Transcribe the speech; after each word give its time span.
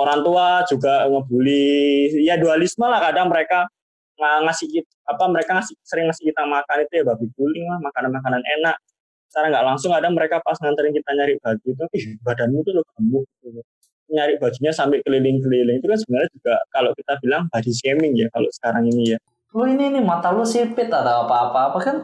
orang 0.00 0.18
tua 0.24 0.64
juga 0.64 1.04
ngebully. 1.06 2.24
Ya 2.24 2.40
dualisme 2.40 2.88
lah 2.88 3.00
kadang 3.04 3.28
mereka 3.28 3.68
ng- 4.16 4.48
ngasih 4.48 4.66
kita, 4.68 4.90
apa 5.04 5.24
mereka 5.28 5.50
ngasih 5.60 5.74
sering 5.84 6.08
ngasih 6.08 6.24
kita 6.32 6.42
makan 6.48 6.76
itu 6.88 6.92
ya 7.00 7.04
babi 7.04 7.26
guling 7.36 7.66
lah 7.68 7.78
makanan-makanan 7.84 8.42
enak. 8.60 8.76
Secara 9.30 9.46
nggak 9.52 9.66
langsung 9.68 9.92
ada 9.94 10.08
mereka 10.10 10.42
pas 10.42 10.58
nganterin 10.58 10.90
kita 10.96 11.10
nyari 11.14 11.34
baju 11.38 11.66
itu 11.70 11.84
ih 11.94 12.04
badanmu 12.24 12.58
tuh 12.66 12.72
lo 12.74 12.82
gemuk 12.96 13.24
nyari 14.10 14.34
bajunya 14.42 14.72
sampai 14.74 14.98
keliling-keliling. 15.06 15.78
Itu 15.78 15.86
kan 15.86 15.98
sebenarnya 16.02 16.28
juga 16.34 16.54
kalau 16.74 16.90
kita 16.98 17.12
bilang 17.22 17.46
body 17.46 17.72
shaming 17.72 18.12
ya 18.18 18.26
kalau 18.34 18.50
sekarang 18.50 18.90
ini 18.90 19.14
ya. 19.14 19.18
Lu 19.54 19.66
ini 19.66 19.90
nih 19.94 20.02
mata 20.02 20.34
lu 20.34 20.42
sipit 20.42 20.90
atau 20.90 21.26
apa-apa? 21.26 21.74
Apa 21.74 21.78
kan 21.78 21.96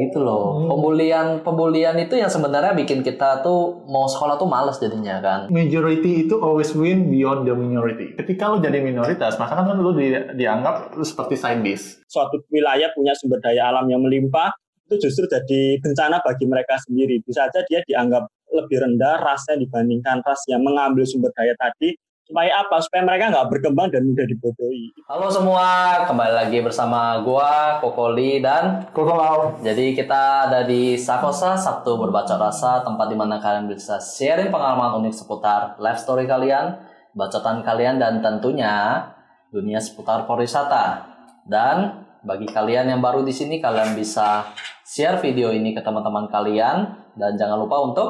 gitu 0.00 0.18
loh. 0.20 0.58
Hmm. 0.58 0.68
Pembulian 0.70 1.26
pembulian 1.44 1.96
itu 2.00 2.18
yang 2.18 2.32
sebenarnya 2.32 2.72
bikin 2.74 3.04
kita 3.04 3.44
tuh 3.44 3.84
mau 3.86 4.08
sekolah 4.08 4.40
tuh 4.40 4.48
males 4.48 4.80
jadinya 4.80 5.20
kan. 5.20 5.40
Majority 5.52 6.26
itu 6.26 6.34
always 6.40 6.72
win 6.72 7.12
beyond 7.12 7.46
the 7.46 7.54
minority. 7.54 8.16
Ketika 8.16 8.50
lo 8.50 8.58
jadi 8.58 8.80
minoritas, 8.80 9.36
maka 9.38 9.60
kan 9.60 9.76
lo 9.76 9.92
di, 9.94 10.12
dianggap 10.34 10.96
lo 10.96 11.04
seperti 11.04 11.34
side 11.38 11.62
dish. 11.62 12.00
suatu 12.14 12.38
wilayah 12.46 12.94
punya 12.94 13.10
sumber 13.18 13.42
daya 13.42 13.74
alam 13.74 13.90
yang 13.90 13.98
melimpah 13.98 14.54
itu 14.86 15.08
justru 15.08 15.26
jadi 15.26 15.82
bencana 15.82 16.22
bagi 16.22 16.46
mereka 16.46 16.78
sendiri 16.78 17.18
bisa 17.26 17.48
saja 17.48 17.66
dia 17.66 17.82
dianggap 17.82 18.28
lebih 18.54 18.78
rendah 18.86 19.18
rasnya 19.18 19.58
dibandingkan 19.58 20.22
ras 20.22 20.46
yang 20.46 20.62
mengambil 20.62 21.02
sumber 21.02 21.34
daya 21.34 21.56
tadi 21.58 21.96
supaya 22.24 22.64
apa 22.64 22.80
supaya 22.80 23.04
mereka 23.04 23.28
nggak 23.28 23.48
berkembang 23.52 23.92
dan 23.92 24.08
mudah 24.08 24.24
dibodohi 24.24 24.96
Halo 25.04 25.28
semua, 25.28 26.00
kembali 26.08 26.32
lagi 26.32 26.58
bersama 26.64 27.20
gua 27.20 27.76
Kokoli 27.84 28.40
dan 28.40 28.88
Kok 28.88 29.04
kalau 29.04 29.52
jadi 29.60 29.92
kita 29.92 30.48
ada 30.48 30.64
di 30.64 30.96
Sakosa 30.96 31.52
Sabtu 31.52 32.00
Berbaca 32.00 32.40
Rasa, 32.40 32.80
tempat 32.80 33.12
di 33.12 33.16
mana 33.16 33.36
kalian 33.36 33.68
bisa 33.68 34.00
sharing 34.00 34.48
pengalaman 34.48 35.04
unik 35.04 35.12
seputar 35.12 35.76
life 35.76 36.00
story 36.00 36.24
kalian, 36.24 36.80
bacotan 37.12 37.60
kalian 37.60 38.00
dan 38.00 38.24
tentunya 38.24 39.04
dunia 39.52 39.76
seputar 39.76 40.24
pariwisata. 40.24 41.04
Dan 41.44 42.08
bagi 42.24 42.48
kalian 42.48 42.88
yang 42.88 43.04
baru 43.04 43.20
di 43.20 43.36
sini 43.36 43.60
kalian 43.60 43.92
bisa 43.92 44.48
share 44.80 45.20
video 45.20 45.52
ini 45.52 45.76
ke 45.76 45.84
teman-teman 45.84 46.32
kalian 46.32 47.04
dan 47.20 47.36
jangan 47.36 47.60
lupa 47.60 47.84
untuk 47.84 48.08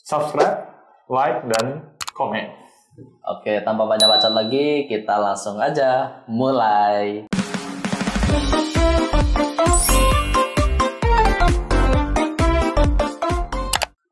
subscribe, 0.00 0.72
like, 1.12 1.44
dan 1.52 1.92
komen. 2.16 2.61
Oke, 3.22 3.62
tanpa 3.62 3.84
banyak 3.86 4.08
bacot 4.08 4.32
lagi, 4.34 4.86
kita 4.86 5.18
langsung 5.18 5.58
aja 5.58 6.24
mulai. 6.30 7.26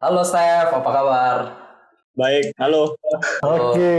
Halo 0.00 0.22
Steph, 0.27 0.74
apa 0.74 0.91
kabar? 0.91 1.60
baik 2.20 2.52
halo 2.60 2.92
Oke, 3.41 3.97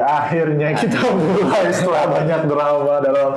akhirnya 0.00 0.72
kita 0.72 0.96
mulai 1.12 1.68
setelah 1.76 2.08
banyak 2.08 2.40
drama 2.48 3.04
dalam 3.04 3.36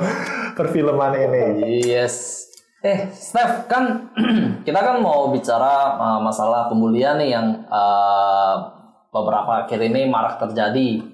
perfilman 0.56 1.12
ini. 1.12 1.44
Yes. 1.84 2.48
Eh, 2.82 3.12
Steph, 3.14 3.68
kan 3.70 4.10
kita 4.66 4.80
kan 4.80 4.98
mau 4.98 5.30
bicara 5.30 6.00
uh, 6.00 6.20
masalah 6.24 6.66
pembulian 6.66 7.20
nih 7.20 7.30
yang 7.36 7.62
uh, 7.70 8.81
beberapa 9.12 9.68
akhir 9.68 9.78
ini 9.84 10.08
marak 10.08 10.40
terjadi, 10.40 11.04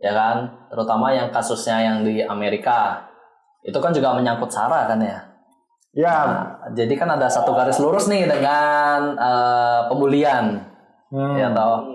ya 0.00 0.12
kan? 0.16 0.36
Terutama 0.72 1.12
yang 1.12 1.28
kasusnya 1.28 1.84
yang 1.84 2.00
di 2.02 2.24
Amerika. 2.24 3.04
Itu 3.60 3.78
kan 3.78 3.92
juga 3.92 4.16
menyangkut 4.16 4.48
Sarah 4.48 4.88
kan 4.88 4.98
ya? 4.98 5.20
Ya, 5.94 6.16
Nah, 6.26 6.74
jadi 6.74 6.90
kan 6.98 7.06
ada 7.06 7.30
satu 7.30 7.54
garis 7.54 7.78
lurus 7.78 8.10
nih 8.10 8.26
dengan 8.26 9.14
uh, 9.14 9.86
pembulian, 9.86 10.58
hmm. 11.14 11.38
ya 11.38 11.54
toh. 11.54 11.86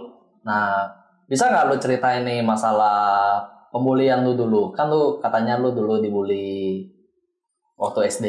Nah, 0.47 0.87
bisa 1.27 1.51
nggak 1.51 1.67
lu 1.67 1.75
ceritain 1.75 2.23
nih 2.23 2.39
masalah 2.39 3.43
pembulian 3.75 4.23
lu 4.23 4.39
dulu? 4.39 4.71
Kan 4.71 4.87
lu 4.87 5.19
katanya 5.19 5.59
lu 5.59 5.75
dulu 5.75 5.99
dibully 5.99 6.87
waktu 7.75 8.07
SD. 8.07 8.25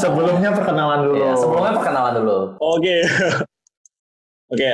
sebelumnya 0.00 0.48
perkenalan 0.56 1.04
dulu. 1.04 1.20
Iya, 1.20 1.36
sebelumnya 1.36 1.72
perkenalan 1.76 2.14
dulu. 2.16 2.38
oke 2.56 2.96
oke 4.52 4.64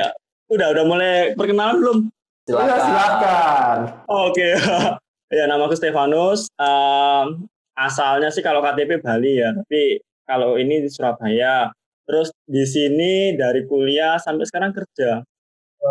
udah 0.47 0.67
udah 0.69 0.83
mulai 0.83 1.13
perkenalan 1.33 1.77
belum 1.77 1.97
Silakan. 2.43 2.79
silakan. 2.79 3.77
oke 4.05 4.47
ya 5.35 5.43
nama 5.45 5.61
aku 5.61 5.73
Stefanus 5.73 6.45
Em, 6.55 7.25
asalnya 7.73 8.29
sih 8.29 8.39
kalau 8.39 8.61
KTP 8.61 8.99
Bali 8.99 9.37
ya 9.37 9.49
tapi 9.51 9.97
kalau 10.23 10.55
ini 10.55 10.79
di 10.79 10.87
Surabaya 10.87 11.73
terus 12.03 12.29
di 12.43 12.61
sini 12.63 13.13
dari 13.33 13.63
kuliah 13.63 14.15
sampai 14.15 14.43
sekarang 14.43 14.69
kerja 14.71 15.25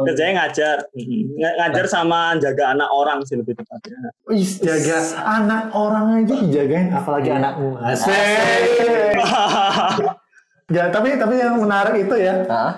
kerjanya 0.01 0.33
ngajar 0.41 0.77
Mm, 0.91 1.35
ng- 1.35 1.57
ngajar 1.57 1.87
sama 1.87 2.35
jaga 2.37 2.73
anak 2.73 2.87
orang 2.89 3.23
sih 3.23 3.35
lebih 3.35 3.53
tepatnya 3.53 4.11
Wih, 4.25 4.43
jaga 4.57 4.99
anak 5.21 5.71
orang 5.71 6.21
aja 6.21 6.35
dijagain, 6.37 6.91
apalagi 6.91 7.29
Iya. 7.29 7.39
anakmu. 7.39 7.69
Asik. 7.79 9.15
ya, 10.75 10.85
tapi 10.89 11.15
tapi 11.15 11.35
yang 11.37 11.55
menarik 11.57 11.95
itu 12.01 12.15
ya, 12.17 12.43
Hah? 12.45 12.73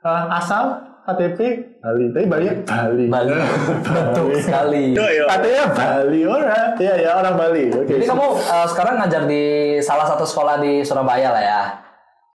eh, 0.00 0.24
asal 0.32 0.78
KTP 1.00 1.38
Bali, 1.78 2.04
tapi 2.12 2.26
Bali 2.28 2.46
Bali. 2.62 3.04
Bali. 3.08 3.32
Betul 3.86 4.36
sekali. 4.36 4.92
Katanya 4.94 5.64
Bali 5.70 6.20
orang, 6.22 6.68
iya 6.76 6.94
ya 6.96 7.10
orang 7.16 7.34
Bali. 7.34 7.64
Oke. 7.68 7.96
Jadi 7.96 8.04
kamu 8.04 8.26
uh, 8.38 8.66
sekarang 8.66 8.94
ngajar 8.98 9.22
di 9.24 9.42
salah 9.80 10.06
satu 10.06 10.24
sekolah 10.24 10.58
di 10.58 10.80
Surabaya 10.80 11.30
lah 11.30 11.42
ya. 11.42 11.62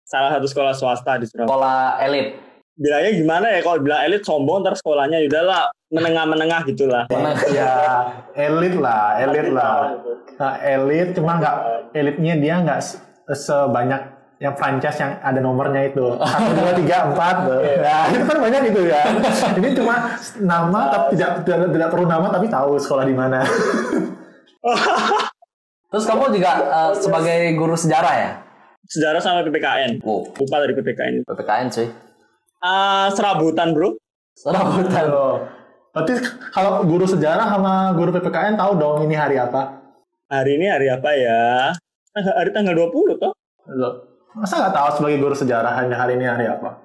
salah 0.04 0.30
satu 0.30 0.46
sekolah 0.46 0.70
swasta 0.70 1.18
di 1.18 1.26
Surabaya 1.26 1.50
Sekolah 1.50 1.78
elit. 2.00 2.28
bilangnya 2.76 3.12
gimana 3.16 3.46
ya 3.50 3.60
kalau 3.60 3.82
bilang 3.82 4.02
elit 4.04 4.22
sombong 4.22 4.62
ntar 4.62 4.78
sekolahnya 4.78 5.18
ya 5.18 5.26
udahlah 5.26 5.62
menengah-menengah 5.90 6.62
gitulah 6.68 7.04
ya 7.50 7.72
elit 8.38 8.78
lah, 8.78 9.18
elit 9.18 9.50
lah. 9.50 9.98
Nah, 10.36 10.54
elit 10.60 11.16
cuma 11.18 11.40
nggak 11.40 11.56
elitnya 11.90 12.34
dia 12.38 12.56
nggak 12.62 12.80
se- 12.84 13.02
sebanyak 13.32 13.98
yang 14.40 14.56
franchise 14.60 15.00
yang 15.00 15.16
ada 15.24 15.40
nomornya 15.40 15.88
itu. 15.88 16.04
Satu 16.20 16.52
dua 16.56 16.72
tiga 16.76 16.98
empat. 17.12 17.36
Ya 17.86 18.10
itu 18.12 18.24
kan 18.26 18.38
banyak 18.42 18.62
itu 18.72 18.82
ya. 18.90 19.02
Ini 19.56 19.70
cuma 19.78 19.96
nama 20.42 20.82
tapi 20.92 21.16
tidak 21.16 21.46
tidak, 21.46 21.72
tidak 21.72 21.90
perlu 21.94 22.06
nama 22.10 22.28
tapi 22.28 22.48
tahu 22.52 22.76
sekolah 22.76 23.06
di 23.08 23.16
mana. 23.16 23.40
Terus 25.94 26.04
kamu 26.04 26.36
juga 26.36 26.52
uh, 26.68 26.92
sebagai 26.92 27.56
guru 27.56 27.76
sejarah 27.78 28.16
ya? 28.16 28.32
sejarah 28.86 29.18
sama 29.18 29.42
PPKN 29.42 29.98
Wow, 30.06 30.30
lupa 30.30 30.62
dari 30.62 30.78
PPKN 30.78 31.26
PPKN 31.26 31.74
cuy. 31.74 31.90
Ah, 32.62 33.10
serabutan 33.10 33.74
bro. 33.74 33.98
Serabutan. 34.38 35.04
Tuh. 35.10 35.38
berarti 35.96 36.12
kalau 36.52 36.84
guru 36.84 37.08
sejarah 37.08 37.48
sama 37.48 37.96
guru 37.96 38.12
PPKN 38.12 38.60
tahu 38.60 38.76
dong 38.76 39.08
ini 39.08 39.16
hari 39.16 39.40
apa? 39.40 39.80
Hari 40.28 40.60
ini 40.60 40.68
hari 40.68 40.92
apa 40.92 41.08
ya? 41.16 41.72
Tanggal- 42.12 42.36
hari 42.36 42.50
tanggal 42.52 42.76
20 42.76 43.16
toh. 43.16 43.32
Loh, 43.72 44.15
masa 44.36 44.54
nggak 44.60 44.76
tahu 44.76 44.90
sebagai 45.00 45.18
guru 45.24 45.36
sejarah 45.36 45.72
hanya 45.80 45.96
hari 45.96 46.20
ini 46.20 46.28
hari 46.28 46.46
apa 46.52 46.76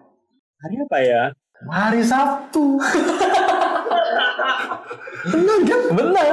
hari 0.63 0.75
apa 0.87 0.99
ya 1.03 1.23
hari 1.67 2.01
Sabtu 2.01 2.79
benar 5.21 5.59
kan 5.69 5.81
Bener. 5.93 6.29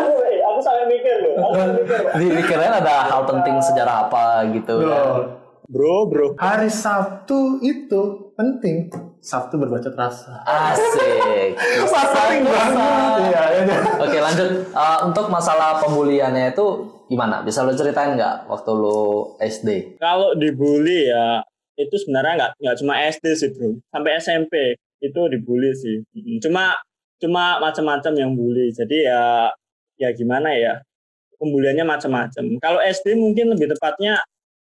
aku 0.47 0.59
sampai 0.63 0.85
mikir 0.87 1.15
loh 1.25 1.51
mikir 1.75 1.99
Di 2.15 2.25
dikirain 2.39 2.73
ada 2.79 3.09
hal 3.09 3.27
penting 3.27 3.59
sejarah 3.59 4.07
apa 4.07 4.47
gitu 4.55 4.79
ya. 4.79 4.87
Loh, 4.87 5.43
bro 5.67 6.07
bro 6.07 6.27
hari 6.39 6.71
Sabtu 6.71 7.59
itu 7.59 8.31
penting. 8.37 8.87
Sabtu 9.19 9.59
berbaca 9.59 9.89
terasa. 9.91 10.39
Asik. 10.47 11.57
Pasaring 11.91 12.47
banget. 12.47 13.19
Iya, 13.27 13.43
iya. 13.65 13.77
Oke 13.99 14.17
lanjut 14.21 14.49
Uh, 14.77 15.09
untuk 15.09 15.27
masalah 15.33 15.81
pembuliannya 15.81 16.53
itu 16.53 16.96
gimana? 17.07 17.43
Bisa 17.43 17.63
lo 17.63 17.73
ceritain 17.73 18.15
nggak 18.15 18.47
waktu 18.51 18.71
lo 18.75 19.35
SD? 19.39 19.99
kalau 19.99 20.35
dibully 20.35 21.07
ya 21.11 21.41
itu 21.77 21.95
sebenarnya 21.95 22.33
nggak 22.37 22.51
nggak 22.59 22.77
cuma 22.83 22.93
SD 23.07 23.25
sih 23.37 23.49
bro. 23.53 23.77
Sampai 23.93 24.11
SMP 24.17 24.53
itu 25.01 25.21
dibully 25.29 25.71
sih. 25.77 26.01
Cuma 26.41 26.73
cuma 27.21 27.61
macam-macam 27.61 28.13
yang 28.17 28.31
bully. 28.33 28.73
Jadi 28.73 29.05
ya 29.05 29.49
ya 29.97 30.09
gimana 30.13 30.53
ya? 30.53 30.81
Pembuliannya 31.37 31.85
macam-macam. 31.85 32.43
Kalau 32.57 32.79
SD 32.81 33.13
mungkin 33.13 33.53
lebih 33.53 33.69
tepatnya 33.77 34.17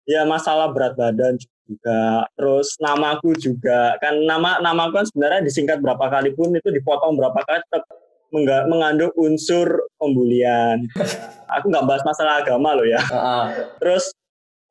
ya 0.05 0.25
masalah 0.29 0.69
berat 0.73 0.96
badan 0.96 1.41
juga. 1.41 2.29
Terus 2.37 2.76
namaku 2.81 3.32
juga. 3.41 3.96
Kan 4.00 4.25
nama 4.29 4.61
namaku 4.61 5.00
kan 5.00 5.06
sebenarnya 5.08 5.41
disingkat 5.44 5.81
berapa 5.81 6.05
kali 6.12 6.37
pun 6.37 6.52
itu 6.52 6.69
dipotong 6.69 7.17
berapa 7.17 7.41
kali 7.41 7.61
tetap 7.64 7.84
mengandung 8.32 9.12
unsur 9.16 9.88
pembulian. 9.96 10.84
Aku 11.58 11.72
nggak 11.72 11.86
bahas 11.88 12.02
masalah 12.04 12.44
agama 12.44 12.76
loh 12.76 12.84
ya. 12.84 13.00
Heeh. 13.00 13.44
terus 13.80 14.12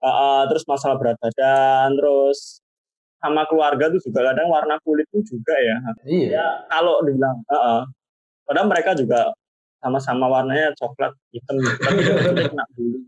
uh, 0.02 0.08
uh, 0.08 0.42
terus 0.46 0.64
masalah 0.70 0.96
berat 1.02 1.18
badan 1.18 1.98
terus 1.98 2.62
sama 3.18 3.50
keluarga 3.50 3.90
tuh 3.90 4.02
juga 4.06 4.30
kadang 4.30 4.48
warna 4.54 4.78
kulit 4.86 5.10
tuh 5.10 5.26
juga 5.26 5.56
ya. 5.58 5.78
Iya. 6.06 6.28
ya 6.38 6.46
kalau 6.70 7.02
dibilang 7.02 7.42
uh, 7.50 7.56
uh, 7.56 7.82
padahal 8.46 8.70
mereka 8.70 8.94
juga 8.94 9.34
sama-sama 9.82 10.30
warnanya 10.30 10.74
coklat 10.78 11.14
hitam 11.34 11.58
gitu. 11.58 11.78
Tapi 11.86 12.00
tetap 12.06 12.34
kena 12.54 12.66
bully 12.78 13.00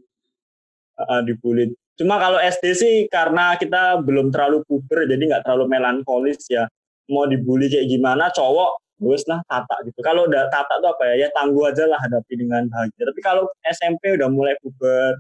uh, 0.97 1.01
uh, 1.05 1.21
dibully. 1.21 1.65
Cuma 1.99 2.15
kalau 2.15 2.39
SD 2.39 2.65
sih 2.73 2.95
karena 3.11 3.59
kita 3.59 3.99
belum 4.01 4.31
terlalu 4.31 4.63
puber 4.65 5.05
jadi 5.05 5.19
nggak 5.19 5.43
terlalu 5.45 5.65
melankolis 5.69 6.41
ya. 6.49 6.65
Mau 7.09 7.25
dibully 7.25 7.69
kayak 7.69 7.89
gimana 7.89 8.29
cowok 8.33 8.88
wes 8.99 9.23
lah 9.27 9.39
tata 9.47 9.75
gitu. 9.87 9.99
Kalau 10.03 10.27
udah 10.27 10.47
tata 10.51 10.79
tuh 10.83 10.89
apa 10.91 11.03
ya? 11.13 11.25
Ya 11.25 11.27
tangguh 11.31 11.67
aja 11.67 11.87
lah 11.87 11.99
hadapi 11.99 12.33
dengan 12.35 12.67
bahagia 12.67 13.03
tapi 13.07 13.21
kalau 13.23 13.47
SMP 13.67 14.15
udah 14.15 14.29
mulai 14.31 14.55
puber 14.59 15.19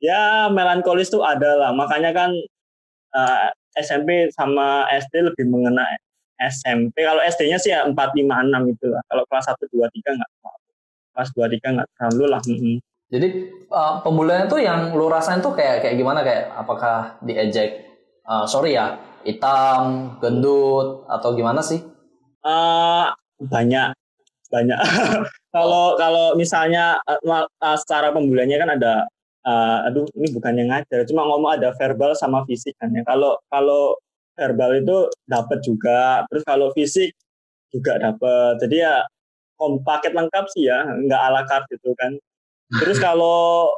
ya 0.00 0.48
melankolis 0.48 1.12
tuh 1.12 1.22
ada 1.24 1.56
lah. 1.56 1.70
Makanya 1.76 2.10
kan 2.16 2.30
uh, 3.14 3.48
eh, 3.76 3.82
SMP 3.84 4.32
sama 4.32 4.88
SD 4.90 5.32
lebih 5.32 5.46
mengena 5.48 5.84
SMP 6.40 7.04
kalau 7.04 7.20
SD-nya 7.20 7.60
sih 7.60 7.70
ya 7.70 7.84
4 7.84 7.92
5 7.92 8.24
6 8.24 8.70
gitu 8.72 8.86
lah. 8.88 9.02
Kalau 9.08 9.24
kelas 9.28 9.46
1 9.52 9.68
2 9.68 9.84
3 9.86 10.16
enggak 10.16 10.30
kelas 11.12 11.30
2 11.36 11.52
3 11.60 11.72
enggak 11.76 11.88
terlalu 11.96 12.24
lah 12.32 12.40
jadi 13.10 13.28
uh, 13.74 13.98
pembulian 14.06 14.46
itu 14.46 14.62
yang 14.62 14.94
lu 14.94 15.10
rasain 15.10 15.42
tuh 15.42 15.50
kayak 15.50 15.82
kayak 15.82 15.98
gimana? 15.98 16.22
Kayak 16.22 16.54
apakah 16.54 17.18
diejek 17.26 17.82
uh, 18.22 18.46
sorry 18.46 18.78
ya 18.78 19.02
hitam 19.26 20.14
gendut 20.22 21.04
atau 21.10 21.34
gimana 21.34 21.58
sih 21.58 21.82
uh, 22.44 23.12
banyak 23.40 23.96
banyak. 24.50 24.78
Kalau 25.50 25.98
kalau 25.98 26.38
misalnya 26.38 27.02
uh, 27.10 27.18
uh, 27.42 27.76
secara 27.78 28.14
pembuliannya 28.14 28.54
kan 28.54 28.70
ada 28.78 28.94
uh, 29.42 29.82
aduh 29.90 30.06
ini 30.14 30.30
bukan 30.30 30.54
yang 30.54 30.70
ngajar 30.70 31.02
cuma 31.10 31.26
ngomong 31.26 31.58
ada 31.58 31.74
verbal 31.74 32.14
sama 32.14 32.46
fisik 32.46 32.78
kan 32.78 32.94
ya. 32.94 33.02
Kalau 33.02 33.34
kalau 33.50 33.98
verbal 34.38 34.78
itu 34.78 35.10
dapat 35.26 35.58
juga 35.66 36.22
terus 36.30 36.46
kalau 36.46 36.70
fisik 36.70 37.10
juga 37.74 37.98
dapat 37.98 38.62
jadi 38.62 38.76
ya 38.78 38.94
kom 39.58 39.82
paket 39.82 40.14
lengkap 40.14 40.46
sih 40.54 40.70
ya 40.70 40.86
nggak 40.86 41.18
ala 41.18 41.42
carte 41.50 41.66
gitu 41.74 41.98
kan. 41.98 42.14
Terus 42.78 43.02
kalau 43.06 43.74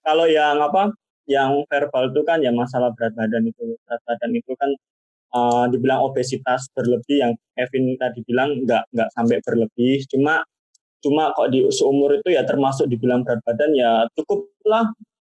kalau 0.00 0.24
yang 0.24 0.56
apa 0.56 0.88
yang 1.28 1.68
verbal 1.68 2.08
itu 2.08 2.20
kan 2.24 2.40
ya 2.40 2.48
masalah 2.48 2.96
berat 2.96 3.12
badan 3.12 3.44
itu 3.44 3.76
berat 3.84 4.00
badan 4.08 4.32
itu 4.32 4.52
kan 4.56 4.72
uh, 5.34 5.66
dibilang 5.68 6.06
obesitas 6.06 6.70
berlebih 6.72 7.16
yang 7.20 7.32
Kevin 7.58 7.98
tadi 7.98 8.22
bilang 8.22 8.62
nggak 8.62 8.94
nggak 8.94 9.08
sampai 9.12 9.38
berlebih. 9.42 10.06
Cuma 10.08 10.40
cuma 11.04 11.34
kok 11.36 11.52
di 11.52 11.68
seumur 11.68 12.16
itu 12.16 12.32
ya 12.32 12.46
termasuk 12.48 12.88
dibilang 12.88 13.26
berat 13.26 13.42
badan 13.42 13.74
ya 13.74 14.06
cukup 14.14 14.46
lah. 14.64 14.88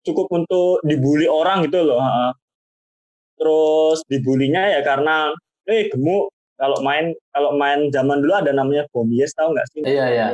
Cukup 0.07 0.31
untuk 0.31 0.79
dibully 0.87 1.27
orang 1.27 1.67
gitu 1.67 1.83
loh 1.83 1.99
terus 3.37 4.01
dibulinya 4.09 4.65
ya 4.73 4.81
karena 4.81 5.31
eh 5.69 5.89
gemuk. 5.93 6.33
Kalau 6.57 6.81
main 6.81 7.13
kalau 7.37 7.53
main 7.53 7.93
zaman 7.93 8.25
dulu 8.25 8.33
ada 8.33 8.49
namanya 8.49 8.89
bomies 8.89 9.37
tahu 9.37 9.53
nggak 9.53 9.69
sih? 9.77 9.85
Iya 9.85 10.07
iya. 10.09 10.27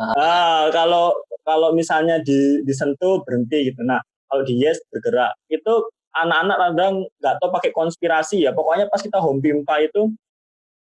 Ah, 0.00 0.72
kalau 0.72 1.12
kalau 1.44 1.76
misalnya 1.76 2.16
di 2.24 2.64
disentuh 2.64 3.20
berhenti 3.28 3.68
gitu. 3.68 3.84
Nah, 3.84 4.00
kalau 4.24 4.40
di 4.40 4.56
yes 4.56 4.80
bergerak. 4.88 5.36
Itu 5.52 5.92
anak-anak 6.14 6.56
kadang 6.58 6.94
nggak 7.20 7.34
tahu 7.42 7.50
pakai 7.50 7.70
konspirasi 7.74 8.46
ya. 8.46 8.50
Pokoknya 8.54 8.86
pas 8.90 9.02
kita 9.02 9.18
home 9.18 9.42
pimpa 9.42 9.82
itu 9.82 10.10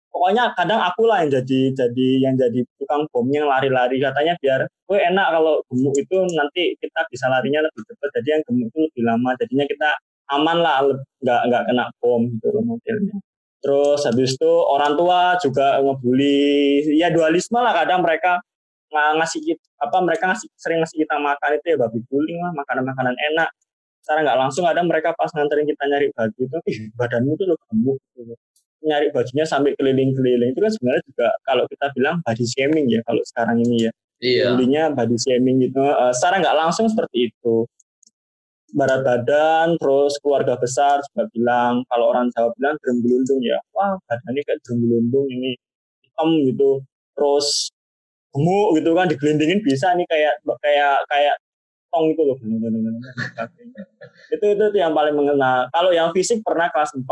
pokoknya 0.09 0.57
kadang 0.57 0.81
aku 0.83 1.05
lah 1.05 1.23
yang 1.23 1.31
jadi 1.41 1.61
jadi 1.77 2.09
yang 2.25 2.35
jadi 2.35 2.61
tukang 2.81 3.05
bom 3.13 3.29
yang 3.29 3.47
lari-lari. 3.49 4.01
Katanya 4.01 4.35
biar 4.41 4.61
gue 4.67 4.99
enak 4.99 5.27
kalau 5.33 5.61
gemuk 5.69 5.95
itu 5.97 6.17
nanti 6.35 6.63
kita 6.81 7.01
bisa 7.13 7.27
larinya 7.29 7.61
lebih 7.65 7.83
cepat 7.85 8.11
jadi 8.21 8.29
yang 8.41 8.43
gemuk 8.49 8.67
itu 8.73 8.79
lebih 8.89 9.03
lama. 9.05 9.31
Jadinya 9.37 9.67
kita 9.69 9.91
aman 10.29 10.59
lah 10.61 10.77
nggak 11.25 11.41
nggak 11.49 11.63
kena 11.73 11.85
bom 12.01 12.21
gitu 12.29 12.49
loh 12.53 12.63
modelnya 12.77 13.17
terus 13.59 14.07
habis 14.07 14.39
itu 14.39 14.53
orang 14.71 14.95
tua 14.95 15.35
juga 15.43 15.83
ngebully. 15.83 16.95
Ya 16.95 17.11
dualisme 17.11 17.59
lah 17.59 17.75
kadang 17.75 18.07
mereka 18.07 18.39
ngasih 18.93 19.59
apa 19.79 19.97
mereka 20.01 20.33
ngasih 20.33 20.49
sering 20.57 20.81
ngasih 20.81 21.05
kita 21.05 21.17
makan 21.21 21.51
itu 21.61 21.67
ya 21.75 21.77
babi 21.77 22.01
guling 22.09 22.39
lah 22.41 22.53
makanan-makanan 22.57 23.15
enak 23.33 23.49
secara 24.09 24.25
nggak 24.25 24.41
langsung 24.41 24.65
ada 24.65 24.81
mereka 24.81 25.13
pas 25.13 25.29
nganterin 25.37 25.69
kita 25.69 25.85
nyari 25.85 26.09
baju 26.17 26.41
itu 26.41 26.59
ih 26.73 26.79
badanmu 26.97 27.37
tuh 27.37 27.45
lo 27.53 27.61
gemuk 27.69 28.01
gitu. 28.17 28.33
nyari 28.89 29.13
bajunya 29.13 29.45
sampai 29.45 29.77
keliling-keliling. 29.77 30.57
Itu 30.57 30.65
kan 30.65 30.73
sebenarnya 30.73 31.03
juga 31.05 31.29
kalau 31.45 31.65
kita 31.69 31.87
bilang 31.93 32.25
body 32.25 32.47
shaming 32.49 32.89
ya 32.89 33.05
kalau 33.05 33.21
sekarang 33.29 33.61
ini 33.61 33.85
ya. 33.85 33.93
Iya. 34.25 34.45
intinya 34.57 34.97
body 34.97 35.17
shaming 35.21 35.61
gitu. 35.61 35.85
Uh, 35.85 36.09
secara 36.17 36.41
nggak 36.41 36.57
langsung 36.57 36.89
seperti 36.89 37.29
itu. 37.29 37.69
Berat 38.73 39.05
badan 39.05 39.77
terus 39.77 40.17
keluarga 40.25 40.57
besar 40.57 41.05
juga 41.05 41.29
bilang 41.37 41.85
kalau 41.93 42.17
orang 42.17 42.33
Jawa 42.33 42.49
bilang 42.57 42.81
gerembulundung 42.81 43.45
ya. 43.45 43.61
Wah 43.77 44.01
badannya 44.09 44.41
kayak 44.41 44.65
gerembulundung 44.65 45.29
ini 45.29 45.53
hitam 46.01 46.29
gitu 46.49 46.81
terus 47.13 47.69
gemuk 48.33 48.79
gitu 48.81 48.91
kan 48.97 49.07
digelindingin 49.11 49.61
bisa 49.61 49.93
nih 49.93 50.09
kayak 50.09 50.41
kayak 50.65 50.97
kayak 51.13 51.37
itu 52.07 52.23
loh. 52.23 52.39
Itu, 54.29 54.45
itu 54.45 54.63
itu 54.63 54.79
yang 54.79 54.95
paling 54.95 55.15
mengenal. 55.17 55.67
Kalau 55.73 55.91
yang 55.91 56.15
fisik 56.15 56.45
pernah 56.47 56.71
kelas 56.71 56.95
4 56.95 57.03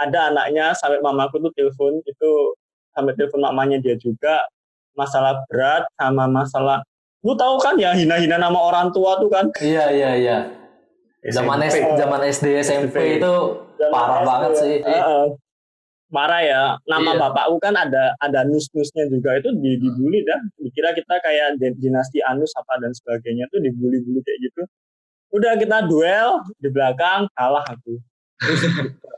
ada 0.00 0.32
anaknya 0.32 0.72
sampai 0.72 0.98
mamaku 1.04 1.38
tuh 1.44 1.52
telepon 1.52 2.00
itu 2.02 2.30
sampai 2.90 3.12
telepon 3.14 3.44
mamanya 3.44 3.78
dia 3.78 3.94
juga. 3.94 4.42
Masalah 4.98 5.46
berat 5.46 5.86
sama 5.94 6.26
masalah 6.26 6.82
lu 7.20 7.36
tahu 7.36 7.60
kan 7.60 7.76
ya 7.76 7.92
hina-hina 7.92 8.40
nama 8.40 8.56
orang 8.56 8.88
tua 8.96 9.20
tuh 9.20 9.28
kan? 9.28 9.52
Iya 9.60 9.92
iya 9.92 10.10
iya. 10.16 10.38
Zaman 11.20 11.60
SD 11.60 12.00
zaman 12.00 12.20
SD 12.24 12.46
SMP 12.64 13.20
itu 13.20 13.32
parah 13.92 14.24
banget 14.24 14.52
sih. 14.56 14.74
Uh, 14.80 14.88
uh, 14.88 15.24
marah 16.10 16.42
ya. 16.42 16.62
Nama 16.84 17.10
iya. 17.14 17.18
bapakku 17.18 17.56
kan 17.62 17.74
ada 17.78 18.14
ada 18.18 18.44
nus-nusnya 18.44 19.06
juga. 19.08 19.38
Itu 19.38 19.54
dibully 19.56 20.26
dah. 20.26 20.40
Dikira 20.58 20.90
kita 20.92 21.14
kayak 21.22 21.58
dinasti 21.78 22.20
anus 22.26 22.52
apa 22.58 22.82
dan 22.82 22.92
sebagainya 22.92 23.46
tuh 23.48 23.62
dibully-bully 23.62 24.20
kayak 24.20 24.38
gitu. 24.50 24.62
Udah 25.30 25.54
kita 25.56 25.86
duel 25.86 26.42
di 26.58 26.68
belakang 26.68 27.30
kalah 27.32 27.64
aku. 27.64 27.96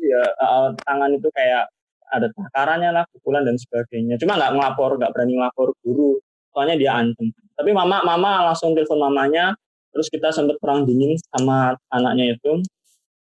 Ya 0.00 0.24
uh, 0.40 0.72
tangan 0.88 1.12
itu 1.12 1.28
kayak 1.28 1.68
ada 2.08 2.32
takarannya 2.32 2.88
lah 2.88 3.04
pukulan 3.12 3.44
dan 3.44 3.60
sebagainya. 3.60 4.16
Cuma 4.16 4.40
nggak 4.40 4.56
ngelapor 4.56 4.96
nggak 4.96 5.12
berani 5.12 5.36
ngelapor 5.36 5.76
guru. 5.84 6.16
Soalnya 6.56 6.80
dia 6.80 6.96
antem 6.96 7.28
tapi 7.52 7.76
mama 7.76 8.00
mama 8.00 8.48
langsung 8.48 8.72
telepon 8.72 8.96
mamanya. 8.96 9.52
Terus 9.92 10.08
kita 10.08 10.32
sempat 10.32 10.56
perang 10.56 10.88
dingin 10.88 11.20
sama 11.28 11.76
anaknya 11.92 12.32
itu. 12.32 12.64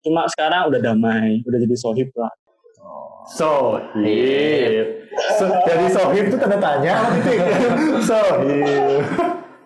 Cuma 0.04 0.28
sekarang 0.28 0.68
udah 0.68 0.76
damai 0.84 1.40
udah 1.48 1.58
jadi 1.64 1.76
sohib 1.80 2.12
lah 2.12 2.28
Sohib. 3.26 4.86
So, 5.40 5.44
jadi 5.66 5.86
sohib 5.90 6.24
itu 6.30 6.36
tanda 6.38 6.58
tanya 6.62 7.10
gitu. 7.18 7.30
sohib. 8.08 9.02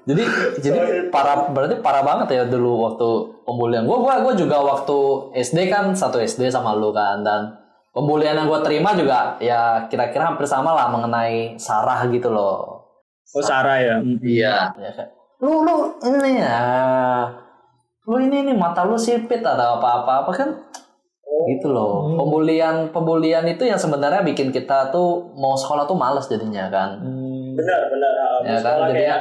Jadi 0.08 0.24
jadi 0.64 0.78
parah 1.12 1.52
berarti 1.52 1.78
parah 1.84 2.00
banget 2.00 2.40
ya 2.40 2.42
dulu 2.48 2.88
waktu 2.88 3.08
pembulian. 3.44 3.84
Gue 3.84 4.00
gua 4.00 4.24
gua 4.24 4.32
juga 4.32 4.58
waktu 4.64 4.98
SD 5.36 5.68
kan 5.68 5.92
satu 5.92 6.18
SD 6.18 6.48
sama 6.48 6.72
lu 6.72 6.90
kan 6.90 7.20
dan 7.20 7.60
pembulian 7.92 8.38
yang 8.38 8.48
gue 8.48 8.60
terima 8.62 8.94
juga 8.94 9.36
ya 9.42 9.86
kira-kira 9.90 10.32
hampir 10.32 10.46
sama 10.46 10.72
lah 10.72 10.88
mengenai 10.88 11.60
Sarah 11.60 12.06
gitu 12.08 12.32
loh. 12.32 12.86
Oh 13.30 13.44
Sarah 13.44 13.78
ya. 13.78 13.96
Iya. 14.02 14.74
Ya, 14.74 14.90
lu 15.44 15.62
lu 15.62 15.94
ini 16.02 16.40
ya. 16.40 16.58
Lu 18.08 18.16
ini 18.18 18.50
nih 18.50 18.56
mata 18.56 18.82
lu 18.82 18.96
sipit 18.98 19.44
atau 19.44 19.78
apa-apa 19.78 20.26
apa 20.26 20.30
kan 20.34 20.48
gitu 21.56 21.72
loh. 21.74 22.06
Hmm. 22.06 22.16
Pembulian 22.22 22.76
pembulian 22.94 23.44
itu 23.50 23.66
yang 23.66 23.80
sebenarnya 23.80 24.22
bikin 24.22 24.54
kita 24.54 24.94
tuh 24.94 25.34
mau 25.34 25.58
sekolah 25.58 25.88
tuh 25.90 25.98
males 25.98 26.30
jadinya 26.30 26.70
kan. 26.70 27.02
Hmm. 27.02 27.58
Benar 27.58 27.80
benar. 27.90 28.12
Ya 28.40 28.58
kan 28.62 28.74
jadi 28.88 29.02
kayak, 29.04 29.20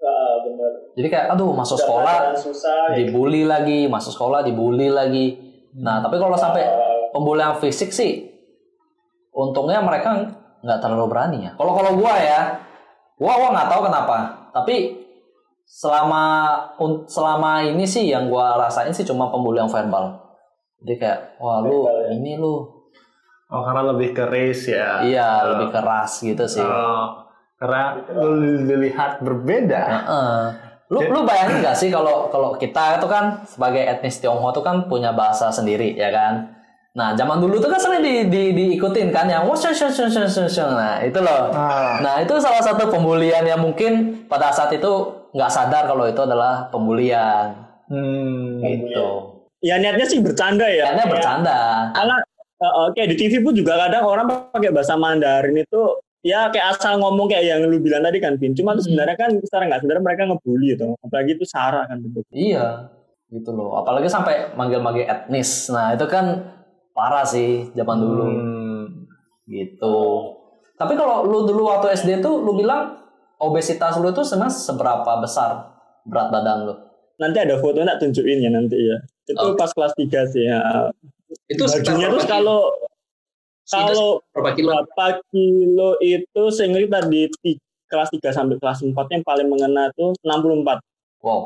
uh, 0.00 0.34
benar. 0.46 0.70
Jadi 0.94 1.08
kayak 1.10 1.26
aduh 1.34 1.50
masuk 1.52 1.76
sekolah 1.76 2.32
susah, 2.38 2.94
ya. 2.94 3.02
dibully 3.02 3.42
ya. 3.44 3.58
lagi, 3.58 3.80
masuk 3.90 4.14
sekolah 4.14 4.46
dibully 4.46 4.88
lagi. 4.88 5.26
Hmm. 5.74 5.82
Nah, 5.84 5.96
tapi 6.00 6.16
kalau 6.16 6.38
sampai 6.38 6.64
pembulian 7.10 7.58
fisik 7.58 7.90
sih 7.90 8.30
untungnya 9.34 9.82
mereka 9.82 10.30
nggak 10.62 10.78
terlalu 10.78 11.06
berani 11.10 11.38
ya. 11.50 11.52
Kalau 11.58 11.74
kalau 11.74 11.92
gua 11.98 12.14
ya, 12.18 12.40
gua 13.18 13.34
gua 13.36 13.50
nggak 13.52 13.68
tahu 13.68 13.80
kenapa. 13.90 14.16
Tapi 14.54 14.76
selama 15.68 16.24
selama 17.04 17.60
ini 17.66 17.84
sih 17.84 18.08
yang 18.08 18.32
gua 18.32 18.56
rasain 18.56 18.94
sih 18.94 19.04
cuma 19.04 19.28
pembulian 19.28 19.68
verbal 19.68 20.27
jadi 20.82 20.94
kayak 20.98 21.18
wah 21.42 21.58
lu 21.64 21.86
ya. 21.86 22.14
ini 22.14 22.38
lu 22.38 22.62
oh 23.48 23.62
karena 23.66 23.82
lebih 23.94 24.10
keras 24.14 24.60
ya 24.70 25.02
iya 25.02 25.42
uh, 25.42 25.56
lebih 25.56 25.68
keras 25.74 26.22
gitu 26.22 26.44
sih 26.46 26.62
uh, 26.62 27.26
karena 27.58 27.98
lu 28.14 28.62
dilihat 28.66 29.18
berbeda 29.24 29.82
uh 29.82 29.98
-uh. 30.06 30.40
lu 30.94 30.98
lu 31.10 31.20
bayangin 31.26 31.64
gak 31.64 31.76
sih 31.76 31.90
kalau 31.90 32.30
kalau 32.30 32.54
kita 32.54 33.02
itu 33.02 33.06
kan 33.10 33.42
sebagai 33.44 33.82
etnis 33.82 34.22
Tionghoa 34.22 34.54
tuh 34.54 34.62
kan 34.62 34.86
punya 34.86 35.10
bahasa 35.10 35.50
sendiri 35.50 35.96
ya 35.98 36.10
kan 36.14 36.58
Nah, 36.98 37.14
zaman 37.14 37.38
dulu 37.38 37.62
tuh 37.62 37.70
kan 37.70 37.78
sering 37.78 38.02
di, 38.02 38.26
di, 38.26 38.42
diikutin 38.58 39.14
kan 39.14 39.30
yang 39.30 39.46
nah 40.74 40.98
itu 40.98 41.20
loh. 41.22 41.54
Ah. 41.54 42.02
Nah 42.02 42.18
itu 42.18 42.34
salah 42.42 42.58
satu 42.58 42.90
pembulian 42.90 43.46
yang 43.46 43.62
mungkin 43.62 44.26
pada 44.26 44.50
saat 44.50 44.74
itu 44.74 44.90
nggak 45.30 45.46
sadar 45.46 45.86
kalau 45.86 46.10
itu 46.10 46.18
adalah 46.18 46.66
pembulian. 46.74 47.54
Hmm, 47.86 48.58
gitu 48.66 49.37
ya 49.62 49.74
niatnya 49.78 50.06
sih 50.06 50.18
bercanda 50.22 50.66
ya. 50.66 50.94
Niatnya 50.94 51.06
bercanda. 51.10 51.58
Karena 51.94 52.16
uh, 52.62 52.74
oke 52.90 53.02
di 53.02 53.14
TV 53.18 53.42
pun 53.42 53.54
juga 53.54 53.78
kadang 53.78 54.04
orang 54.06 54.26
pakai 54.54 54.70
bahasa 54.70 54.94
Mandarin 54.94 55.58
itu 55.58 55.82
ya 56.22 56.50
kayak 56.50 56.76
asal 56.76 56.98
ngomong 56.98 57.30
kayak 57.30 57.44
yang 57.46 57.60
lu 57.66 57.78
bilang 57.78 58.02
tadi 58.02 58.18
kan 58.18 58.38
Pin. 58.38 58.54
Cuma 58.54 58.74
hmm. 58.74 58.82
sebenarnya 58.82 59.16
kan 59.18 59.30
secara 59.38 59.62
nggak 59.70 59.80
sebenarnya 59.82 60.04
mereka 60.04 60.22
ngebully 60.30 60.68
itu. 60.74 60.88
Apalagi 61.02 61.30
itu 61.34 61.44
Sarah 61.46 61.84
kan 61.86 61.98
bentuk. 62.02 62.24
Iya, 62.30 62.90
gitu 63.30 63.50
loh. 63.54 63.78
Apalagi 63.78 64.08
sampai 64.10 64.54
manggil-manggil 64.54 65.06
etnis. 65.06 65.70
Nah 65.70 65.94
itu 65.94 66.06
kan 66.06 66.54
parah 66.94 67.26
sih 67.26 67.70
zaman 67.74 67.98
dulu. 67.98 68.24
Hmm. 68.26 68.84
Gitu. 69.48 69.98
Tapi 70.78 70.94
kalau 70.94 71.26
lu 71.26 71.42
dulu 71.48 71.66
waktu 71.66 71.98
SD 71.98 72.22
tuh 72.22 72.38
lu 72.38 72.54
bilang 72.54 73.02
obesitas 73.42 73.98
lu 73.98 74.14
tuh 74.14 74.22
sebenarnya 74.22 74.54
seberapa 74.54 75.12
besar 75.18 75.74
berat 76.06 76.30
badan 76.30 76.70
lu? 76.70 76.74
Nanti 77.18 77.38
ada 77.42 77.58
foto 77.58 77.82
nak 77.82 77.98
tunjukin 77.98 78.42
ya 78.42 78.50
nanti 78.50 78.78
ya. 78.78 78.98
Itu 79.26 79.54
Oke. 79.54 79.58
pas 79.58 79.70
kelas 79.74 79.92
3 79.98 80.32
sih 80.32 80.44
ya. 80.46 80.88
Itu 81.50 81.66
Bajunya 81.66 82.08
terus 82.08 82.26
kalau 82.26 82.72
kalau 83.68 84.24
berapa 84.32 84.56
kilo? 84.56 84.68
berapa 84.72 85.06
kilo 85.28 85.90
itu 86.00 86.42
sehingga 86.48 86.80
kita 86.80 87.00
di 87.10 87.28
kelas 87.90 88.08
3 88.14 88.32
sampai 88.32 88.56
kelas 88.56 88.80
4 88.80 88.94
yang 88.94 89.22
paling 89.26 89.48
mengena 89.50 89.92
itu 89.92 90.14
64. 90.24 90.80
Wow. 91.20 91.40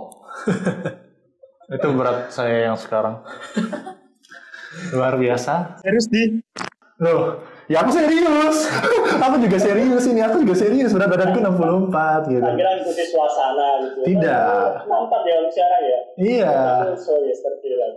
Itu 1.72 1.88
berat 1.96 2.28
saya 2.28 2.68
yang 2.68 2.76
sekarang. 2.76 3.24
Luar 4.92 5.16
biasa. 5.16 5.80
Serius 5.80 6.04
di 6.12 6.44
Loh, 7.00 7.40
ya 7.70 7.82
aku 7.82 7.90
serius. 7.94 8.56
aku 9.26 9.36
juga 9.42 9.58
serius 9.58 10.04
ini. 10.06 10.20
Aku 10.22 10.42
juga 10.42 10.54
serius. 10.58 10.90
Berat 10.90 11.10
badanku 11.10 11.38
64 11.38 12.32
gitu. 12.32 12.42
kira 12.42 12.70
ikuti 12.82 13.04
suasana 13.06 13.68
gitu. 13.86 13.98
Tidak. 14.06 14.86
Nampak 14.86 15.20
ya 15.26 15.36
sekarang 15.50 15.82
ya. 15.82 15.98
Iya. 16.18 16.54
So. 16.98 17.12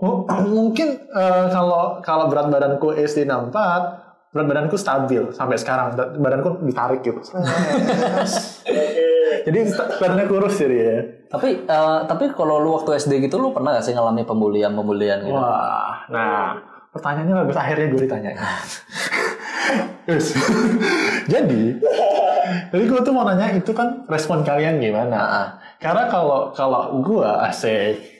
M- 0.01 0.25
Mungkin 0.55 0.87
eh, 1.09 1.45
kalau 1.49 1.99
kalau 2.01 2.25
berat 2.27 2.51
badanku 2.51 2.93
SD 2.93 3.25
64, 3.25 4.33
berat 4.35 4.47
badanku 4.51 4.75
stabil 4.75 5.23
sampai 5.31 5.57
sekarang. 5.57 5.95
Berat 5.95 6.19
Badanku 6.19 6.49
ditarik 6.65 7.01
gitu. 7.01 7.19
Oke. 8.65 9.07
jadi 9.45 9.59
badannya 10.01 10.25
kurus 10.27 10.55
jadi 10.57 10.77
ya. 10.77 10.97
Tapi 11.31 11.65
eh, 11.65 11.99
tapi 12.05 12.23
kalau 12.33 12.61
lu 12.61 12.75
waktu 12.75 12.99
SD 12.99 13.25
gitu 13.25 13.39
lu 13.39 13.51
pernah 13.51 13.75
gak 13.75 13.85
sih 13.85 13.93
ngalami 13.95 14.23
pembulian-pembulian 14.23 15.25
gitu? 15.25 15.35
Wah, 15.35 16.05
nah 16.11 16.55
pertanyaannya 16.91 17.35
bagus 17.43 17.57
akhirnya 17.59 17.85
gue 17.91 18.01
ditanyain. 18.07 18.39
Yes. 20.05 20.37
jadi, 21.33 21.81
jadi 22.69 22.83
gue 22.85 22.99
tuh 23.01 23.13
mau 23.13 23.25
nanya 23.25 23.57
itu 23.57 23.73
kan 23.73 24.05
respon 24.05 24.45
kalian 24.45 24.77
gimana? 24.77 25.17
Ah. 25.17 25.47
Karena 25.81 26.05
kalau 26.09 26.53
kalau 26.53 27.01
gue 27.01 27.25
asik 27.25 28.15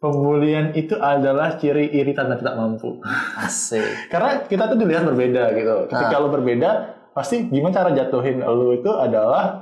pembulian 0.00 0.72
itu 0.72 0.96
adalah 0.96 1.60
ciri 1.60 1.92
iritan 1.92 2.32
dan 2.32 2.40
tidak 2.40 2.56
mampu. 2.56 2.98
Asik. 3.36 3.84
Karena 4.12 4.42
kita 4.48 4.72
tuh 4.72 4.76
dilihat 4.80 5.04
berbeda 5.04 5.52
gitu. 5.54 5.76
Ketika 5.92 6.16
lu 6.18 6.32
berbeda, 6.32 6.70
pasti 7.12 7.46
gimana 7.52 7.76
cara 7.76 7.90
jatuhin 7.92 8.40
lu 8.40 8.80
itu 8.80 8.90
adalah 8.96 9.60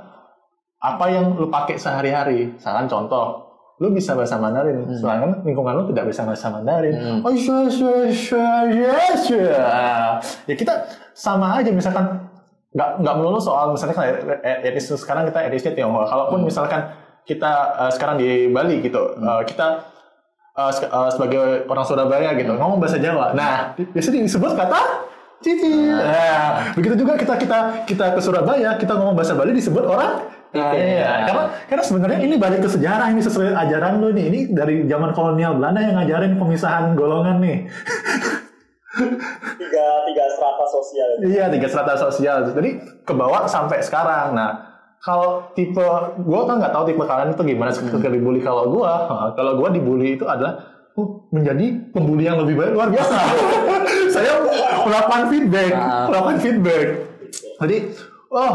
apa 0.79 1.05
yang 1.11 1.35
lu 1.35 1.51
pakai 1.51 1.75
sehari-hari. 1.75 2.55
Misalkan 2.55 2.87
contoh, 2.87 3.51
lu 3.83 3.91
bisa 3.91 4.15
bahasa 4.15 4.39
Mandarin, 4.39 4.87
sedangkan 4.91 5.43
lingkungan 5.43 5.83
lu 5.83 5.83
tidak 5.91 6.11
bisa 6.11 6.23
bahasa 6.23 6.47
Mandarin. 6.47 6.95
Hmm. 6.95 7.19
Oh, 7.19 7.31
iya, 7.35 7.67
iya, 7.67 7.93
iya, 8.07 8.55
iya, 8.71 8.95
iya. 9.27 9.67
Ya 10.47 10.55
kita 10.55 10.87
sama 11.11 11.55
aja 11.55 11.69
misalkan 11.69 12.29
nggak 12.69 13.01
nggak 13.01 13.15
melulu 13.17 13.41
soal 13.41 13.73
misalnya 13.73 13.97
kan 13.97 14.05
etnis 14.45 14.85
sekarang 14.87 15.25
kita 15.25 15.39
etnisnya 15.41 15.73
Tionghoa. 15.73 16.05
Kalaupun 16.05 16.45
misalkan 16.45 16.93
kita 17.23 17.51
eh, 17.79 17.91
sekarang 17.91 18.15
di 18.17 18.29
Bali 18.47 18.77
gitu, 18.79 19.17
eh, 19.17 19.41
kita 19.43 19.67
eh, 20.53 20.71
se- 20.71 20.85
eh, 20.85 21.09
sebagai 21.09 21.65
orang 21.65 21.85
Surabaya 21.85 22.29
gitu 22.33 22.53
ngomong 22.53 22.77
bahasa 22.77 22.97
Jawa. 22.97 23.33
Nah, 23.33 23.73
biasanya 23.73 24.21
disebut 24.21 24.53
kata 24.53 24.81
cici. 25.39 25.71
Nah, 25.89 26.75
begitu 26.75 26.99
juga 26.99 27.15
kita 27.15 27.33
kita 27.35 27.59
kita 27.87 28.05
ke 28.13 28.21
Surabaya 28.21 28.75
kita 28.75 28.93
ngomong 28.93 29.15
bahasa 29.15 29.33
Bali 29.33 29.55
disebut 29.55 29.85
orang. 29.85 30.29
Nah, 30.49 30.73
Iya. 30.73 30.81
iya. 30.81 31.09
Karena 31.25 31.43
karena 31.65 31.83
sebenarnya 31.85 32.19
ini 32.19 32.35
balik 32.35 32.61
ke 32.61 32.69
sejarah 32.69 33.07
ini 33.09 33.21
sesuai 33.21 33.53
ajaran 33.55 34.01
lu 34.01 34.09
nih. 34.11 34.25
Ini 34.29 34.39
dari 34.49 34.81
zaman 34.83 35.13
kolonial 35.13 35.53
Belanda 35.53 35.79
yang 35.79 35.95
ngajarin 35.95 36.37
pemisahan 36.37 36.93
golongan 36.93 37.37
nih. 37.37 37.57
Tiga 39.59 39.87
tiga 40.07 40.25
strata 40.35 40.65
sosial. 40.67 41.09
Iya, 41.23 41.45
tiga 41.51 41.67
strata 41.71 41.93
sosial. 41.95 42.37
Jadi 42.51 42.69
kebawa 43.07 43.47
sampai 43.47 43.79
sekarang. 43.79 44.35
Nah, 44.35 44.51
kalau 44.99 45.47
tipe 45.55 45.83
gue 46.19 46.41
kan 46.43 46.55
nggak 46.59 46.73
tahu 46.75 46.83
tipe 46.91 47.03
kalian 47.03 47.31
itu 47.31 47.43
gimana 47.43 47.71
ketika 47.71 48.09
dibully. 48.11 48.39
Kalau 48.43 48.67
gue, 48.67 48.91
kalau 49.37 49.51
gue 49.59 49.69
dibully 49.79 50.19
itu 50.19 50.25
adalah 50.27 50.59
uh, 50.99 51.09
menjadi 51.31 51.65
pembuli 51.95 52.27
yang 52.27 52.37
lebih 52.43 52.59
baik 52.59 52.71
luar 52.75 52.89
biasa. 52.91 53.17
Saya 54.15 54.41
melakukan 54.83 55.23
feedback, 55.29 55.71
Ah. 55.71 56.09
melakukan 56.09 56.37
feedback. 56.41 56.87
Jadi, 57.61 57.77
oh, 58.33 58.53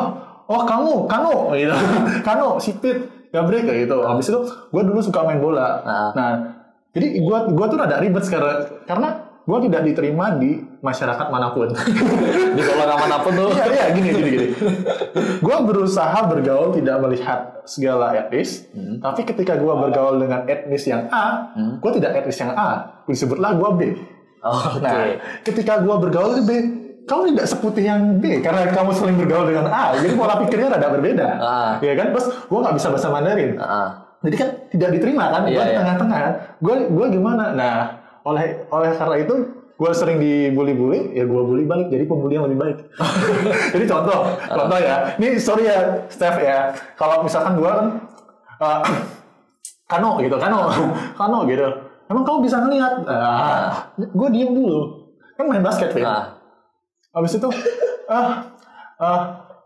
oh 0.50 0.62
kamu, 0.66 1.06
kamu, 1.06 1.34
gitu, 1.56 1.74
kamu, 2.26 2.48
sipit, 2.58 2.98
gabrek 3.30 3.62
kayak 3.64 3.86
gitu. 3.86 4.02
Habis 4.02 4.26
itu, 4.34 4.40
gue 4.44 4.82
dulu 4.82 4.98
suka 4.98 5.22
main 5.22 5.38
bola. 5.38 5.68
Ah. 5.86 6.10
Nah, 6.12 6.30
jadi 6.94 7.18
gue 7.18 7.38
gua 7.58 7.66
tuh 7.66 7.78
rada 7.78 7.98
ribet 7.98 8.22
sekarang 8.22 8.70
karena 8.86 9.23
gue 9.44 9.58
tidak 9.62 9.82
diterima 9.84 10.34
di 10.34 10.56
masyarakat 10.80 11.26
mana 11.28 11.52
pun. 11.52 11.68
Di 12.54 12.62
golongan 12.64 12.96
mana 12.98 13.16
pun 13.20 13.32
tuh. 13.34 13.52
Iya, 13.52 13.64
iya, 13.68 13.84
gini, 13.92 14.08
gini, 14.10 14.28
gini. 14.30 14.48
gue 15.38 15.56
berusaha 15.62 16.16
bergaul 16.24 16.72
tidak 16.72 16.96
melihat 16.98 17.60
segala 17.64 18.12
etnis, 18.14 18.64
tapi 18.98 19.20
ketika 19.22 19.54
gue 19.54 19.68
bergaul 19.70 20.16
dengan 20.16 20.44
etnis 20.44 20.84
yang 20.84 21.08
A, 21.08 21.52
Hmm. 21.52 21.76
gue 21.76 21.90
tidak 21.94 22.24
etnis 22.24 22.36
yang 22.36 22.52
A, 22.52 23.00
disebutlah 23.04 23.52
gue 23.54 23.70
B. 23.74 23.80
Oh, 24.40 24.76
Oke. 24.76 24.80
Nah, 24.80 25.16
ketika 25.40 25.80
gue 25.80 25.94
bergaul 25.98 26.36
dengan 26.36 26.44
B, 26.44 26.50
kamu 27.04 27.36
tidak 27.36 27.46
seputih 27.46 27.84
yang 27.84 28.00
B 28.16 28.40
karena 28.40 28.64
kamu 28.68 28.90
sering 28.92 29.16
bergaul 29.16 29.44
dengan 29.44 29.68
A, 29.68 29.92
jadi 29.94 30.12
pola 30.12 30.40
pikirnya 30.40 30.72
rada 30.72 30.88
berbeda, 30.88 31.28
Ah. 31.36 31.72
ya 31.80 31.92
kan? 31.92 32.16
Terus 32.16 32.26
gue 32.48 32.58
nggak 32.60 32.76
bisa 32.76 32.88
bahasa 32.88 33.08
Mandarin, 33.08 33.56
Ah, 33.56 33.88
jadi 34.20 34.36
kan 34.36 34.48
tidak 34.72 34.88
diterima 34.96 35.24
kan? 35.28 35.42
Iya, 35.44 35.52
gue 35.52 35.64
di 35.64 35.68
iya. 35.68 35.78
tengah-tengah, 35.80 36.20
gue 36.60 36.74
gue 36.92 37.06
gimana? 37.12 37.44
Nah, 37.52 37.76
oleh 38.24 38.64
oleh 38.72 38.90
karena 38.96 39.16
itu 39.20 39.34
gue 39.74 39.90
sering 39.90 40.22
dibully-bully, 40.22 41.18
ya 41.18 41.26
gue 41.26 41.42
bully 41.42 41.66
balik 41.66 41.90
jadi 41.90 42.06
pembuli 42.06 42.38
yang 42.38 42.46
lebih 42.46 42.58
baik. 42.62 42.78
jadi 43.74 43.84
contoh, 43.90 44.20
contoh 44.38 44.78
ya. 44.78 45.18
Ini 45.18 45.34
sorry 45.36 45.66
ya, 45.66 46.06
Steph 46.06 46.38
ya. 46.38 46.70
Kalau 46.94 47.26
misalkan 47.26 47.58
gue 47.58 47.66
kan 47.66 47.86
eh, 48.62 48.82
Kano 49.90 50.22
gitu, 50.22 50.36
Kano, 50.38 50.70
Kano 51.18 51.38
gitu. 51.50 51.66
Emang 52.06 52.22
kamu 52.22 52.38
bisa 52.46 52.60
ngelihat? 52.60 53.02
Ah, 53.08 53.90
gue 53.96 54.28
diem 54.30 54.52
dulu. 54.52 55.10
Kan 55.34 55.50
main 55.50 55.64
basket, 55.64 55.90
Vin. 55.90 56.06
Ah. 56.06 56.38
Habis 57.10 57.40
itu, 57.40 57.48
ah, 58.06 58.46
ah, 59.00 59.20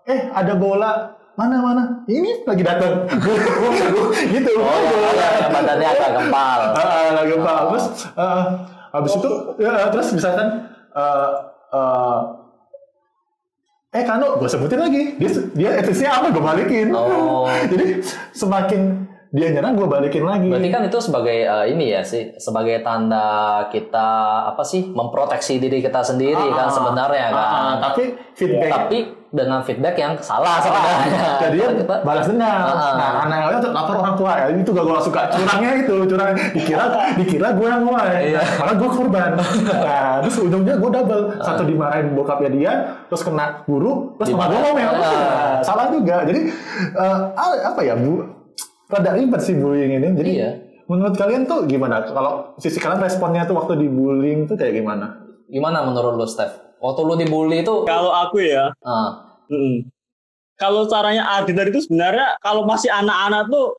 eh 0.09 0.33
ada 0.33 0.57
bola 0.57 1.18
mana 1.39 1.63
mana? 1.63 1.83
Ini 2.11 2.43
lagi 2.43 2.67
datang 2.67 3.07
gitu. 4.35 4.51
Oh, 4.59 4.79
yang, 4.83 5.15
yang 5.39 5.53
badannya 5.55 5.87
agak 5.87 6.11
gempal. 6.19 6.61
Ah, 6.79 7.11
lagi 7.15 7.33
apa 7.39 7.53
terus 7.71 7.85
ah, 8.19 8.45
habis 8.91 9.13
itu 9.15 9.31
ya, 9.63 9.87
terus 9.95 10.09
misalkan 10.13 10.67
ah, 10.99 11.31
ah, 11.71 12.19
eh 13.95 14.03
Kano 14.03 14.37
gue 14.43 14.51
sebutin 14.51 14.83
lagi. 14.83 15.15
Dia 15.17 15.31
dia 15.55 15.71
etnisnya 15.79 16.11
apa? 16.19 16.35
Gue 16.35 16.43
balikin. 16.43 16.91
Oh. 16.91 17.47
jadi 17.73 18.03
semakin 18.35 19.08
dia 19.29 19.53
nyerang 19.53 19.77
gue 19.77 19.85
balikin 19.85 20.25
lagi 20.25 20.49
Berarti 20.49 20.69
kan 20.69 20.83
itu 20.85 20.99
sebagai 20.99 21.39
eh, 21.43 21.67
ini 21.69 21.93
ya 21.93 22.01
sih, 22.01 22.33
sebagai 22.37 22.81
tanda 22.81 23.29
kita 23.69 24.09
apa 24.49 24.65
sih 24.65 24.89
memproteksi 24.89 25.61
diri 25.61 25.81
kita 25.81 26.01
sendiri 26.01 26.49
kan 26.51 26.67
Ah, 26.67 26.73
sebenarnya 26.73 27.27
ah, 27.29 27.33
kan. 27.33 27.45
ah, 27.45 27.75
tapi 27.83 28.03
feedback 28.33 28.73
Tapi 28.73 28.99
dengan 29.29 29.61
feedback 29.61 29.93
yang 29.95 30.17
salah 30.19 30.57
sebenarnya. 30.57 31.21
jadi 31.37 31.53
dia 31.53 31.69
Kita- 31.77 32.01
balas 32.01 32.25
dendam. 32.25 32.49
Ah. 32.49 32.97
Nah, 32.97 33.11
anaknya 33.29 33.61
tuh 33.61 33.71
lapor 33.77 33.97
orang 34.01 34.17
tua 34.17 34.33
ya. 34.33 34.47
Itu 34.49 34.73
gak 34.73 34.85
gue 34.89 35.01
suka 35.05 35.21
curangnya 35.29 35.71
itu, 35.85 35.95
curang. 36.09 36.33
Dikira 36.57 36.85
dikira 37.13 37.49
gue 37.53 37.69
yang 37.69 37.85
mulai. 37.85 38.33
Iya. 38.33 38.41
Malah 38.57 38.75
gue 38.81 38.89
korban. 38.89 39.31
Nah, 39.37 40.25
terus 40.25 40.37
ujungnya 40.41 40.81
gue 40.81 40.91
double. 40.91 41.23
Satu 41.45 41.69
dimarahin 41.69 42.17
bokapnya 42.17 42.49
dia, 42.49 42.73
terus 43.13 43.21
kena 43.21 43.61
guru, 43.69 44.17
terus 44.17 44.33
sama 44.33 44.49
gue 44.49 44.61
ngomel. 44.65 44.93
Ah. 44.97 45.61
Salah 45.61 45.93
juga. 45.93 46.25
Jadi 46.25 46.49
eh, 46.97 47.19
apa 47.37 47.81
ya, 47.85 48.01
Bu? 48.01 48.38
Rada 48.89 49.13
ribet 49.13 49.41
sih 49.45 49.53
bullying 49.53 50.01
ini. 50.01 50.09
Jadi 50.17 50.31
Iya. 50.41 50.51
menurut 50.89 51.15
kalian 51.21 51.45
tuh 51.45 51.69
gimana? 51.69 52.01
Kalau 52.09 52.57
sisi 52.57 52.81
kalian 52.81 53.05
responnya 53.05 53.45
tuh 53.45 53.61
waktu 53.61 53.77
dibullying 53.77 54.49
tuh 54.49 54.57
kayak 54.57 54.81
gimana? 54.81 55.21
Gimana 55.53 55.85
menurut 55.85 56.17
lu, 56.17 56.25
Steph? 56.25 56.81
Waktu 56.81 57.01
lu 57.05 57.15
dibully 57.21 57.61
itu 57.61 57.85
Kalau 57.85 58.09
aku 58.09 58.41
ya, 58.41 58.73
ah, 58.81 59.37
mm, 59.53 59.85
kalau 60.57 60.89
caranya 60.89 61.29
Adi 61.37 61.53
tadi 61.53 61.69
itu 61.71 61.85
sebenarnya 61.85 62.41
kalau 62.41 62.65
masih 62.65 62.89
anak-anak 62.89 63.47
tuh 63.53 63.77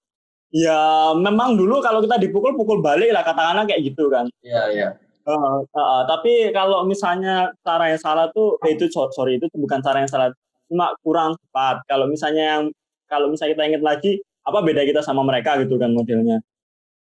ya 0.50 1.12
memang 1.18 1.58
dulu 1.58 1.82
kalau 1.82 2.02
kita 2.02 2.18
dipukul 2.22 2.54
pukul 2.54 2.80
balik 2.82 3.10
lah 3.10 3.22
katakanlah 3.26 3.66
kayak 3.66 3.82
gitu 3.90 4.10
kan. 4.14 4.26
iya 4.42 4.64
iya. 4.70 4.90
Uh, 5.30 5.62
uh, 5.62 5.78
uh, 5.78 6.02
tapi 6.10 6.50
kalau 6.50 6.82
misalnya 6.90 7.54
cara 7.62 7.94
yang 7.94 8.02
salah 8.02 8.34
tuh 8.34 8.58
eh, 8.66 8.74
itu 8.74 8.90
so- 8.90 9.14
sorry 9.14 9.38
itu 9.38 9.46
bukan 9.54 9.78
cara 9.78 10.02
yang 10.02 10.10
salah 10.10 10.34
cuma 10.66 10.90
kurang 11.06 11.38
tepat 11.38 11.86
kalau 11.86 12.10
misalnya 12.10 12.44
yang 12.58 12.64
kalau 13.06 13.30
misalnya 13.30 13.54
kita 13.54 13.66
ingat 13.70 13.84
lagi 13.86 14.12
apa 14.50 14.60
beda 14.66 14.82
kita 14.84 15.02
sama 15.06 15.22
mereka 15.26 15.58
gitu 15.62 15.78
kan 15.78 15.94
modelnya. 15.94 16.42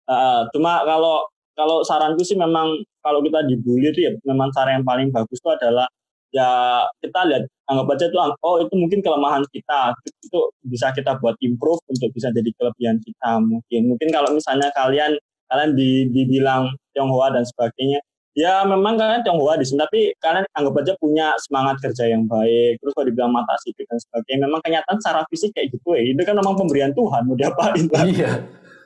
Uh, 0.07 0.47
cuma 0.55 0.83
kalau 0.87 1.27
kalau 1.57 1.81
saranku 1.83 2.23
sih 2.23 2.37
memang 2.39 2.79
kalau 3.01 3.25
kita 3.25 3.43
dibully 3.49 3.91
itu 3.91 4.07
ya 4.07 4.13
memang 4.29 4.53
cara 4.53 4.77
yang 4.77 4.85
paling 4.85 5.09
bagus 5.11 5.39
itu 5.41 5.51
adalah 5.51 5.89
ya 6.35 6.83
kita 7.01 7.21
lihat 7.27 7.45
anggap 7.71 7.87
aja 7.97 8.05
itu 8.11 8.19
oh 8.21 8.57
itu 8.61 8.75
mungkin 8.77 9.01
kelemahan 9.03 9.43
kita 9.51 9.95
itu 10.05 10.41
bisa 10.69 10.93
kita 10.93 11.17
buat 11.19 11.35
improve 11.43 11.81
untuk 11.91 12.11
bisa 12.13 12.29
jadi 12.35 12.51
kelebihan 12.61 12.99
kita 13.03 13.41
mungkin. 13.43 13.81
Mungkin 13.95 14.09
kalau 14.13 14.31
misalnya 14.35 14.69
kalian 14.77 15.17
kalian 15.47 15.71
di, 15.79 16.11
dibilang 16.11 16.75
Tionghoa 16.93 17.31
dan 17.35 17.47
sebagainya 17.47 18.03
ya 18.37 18.63
memang 18.69 19.01
kalian 19.01 19.25
Tionghoa 19.25 19.57
di 19.57 19.65
sini 19.65 19.81
tapi 19.81 20.13
kalian 20.21 20.45
anggap 20.53 20.85
aja 20.85 20.93
punya 21.01 21.33
semangat 21.41 21.81
kerja 21.81 22.05
yang 22.05 22.29
baik 22.29 22.77
terus 22.85 22.93
kalau 22.93 23.07
dibilang 23.09 23.33
mata 23.33 23.57
sipit 23.65 23.89
dan 23.89 23.97
sebagainya 23.97 24.45
memang 24.45 24.61
kenyataan 24.61 24.97
secara 25.01 25.25
fisik 25.33 25.57
kayak 25.57 25.73
gitu 25.73 25.97
ya 25.97 26.05
itu 26.05 26.21
kan 26.21 26.37
memang 26.37 26.55
pemberian 26.55 26.93
Tuhan 26.93 27.25
mau 27.25 27.35
diapain 27.35 27.89
lah 27.89 28.05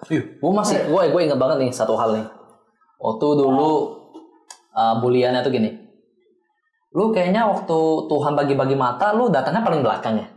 Iya. 0.08 0.40
Gue 0.40 0.52
masih, 0.56 0.88
gue 0.88 1.02
gue 1.12 1.20
inget 1.20 1.36
banget 1.36 1.60
nih 1.60 1.70
satu 1.76 1.92
hal 1.92 2.16
nih. 2.16 2.26
Waktu 2.96 3.26
dulu 3.36 4.00
uh, 4.72 4.94
buliannya 4.96 5.44
tuh 5.44 5.52
gini. 5.52 5.70
Lu 6.96 7.12
kayaknya 7.12 7.44
waktu 7.46 7.78
Tuhan 8.08 8.32
bagi-bagi 8.32 8.74
mata, 8.74 9.12
lu 9.12 9.28
datangnya 9.28 9.60
paling 9.60 9.84
belakang 9.84 10.24
ya. 10.24 10.28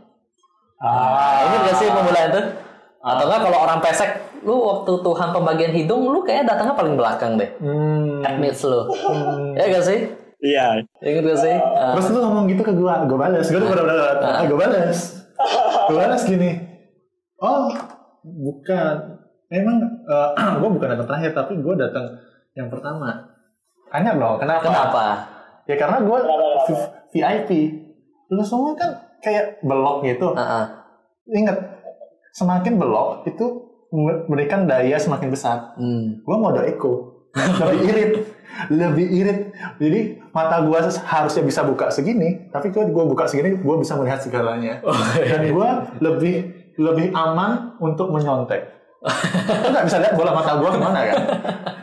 Ah, 0.84 1.48
Ingat 1.48 1.60
gak 1.64 1.76
sih 1.80 1.88
pembulaan 1.88 2.28
itu? 2.28 2.42
Atau 3.00 3.24
enggak 3.24 3.40
kalau 3.40 3.58
orang 3.64 3.78
pesek, 3.80 4.10
lu 4.44 4.56
waktu 4.60 4.92
Tuhan 5.00 5.28
pembagian 5.32 5.72
hidung, 5.72 6.12
lu 6.12 6.20
kayaknya 6.20 6.54
datangnya 6.54 6.76
paling 6.76 6.94
belakang 6.94 7.32
deh. 7.40 7.50
hmm. 7.58 8.20
Admits 8.22 8.60
lu. 8.62 8.84
Hmm. 8.84 9.56
Ya 9.56 9.64
gak 9.72 9.84
sih? 9.84 10.00
iya 10.44 10.76
Ingat 11.00 11.24
gak 11.24 11.40
sih? 11.40 11.56
Uh, 11.56 11.96
Terus 11.96 12.06
lu 12.12 12.20
ngomong 12.20 12.44
gitu 12.52 12.60
ke 12.60 12.72
gua, 12.76 13.08
gua 13.08 13.18
balas. 13.24 13.48
Gua 13.48 13.64
tuh 13.64 13.68
bener 13.72 13.84
bener 13.88 14.04
Ah. 14.20 14.40
ah, 14.40 14.42
gua 14.44 14.58
balas. 14.60 14.98
Gua 15.88 15.96
balas 16.04 16.22
gini. 16.28 16.50
Oh, 17.40 17.72
bukan. 18.22 18.94
Emang 19.48 19.76
eh, 20.04 20.28
gua 20.60 20.68
bukan 20.68 20.88
datang 20.92 21.08
terakhir, 21.08 21.32
tapi 21.32 21.56
gua 21.64 21.74
datang 21.80 22.04
yang 22.52 22.68
pertama. 22.68 23.24
Tanya 23.88 24.12
dong, 24.12 24.36
kenapa? 24.36 24.62
kenapa? 24.68 25.04
Ya 25.64 25.74
karena 25.80 25.98
gua 26.04 26.20
VIP. 27.08 27.50
Lu 28.28 28.44
semua 28.44 28.76
kan 28.76 28.92
kayak 29.24 29.64
belok 29.64 30.04
gitu. 30.04 30.28
Uh-uh. 30.36 30.64
Ingat, 31.24 31.56
semakin 32.36 32.76
belok 32.76 33.24
itu 33.24 33.63
memberikan 33.94 34.66
daya 34.66 34.98
semakin 34.98 35.30
besar. 35.30 35.78
Hmm. 35.78 36.18
Gua 36.26 36.36
mode 36.42 36.66
eco. 36.66 37.22
Lebih 37.34 37.80
irit. 37.86 38.12
Lebih 38.70 39.06
irit. 39.10 39.38
Jadi 39.78 40.00
mata 40.34 40.62
gua 40.66 40.82
harusnya 40.86 41.42
bisa 41.46 41.62
buka 41.62 41.90
segini, 41.94 42.50
tapi 42.50 42.74
kalau 42.74 42.90
gua 42.90 43.06
buka 43.06 43.30
segini, 43.30 43.58
gua 43.62 43.78
bisa 43.78 43.94
melihat 43.94 44.18
segalanya. 44.18 44.82
Dan 45.18 45.54
gua 45.54 45.86
lebih 46.02 46.50
lebih 46.74 47.14
aman 47.14 47.78
untuk 47.78 48.10
menyontek. 48.10 48.74
Lu 49.62 49.68
nggak 49.70 49.84
bisa 49.86 49.98
lihat 50.00 50.14
bola 50.18 50.32
mata 50.34 50.58
gua 50.58 50.70
ke 50.74 50.80
mana 50.80 51.00
kan? 51.06 51.18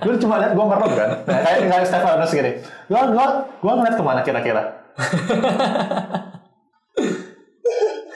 Lu 0.03 0.17
cuma 0.19 0.35
lihat 0.41 0.51
gua 0.57 0.65
merem 0.67 0.91
kan? 0.95 1.09
Kayak 1.27 1.59
kayak 1.69 1.85
Stefanus 1.87 2.31
gini. 2.31 2.51
Gua 2.91 3.01
gua 3.11 3.25
gua 3.63 3.73
ngeliat 3.79 3.95
ke 3.95 4.03
mana 4.03 4.19
kira-kira? 4.23 4.63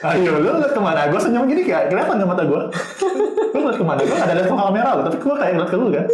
Ayo, 0.04 0.36
lu 0.36 0.60
lihat 0.60 0.76
ke 0.76 0.80
mana? 0.80 1.08
Gue 1.08 1.16
senyum 1.16 1.48
gini 1.48 1.64
kayak 1.64 1.88
kelihatan 1.88 2.20
nggak 2.20 2.28
mata 2.28 2.44
gue? 2.44 2.62
Lu 3.56 3.58
lihat 3.64 3.78
ke 3.80 3.84
mana? 3.86 4.00
Gue 4.04 4.16
ada 4.16 4.32
lihat 4.36 4.48
ke 4.48 4.56
kamera 4.56 4.90
lo, 4.92 5.00
tapi 5.08 5.16
gue 5.16 5.34
kayak 5.40 5.52
ngeliat 5.56 5.70
ke 5.72 5.76
lu 5.80 5.86
kan? 5.88 6.06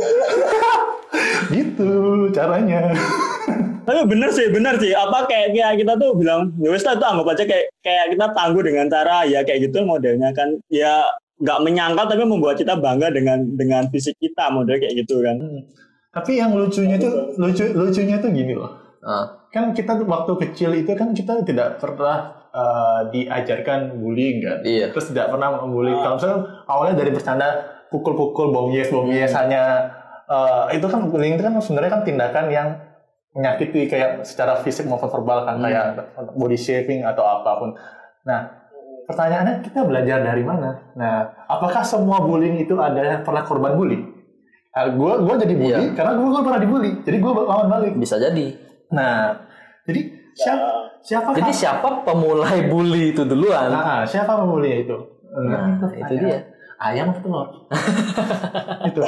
gitu 1.52 1.90
caranya. 2.32 2.94
tapi 3.82 3.98
bener 4.06 4.30
sih 4.30 4.46
bener 4.54 4.78
sih 4.78 4.94
apa 4.94 5.26
kayak 5.26 5.58
kayak 5.58 5.74
kita 5.82 5.92
tuh 5.98 6.14
bilang 6.14 6.54
ya 6.62 6.70
wes 6.70 6.86
lah 6.86 6.94
itu 6.94 7.02
anggap 7.02 7.34
aja 7.34 7.44
kayak 7.50 7.66
kayak 7.82 8.06
kita 8.14 8.26
tangguh 8.30 8.62
dengan 8.62 8.86
cara 8.86 9.26
ya 9.26 9.42
kayak 9.42 9.66
gitu 9.66 9.82
modelnya 9.82 10.30
kan 10.30 10.54
ya 10.70 11.02
nggak 11.42 11.58
menyangkal 11.66 12.06
tapi 12.06 12.22
membuat 12.22 12.62
kita 12.62 12.78
bangga 12.78 13.10
dengan 13.10 13.42
dengan 13.58 13.90
fisik 13.90 14.14
kita 14.22 14.54
model 14.54 14.78
kayak 14.78 15.02
gitu 15.02 15.18
kan 15.26 15.34
Tapi 16.12 16.38
yang 16.38 16.52
lucunya 16.52 17.00
tuh 17.00 17.34
lucu 17.40 17.72
lucunya 17.72 18.20
tuh 18.20 18.28
gini 18.28 18.52
loh. 18.52 18.68
Uh, 19.00 19.24
Kan 19.48 19.72
kita 19.72 19.96
tuh 19.96 20.04
waktu 20.04 20.32
kecil 20.44 20.76
itu 20.76 20.92
kan 20.92 21.16
kita 21.16 21.40
tidak 21.40 21.80
pernah 21.80 22.41
eh, 22.52 23.00
diajarkan 23.10 23.96
bullying 23.96 24.38
kan. 24.40 24.58
Iya. 24.62 24.92
Terus 24.92 25.10
tidak 25.10 25.32
pernah 25.32 25.58
membuli. 25.58 25.90
Kalau 25.90 26.16
misalnya 26.16 26.38
awalnya 26.68 26.94
dari 26.96 27.10
bercanda 27.10 27.48
pukul-pukul 27.88 28.48
bom 28.48 28.68
yes 28.70 28.88
bom 28.88 29.08
yes 29.08 29.32
hanya 29.32 29.88
eh, 30.26 30.76
itu 30.76 30.86
kan 30.86 31.08
bullying 31.08 31.36
itu 31.36 31.42
kan 31.42 31.56
sebenarnya 31.58 31.90
kan 31.90 32.02
tindakan 32.02 32.46
yang 32.48 32.68
menyakiti 33.32 33.88
kayak 33.88 34.28
secara 34.28 34.60
fisik 34.60 34.84
maupun 34.84 35.08
verbal 35.08 35.48
kan 35.48 35.56
Hmm. 35.56 35.64
kayak 35.64 35.84
body 36.36 36.56
shaping 36.56 37.00
atau 37.00 37.24
apa 37.24 37.50
pun. 37.56 37.70
Nah, 38.28 38.44
pertanyaannya 39.08 39.64
kita 39.64 39.88
belajar 39.88 40.20
dari 40.20 40.44
mana? 40.44 40.92
Nah, 40.94 41.32
apakah 41.48 41.80
semua 41.80 42.20
bullying 42.20 42.60
itu 42.60 42.76
ada 42.76 43.00
yang 43.00 43.24
pernah 43.24 43.40
korban 43.42 43.72
bully? 43.72 44.04
Nah, 44.72 44.84
gue 44.88 45.12
gue 45.24 45.34
jadi 45.48 45.54
bully 45.56 45.84
Iya. 45.88 45.96
karena 45.96 46.12
gue 46.16 46.42
pernah 46.44 46.60
dibully, 46.60 46.90
jadi 47.04 47.16
gue 47.18 47.32
lawan 47.32 47.68
balik. 47.68 47.92
bisa 47.96 48.16
jadi. 48.16 48.46
Nah, 48.92 49.36
jadi 49.84 50.00
siapa 50.32 50.68
siapa 51.02 51.28
Jadi 51.36 51.52
siapa 51.52 51.88
pemulai 52.06 52.66
bully 52.70 53.12
itu 53.12 53.22
duluan? 53.26 53.68
Nah, 53.68 54.02
siapa 54.06 54.38
pembuli 54.38 54.86
itu? 54.86 54.96
Nah, 55.32 55.76
itu 55.92 56.14
dia. 56.20 56.38
Ayam 56.82 57.14
atau 57.14 57.22
telur? 57.22 57.48
itu. 58.90 59.00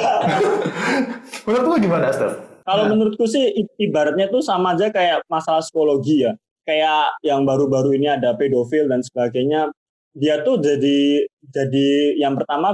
Menurut 1.43 1.65
lu 1.67 1.75
gimana, 1.83 2.07
Steph? 2.07 2.35
Kalau 2.65 2.87
Nah. 2.87 2.89
menurutku 2.95 3.27
sih 3.29 3.51
ibaratnya 3.77 4.25
tuh 4.31 4.41
sama 4.41 4.73
aja 4.73 4.89
kayak 4.89 5.21
masalah 5.29 5.61
psikologi 5.61 6.25
ya. 6.25 6.33
Kayak 6.65 7.19
yang 7.21 7.45
baru-baru 7.45 7.93
ini 7.93 8.09
ada 8.09 8.33
pedofil 8.33 8.89
dan 8.89 9.05
sebagainya. 9.05 9.69
Dia 10.15 10.41
tuh 10.41 10.57
jadi 10.57 11.27
jadi 11.51 12.17
yang 12.17 12.33
pertama 12.39 12.73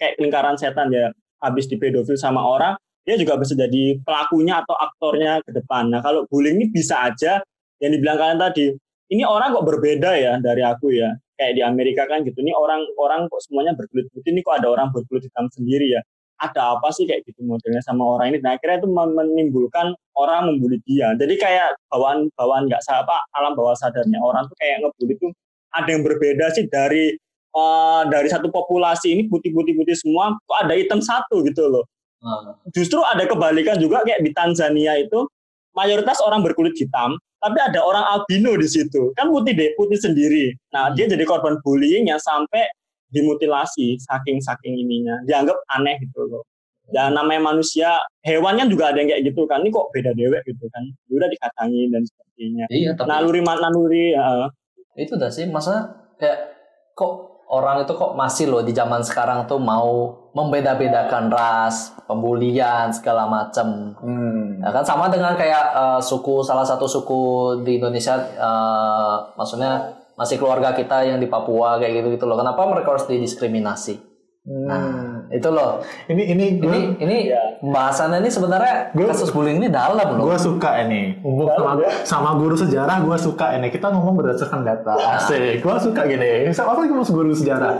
kayak 0.00 0.16
lingkaran 0.22 0.56
setan 0.56 0.88
ya. 0.88 1.12
Habis 1.42 1.68
di 1.68 1.76
pedofil 1.76 2.16
sama 2.16 2.40
orang, 2.40 2.80
dia 3.04 3.20
juga 3.20 3.36
bisa 3.36 3.52
jadi 3.52 4.00
pelakunya 4.00 4.64
atau 4.64 4.72
aktornya 4.72 5.44
ke 5.44 5.52
depan. 5.52 5.92
Nah, 5.92 6.00
kalau 6.00 6.24
bullying 6.32 6.56
ini 6.56 6.66
bisa 6.72 7.04
aja 7.04 7.44
yang 7.82 7.90
dibilang 7.92 8.18
kalian 8.18 8.40
tadi, 8.40 8.66
ini 9.12 9.22
orang 9.22 9.54
kok 9.54 9.66
berbeda 9.66 10.10
ya 10.16 10.32
dari 10.40 10.62
aku 10.64 10.92
ya. 10.92 11.12
Kayak 11.36 11.52
di 11.52 11.62
Amerika 11.62 12.08
kan 12.08 12.24
gitu. 12.24 12.40
Ini 12.40 12.56
orang-orang 12.56 13.28
kok 13.28 13.44
semuanya 13.44 13.76
berkulit 13.76 14.08
putih, 14.08 14.32
ini 14.32 14.40
kok 14.40 14.56
ada 14.56 14.72
orang 14.72 14.88
berkulit 14.88 15.28
hitam 15.28 15.46
sendiri 15.52 15.92
ya 15.92 16.00
ada 16.36 16.76
apa 16.76 16.92
sih 16.92 17.08
kayak 17.08 17.24
gitu 17.24 17.40
modelnya 17.44 17.80
sama 17.80 18.04
orang 18.04 18.32
ini. 18.32 18.38
Nah 18.44 18.56
akhirnya 18.56 18.84
itu 18.84 18.88
men- 18.92 19.14
menimbulkan 19.16 19.96
orang 20.16 20.52
membuli 20.52 20.78
dia. 20.84 21.16
Jadi 21.16 21.34
kayak 21.40 21.80
bawaan 21.88 22.28
bawaan 22.36 22.68
nggak 22.68 22.82
sa- 22.84 23.00
apa 23.00 23.24
alam 23.32 23.56
bawah 23.56 23.72
sadarnya 23.76 24.20
orang 24.20 24.44
tuh 24.48 24.56
kayak 24.60 24.84
ngebully 24.84 25.14
tuh 25.16 25.32
ada 25.72 25.88
yang 25.88 26.02
berbeda 26.04 26.46
sih 26.52 26.64
dari 26.68 27.16
eh, 27.56 28.02
dari 28.12 28.28
satu 28.28 28.52
populasi 28.52 29.16
ini 29.16 29.22
putih 29.32 29.52
putih 29.56 29.72
putih 29.76 29.96
semua 29.96 30.36
kok 30.44 30.58
ada 30.60 30.76
hitam 30.76 31.00
satu 31.00 31.40
gitu 31.44 31.68
loh. 31.68 31.84
Uh, 32.24 32.56
Justru 32.72 33.00
ada 33.04 33.28
kebalikan 33.28 33.76
juga 33.76 34.00
kayak 34.00 34.24
di 34.24 34.32
Tanzania 34.32 34.96
itu 34.96 35.28
mayoritas 35.76 36.18
orang 36.24 36.40
berkulit 36.42 36.74
hitam 36.74 37.20
tapi 37.46 37.58
ada 37.62 37.78
orang 37.84 38.04
albino 38.10 38.56
di 38.56 38.66
situ. 38.66 39.12
Kan 39.14 39.30
putih 39.30 39.54
deh 39.54 39.70
putih 39.78 40.00
sendiri. 40.00 40.50
Nah 40.74 40.90
dia 40.96 41.06
jadi 41.06 41.22
korban 41.22 41.60
bullying 41.62 42.08
yang 42.10 42.18
sampai 42.18 42.66
dimutilasi 43.12 44.00
saking 44.02 44.42
saking 44.42 44.74
ininya. 44.74 45.20
Dianggap 45.28 45.54
aneh 45.76 46.00
gitu 46.02 46.26
loh. 46.26 46.42
Dan 46.90 47.18
namanya 47.18 47.54
manusia 47.54 47.98
hewannya 48.22 48.70
juga 48.70 48.94
ada 48.94 48.98
yang 48.98 49.10
kayak 49.10 49.22
gitu 49.30 49.46
kan. 49.46 49.62
Ini 49.62 49.70
kok 49.70 49.86
beda 49.94 50.10
dewek 50.16 50.42
gitu 50.48 50.64
kan. 50.74 50.84
Ya 51.06 51.12
udah 51.22 51.28
dikatangin 51.30 51.88
dan 51.94 52.02
sebagainya. 52.02 52.64
Iya, 52.72 52.90
tapi 52.98 53.08
naluri 53.10 53.40
naluri 53.42 54.06
ya. 54.16 54.50
itu 54.96 55.12
dah 55.12 55.28
sih 55.28 55.44
masa 55.44 55.92
kayak 56.16 56.56
kok 56.96 57.35
orang 57.46 57.86
itu 57.86 57.92
kok 57.94 58.18
masih 58.18 58.50
loh 58.50 58.62
di 58.66 58.74
zaman 58.74 59.02
sekarang 59.06 59.46
tuh 59.46 59.62
mau 59.62 60.26
membeda-bedakan 60.34 61.30
ras, 61.30 61.94
pembulian 62.04 62.90
segala 62.90 63.24
macam. 63.30 63.94
Hmm. 64.02 64.60
Ya 64.60 64.70
kan 64.74 64.84
sama 64.84 65.06
dengan 65.08 65.38
kayak 65.38 65.64
eh, 65.72 66.00
suku 66.02 66.42
salah 66.42 66.66
satu 66.66 66.84
suku 66.84 67.22
di 67.62 67.78
Indonesia 67.78 68.18
eh, 68.18 69.14
maksudnya 69.38 69.96
masih 70.16 70.40
keluarga 70.40 70.72
kita 70.72 71.04
yang 71.04 71.20
di 71.20 71.28
Papua 71.28 71.78
kayak 71.78 72.02
gitu 72.02 72.08
gitu 72.18 72.24
loh. 72.24 72.40
Kenapa 72.40 72.66
mereka 72.66 72.96
harus 72.96 73.06
didiskriminasi? 73.06 74.00
Nah, 74.46 75.15
itu 75.28 75.48
loh. 75.48 75.82
Ini 76.06 76.22
ini 76.32 76.44
gue 76.56 76.70
Ini 76.70 76.80
ini 76.98 77.16
pembahasannya 77.60 78.22
ini 78.22 78.30
sebenarnya 78.30 78.74
Gua- 78.92 79.10
kasus 79.10 79.30
bullying 79.30 79.58
ini 79.58 79.68
dalam 79.68 80.16
loh. 80.16 80.30
gue 80.30 80.36
suka 80.38 80.70
ini. 80.82 81.18
Sama, 81.22 81.72
sama 82.06 82.30
guru 82.38 82.54
sejarah 82.54 82.96
gue 83.02 83.16
suka 83.18 83.46
ini. 83.54 83.68
Kita 83.68 83.90
ngomong 83.90 84.14
berdasarkan 84.16 84.62
data. 84.62 84.94
Asik. 85.18 85.60
Gue 85.60 85.76
suka 85.76 86.06
gini. 86.06 86.48
Sama 86.50 86.74
apa 86.74 86.86
guru 86.86 87.32
sejarah? 87.32 87.76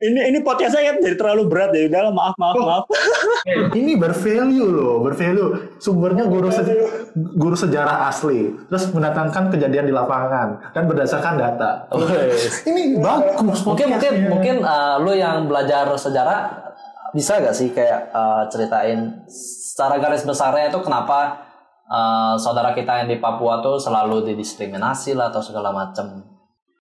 Ini 0.00 0.20
ini 0.26 0.38
podcast 0.40 0.72
saya 0.72 0.90
kan 0.90 0.96
jadi 0.98 1.12
terlalu 1.12 1.44
berat 1.44 1.70
ya 1.70 1.84
udah 1.86 2.08
maaf 2.08 2.34
maaf 2.34 2.54
Oh. 2.54 2.64
maaf 2.64 2.84
ini 3.78 3.94
bervalue 3.94 4.64
loh, 4.66 5.00
bervalue. 5.00 5.76
Sumbernya 5.76 6.24
guru 6.24 6.48
se- 6.48 6.88
guru 7.14 7.52
sejarah 7.52 8.06
asli, 8.06 8.48
terus 8.66 8.88
mendatangkan 8.88 9.48
kejadian 9.48 9.84
di 9.84 9.92
lapangan 9.92 10.72
dan 10.72 10.84
berdasarkan 10.84 11.36
data. 11.36 11.84
Wes. 11.90 12.62
Ini 12.68 12.96
bagus. 12.96 13.60
mungkin 13.62 13.86
mungkin 13.90 14.12
mungkin 14.26 14.56
eh, 14.58 14.96
lu 14.98 15.12
yang 15.12 15.44
belajar 15.44 15.84
sejarah 15.90 16.68
bisa 17.10 17.36
gak 17.36 17.52
sih 17.52 17.68
kayak 17.68 18.08
eh, 18.08 18.42
ceritain 18.48 19.20
secara 19.26 19.96
garis 19.96 20.22
besarnya 20.22 20.68
itu 20.68 20.80
kenapa 20.80 21.44
eh, 21.84 22.34
saudara 22.36 22.72
kita 22.72 23.04
yang 23.04 23.08
di 23.08 23.18
Papua 23.18 23.60
tuh 23.60 23.76
selalu 23.76 24.24
didiskriminasi 24.26 25.12
lah 25.12 25.28
atau 25.28 25.40
segala 25.40 25.70
macam. 25.70 26.24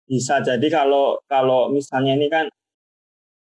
bisa 0.05 0.39
jadi 0.39 0.63
kalau 0.67 1.19
kalau 1.27 1.67
misalnya 1.69 2.15
ini 2.15 2.27
kan 2.27 2.47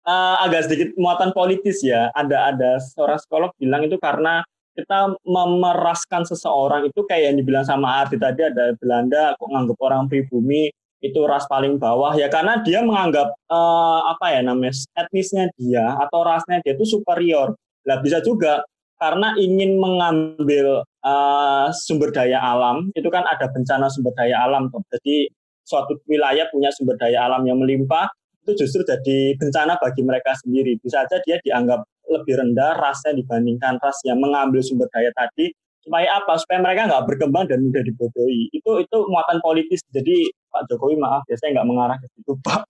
eh, 0.06 0.36
agak 0.44 0.68
sedikit 0.68 0.88
muatan 1.00 1.34
politis 1.34 1.82
ya. 1.82 2.12
Ada 2.14 2.54
ada 2.54 2.70
seorang 2.82 3.18
psikolog 3.18 3.50
bilang 3.58 3.82
itu 3.86 3.96
karena 3.98 4.44
kita 4.78 5.18
memeraskan 5.26 6.22
seseorang 6.22 6.86
itu 6.86 7.02
kayak 7.02 7.34
yang 7.34 7.36
dibilang 7.42 7.66
sama 7.66 8.06
Ardi 8.06 8.14
tadi 8.14 8.46
ada 8.46 8.78
Belanda 8.78 9.34
kok 9.34 9.50
nganggap 9.50 9.78
orang 9.82 10.06
pribumi 10.06 10.70
itu 11.02 11.18
ras 11.26 11.46
paling 11.50 11.78
bawah. 11.78 12.14
Ya 12.14 12.30
karena 12.30 12.62
dia 12.62 12.82
menganggap 12.84 13.34
eh, 13.34 14.00
apa 14.12 14.26
ya 14.34 14.40
namanya 14.46 14.74
etnisnya 14.94 15.50
dia 15.58 15.98
atau 15.98 16.22
rasnya 16.22 16.62
dia 16.62 16.78
itu 16.78 16.86
superior. 16.86 17.54
Lah 17.86 17.98
bisa 18.04 18.22
juga 18.22 18.62
karena 18.98 19.32
ingin 19.38 19.78
mengambil 19.78 20.82
uh, 21.06 21.70
sumber 21.70 22.10
daya 22.10 22.42
alam 22.42 22.90
itu 22.98 23.06
kan 23.08 23.22
ada 23.24 23.46
bencana 23.48 23.86
sumber 23.86 24.12
daya 24.18 24.42
alam 24.42 24.66
toh. 24.74 24.82
jadi 24.98 25.30
suatu 25.62 26.02
wilayah 26.10 26.50
punya 26.50 26.74
sumber 26.74 26.98
daya 26.98 27.30
alam 27.30 27.46
yang 27.46 27.62
melimpah 27.62 28.10
itu 28.48 28.64
justru 28.64 28.80
jadi 28.80 29.36
bencana 29.36 29.76
bagi 29.76 30.00
mereka 30.00 30.32
sendiri 30.40 30.80
bisa 30.80 31.04
saja 31.04 31.20
dia 31.20 31.36
dianggap 31.44 31.84
lebih 32.08 32.40
rendah 32.40 32.80
rasnya 32.80 33.12
dibandingkan 33.12 33.76
ras 33.76 34.00
yang 34.08 34.16
mengambil 34.16 34.64
sumber 34.64 34.88
daya 34.88 35.12
tadi 35.12 35.52
supaya 35.88 36.20
apa 36.20 36.36
supaya 36.36 36.58
mereka 36.60 36.84
nggak 36.84 37.04
berkembang 37.08 37.44
dan 37.48 37.64
mudah 37.64 37.80
dibodohi 37.80 38.52
itu 38.52 38.70
itu 38.84 38.96
muatan 39.08 39.40
politis 39.40 39.80
jadi 39.88 40.28
Pak 40.52 40.68
Jokowi 40.68 41.00
maaf 41.00 41.24
ya 41.28 41.36
saya 41.40 41.56
nggak 41.56 41.68
mengarah 41.68 41.96
ke 41.96 42.06
situ 42.12 42.32
Pak 42.44 42.62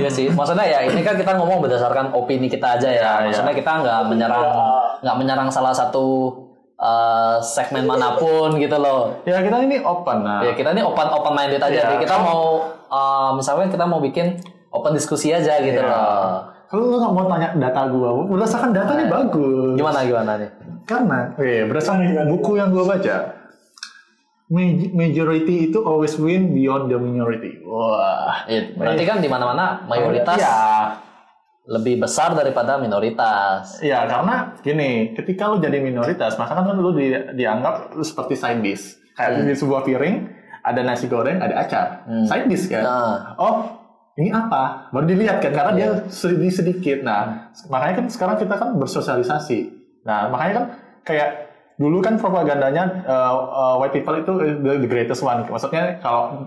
Iya 0.00 0.10
sih, 0.12 0.26
maksudnya 0.32 0.64
ya 0.68 0.78
ini 0.84 1.00
kan 1.00 1.16
kita 1.16 1.32
ngomong 1.36 1.64
berdasarkan 1.64 2.12
opini 2.12 2.46
kita 2.46 2.78
aja 2.78 2.88
ya. 2.88 3.10
Maksudnya 3.26 3.54
kita 3.56 3.72
nggak 3.82 4.00
menyerang 4.06 4.46
nggak 5.02 5.16
menyerang 5.16 5.48
salah 5.50 5.74
satu 5.74 6.30
eh, 6.78 7.36
segmen 7.42 7.84
mana 7.84 8.16
pun 8.16 8.56
gitu 8.56 8.76
loh. 8.76 9.18
Ya 9.24 9.40
kita 9.42 9.60
ini 9.64 9.82
open 9.82 10.24
nah. 10.24 10.40
Ya 10.44 10.52
kita 10.54 10.72
ini 10.72 10.84
open 10.84 11.08
open 11.10 11.32
minded 11.36 11.60
aja. 11.60 11.68
Iya. 11.72 11.82
Jadi 11.88 11.96
kita 12.06 12.16
mau 12.22 12.64
eh, 12.88 13.30
misalnya 13.36 13.66
kita 13.68 13.84
mau 13.88 14.00
bikin 14.00 14.40
open 14.70 14.92
diskusi 14.92 15.30
aja 15.30 15.58
gitu 15.58 15.76
Iya. 15.76 15.86
loh. 15.86 16.34
Kalau 16.64 16.86
lu 16.86 16.96
nggak 16.96 17.12
mau 17.12 17.26
tanya 17.26 17.48
data 17.52 17.82
gua, 17.86 18.08
berdasarkan 18.24 18.70
datanya 18.70 19.06
bagus. 19.08 19.74
Gimana 19.74 19.98
gimana 20.02 20.32
nih? 20.36 20.50
Karena, 20.84 21.18
eh, 21.36 21.66
berdasarkan 21.66 22.02
buku 22.28 22.54
yang 22.54 22.70
gua 22.70 22.84
baca, 22.88 23.16
ma- 24.48 24.78
majority 24.92 25.66
itu 25.66 25.78
always 25.80 26.14
win 26.16 26.50
beyond 26.52 26.86
the 26.86 26.96
minority. 26.96 27.58
Wah. 27.60 28.46
Iya, 28.46 28.74
berarti 28.74 29.02
kan 29.02 29.18
di 29.18 29.26
mana-mana 29.26 29.82
mayoritas 29.84 30.38
Ya, 30.38 30.94
lebih 31.66 31.98
besar 31.98 32.34
daripada 32.34 32.78
minoritas. 32.78 33.78
ya 33.80 34.06
karena 34.06 34.54
gini, 34.60 34.90
ketika 35.12 35.46
lu 35.46 35.58
jadi 35.58 35.78
minoritas, 35.78 36.34
maka 36.36 36.54
kan 36.56 36.70
lu 36.72 36.90
di- 36.92 37.34
dianggap 37.34 37.90
lu 37.92 38.02
seperti 38.02 38.34
side 38.34 38.60
dish. 38.60 38.94
Kayak 39.12 39.42
di 39.42 39.52
sebuah 39.52 39.82
piring 39.82 40.16
ada 40.62 40.80
nasi 40.80 41.06
goreng, 41.06 41.38
ada 41.38 41.54
acar. 41.56 41.86
Hmm. 42.04 42.24
Side 42.24 42.46
dish 42.46 42.66
kan. 42.68 42.82
Nah, 42.82 43.14
Oh, 43.36 43.79
ini 44.20 44.28
apa? 44.28 44.92
Baru 44.92 45.08
dilihat 45.08 45.40
kan 45.40 45.56
karena 45.56 45.72
dia 45.72 45.88
sedikit 46.12 46.60
sedikit. 46.60 46.98
Nah, 47.00 47.48
makanya 47.72 48.04
kan 48.04 48.06
sekarang 48.12 48.36
kita 48.36 48.54
kan 48.60 48.76
bersosialisasi. 48.76 49.58
Nah, 50.04 50.28
makanya 50.28 50.52
kan 50.60 50.64
kayak 51.08 51.28
dulu 51.80 52.04
kan 52.04 52.20
propagandanya 52.20 53.00
uh, 53.08 53.32
uh, 53.48 53.74
white 53.80 53.96
people 53.96 54.12
itu 54.12 54.60
the, 54.60 54.84
the 54.84 54.88
greatest 54.88 55.24
one. 55.24 55.48
Maksudnya 55.48 55.96
kalau 56.04 56.44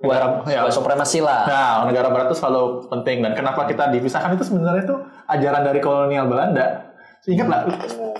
negara 0.00 0.40
ya, 0.48 0.64
white 0.64 0.72
supremacy 0.72 1.20
lah. 1.20 1.44
Nah, 1.44 1.74
negara 1.84 2.08
barat 2.08 2.32
itu 2.32 2.40
selalu 2.40 2.88
penting 2.88 3.20
dan 3.20 3.36
kenapa 3.36 3.68
kita 3.68 3.92
dipisahkan 3.92 4.40
itu 4.40 4.44
sebenarnya 4.48 4.88
itu 4.88 4.96
ajaran 5.28 5.62
dari 5.62 5.80
kolonial 5.84 6.24
Belanda. 6.24 6.88
Ingatlah 7.28 7.68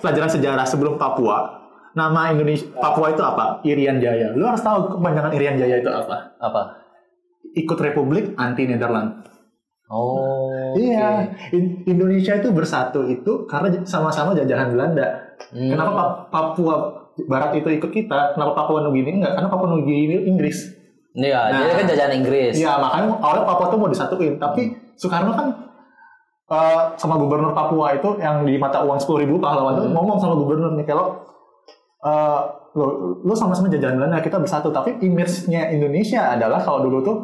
pelajaran 0.04 0.28
sejarah 0.28 0.68
sebelum 0.68 1.00
Papua. 1.00 1.56
Nama 1.96 2.36
Indonesia 2.36 2.68
Papua 2.76 3.16
itu 3.16 3.24
apa? 3.24 3.64
Irian 3.64 3.96
Jaya. 3.96 4.36
Lu 4.36 4.44
harus 4.44 4.60
tahu 4.60 5.00
kepanjangan 5.00 5.32
Irian 5.32 5.56
Jaya 5.56 5.80
itu 5.80 5.88
apa? 5.88 6.36
Apa? 6.36 6.62
Ikut 7.50 7.76
Republik 7.76 8.34
anti 8.34 8.64
Nederland. 8.64 9.26
Oh. 9.90 10.70
Iya, 10.78 11.34
In- 11.50 11.82
Indonesia 11.84 12.38
itu 12.38 12.54
bersatu 12.54 13.02
itu 13.04 13.42
karena 13.44 13.82
sama-sama 13.82 14.32
jajahan 14.32 14.70
Belanda. 14.70 15.34
Hmm. 15.50 15.66
Kenapa 15.66 15.90
Pa- 15.90 16.10
Papua 16.30 16.76
Barat 17.26 17.50
itu 17.54 17.66
ikut 17.68 17.90
kita? 17.90 18.32
Kenapa 18.32 18.54
Papua 18.54 18.86
Nugini 18.86 19.18
enggak? 19.18 19.34
Karena 19.34 19.50
Papua 19.50 19.68
Nugini 19.68 20.06
itu 20.08 20.22
Inggris. 20.24 20.58
Iya, 21.10 21.50
Nah. 21.50 21.58
dia 21.58 21.74
kan 21.74 21.86
jajahan 21.90 22.14
Inggris. 22.14 22.54
Iya, 22.54 22.78
makanya 22.78 23.18
awalnya 23.18 23.44
Papua 23.44 23.66
tuh 23.66 23.78
mau 23.78 23.90
disatuin, 23.90 24.38
tapi 24.38 24.62
Soekarno 24.94 25.34
kan 25.34 25.48
eh, 26.46 26.82
sama 26.94 27.14
gubernur 27.14 27.50
Papua 27.50 27.90
itu 27.92 28.14
yang 28.18 28.42
di 28.42 28.58
mata 28.58 28.82
uang 28.82 28.98
sepuluh 28.98 29.22
ribu 29.22 29.38
pahlawan 29.38 29.74
Hmm. 29.74 29.82
tuh 29.82 29.90
ngomong 29.90 30.18
sama 30.18 30.34
gubernur 30.34 30.74
nih 30.74 30.86
kalau 30.86 31.18
eh, 32.00 32.40
lo 32.76 33.18
lo 33.26 33.34
sama-sama 33.34 33.66
jajahan 33.66 33.98
Belanda 33.98 34.22
kita 34.22 34.38
bersatu, 34.38 34.70
tapi 34.70 34.98
image-nya 35.02 35.74
Indonesia 35.74 36.34
adalah 36.34 36.62
kalau 36.62 36.86
dulu 36.86 36.98
tuh 37.02 37.16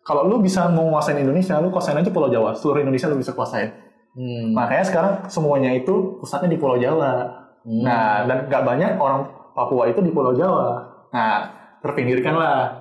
kalau 0.00 0.24
lu 0.24 0.40
bisa 0.40 0.68
menguasain 0.68 1.20
Indonesia, 1.20 1.60
lu 1.60 1.68
kuasain 1.68 1.96
aja 1.96 2.08
Pulau 2.08 2.32
Jawa, 2.32 2.56
seluruh 2.56 2.80
Indonesia 2.80 3.08
lu 3.08 3.20
bisa 3.20 3.36
kuasain. 3.36 3.68
Hmm. 4.16 4.56
Makanya 4.56 4.84
sekarang 4.84 5.12
semuanya 5.30 5.70
itu 5.76 6.18
pusatnya 6.18 6.50
di 6.50 6.58
Pulau 6.58 6.80
Jawa. 6.80 7.30
Hmm. 7.62 7.84
Nah, 7.84 8.24
dan 8.24 8.48
nggak 8.48 8.62
banyak 8.64 8.90
orang 8.96 9.28
Papua 9.52 9.92
itu 9.92 10.00
di 10.00 10.10
Pulau 10.10 10.32
Jawa. 10.32 10.82
Nah, 11.12 11.46
terpinggirkan 11.84 12.34
lah. 12.34 12.80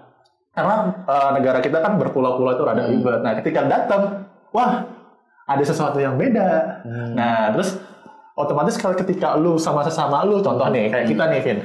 Karena 0.56 0.76
eh, 1.06 1.30
negara 1.38 1.60
kita 1.62 1.78
kan 1.84 2.00
berpulau-pulau 2.00 2.56
itu 2.56 2.64
rada 2.66 2.84
Hmm. 2.88 2.92
ribet. 2.98 3.20
Nah, 3.22 3.34
ketika 3.38 3.62
datang, 3.68 4.26
wah, 4.56 4.84
ada 5.46 5.64
sesuatu 5.64 6.00
yang 6.00 6.16
beda. 6.18 6.82
Hmm. 6.88 7.14
Nah, 7.14 7.52
terus 7.54 7.78
otomatis 8.40 8.80
kalau 8.80 8.96
ketika 8.96 9.36
lu 9.36 9.60
sama 9.60 9.84
sesama 9.84 10.24
lu, 10.24 10.40
contoh 10.40 10.72
nih, 10.72 10.88
kayak 10.90 11.06
kita 11.06 11.24
nih, 11.30 11.40
Vin. 11.44 11.60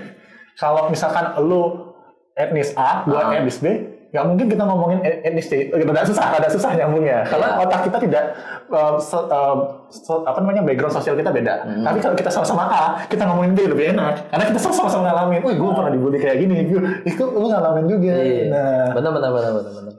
Kalau 0.54 0.86
misalkan 0.86 1.24
lu 1.42 1.92
etnis 2.32 2.70
A, 2.74 3.02
gua 3.04 3.30
Ah. 3.30 3.34
etnis 3.34 3.58
B, 3.58 3.66
nggak 4.10 4.24
mungkin 4.24 4.46
kita 4.46 4.62
ngomongin 4.62 5.02
et- 5.02 5.22
etnis 5.24 5.46
C. 5.46 5.70
Rada 5.70 6.02
susah, 6.02 6.30
rada 6.30 6.46
susah 6.46 6.70
nyambungnya. 6.74 7.26
Karena 7.26 7.58
Iya. 7.58 7.62
otak 7.62 7.80
kita 7.84 7.98
tidak 8.00 8.24
eh, 8.64 8.94
se- 8.98 9.28
eh, 9.28 9.56
se- 9.88 10.24
apa 10.24 10.38
namanya 10.40 10.62
background 10.62 10.94
sosial 10.94 11.14
kita 11.14 11.30
beda. 11.30 11.54
Hmm. 11.62 11.84
Tapi 11.84 11.98
kalau 12.00 12.14
kita 12.14 12.30
sama-sama 12.30 12.64
A, 12.64 12.84
kita 13.06 13.22
ngomongin 13.22 13.52
B 13.52 13.66
lebih 13.66 13.92
enak. 13.92 14.30
Karena 14.30 14.44
kita 14.46 14.58
sama-sama 14.58 15.02
ngalamin. 15.04 15.40
Wih, 15.44 15.54
gue 15.54 15.70
pernah 15.70 15.90
dibully 15.90 16.18
kayak 16.18 16.38
gini. 16.38 16.56
Gue, 16.66 16.80
itu 17.04 17.22
lu 17.22 17.46
ngalamin 17.46 17.86
juga. 17.86 18.14
Iya. 18.14 18.44
Nah, 18.48 18.86
Benar 18.94 19.10
benar 19.12 19.30
benar 19.30 19.50
benar 19.52 19.72
benar. 19.74 19.94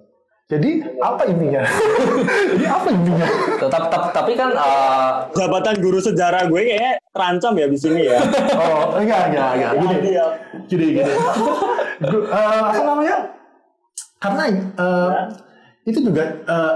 Jadi 0.45 0.69
apa 1.01 1.25
intinya? 1.25 1.65
jadi 2.53 2.65
apa 2.67 2.87
intinya? 2.87 3.27
Tetap, 3.57 3.83
tetap- 3.89 4.13
tapi 4.13 4.31
kan 4.33 4.53
eh, 4.53 5.11
jabatan 5.33 5.75
guru 5.79 5.97
sejarah 5.97 6.45
gue 6.45 6.61
kayaknya 6.61 7.01
terancam 7.09 7.53
ya 7.55 7.65
di 7.65 7.73
sini 7.75 8.01
ya 8.05 8.21
Oh, 8.61 8.93
enggak, 8.95 9.33
enggak, 9.33 9.49
enggak. 9.57 9.71
Gini, 9.75 9.95
Iya. 10.07 10.25
gini, 10.69 10.85
gini. 10.93 11.13
Gu- 11.99 12.27
eh, 12.27 12.59
apa 12.61 12.81
namanya? 12.83 13.17
Karena 14.17 14.43
eh, 14.53 15.09
itu 15.83 15.99
juga 16.03 16.23
eh, 16.45 16.73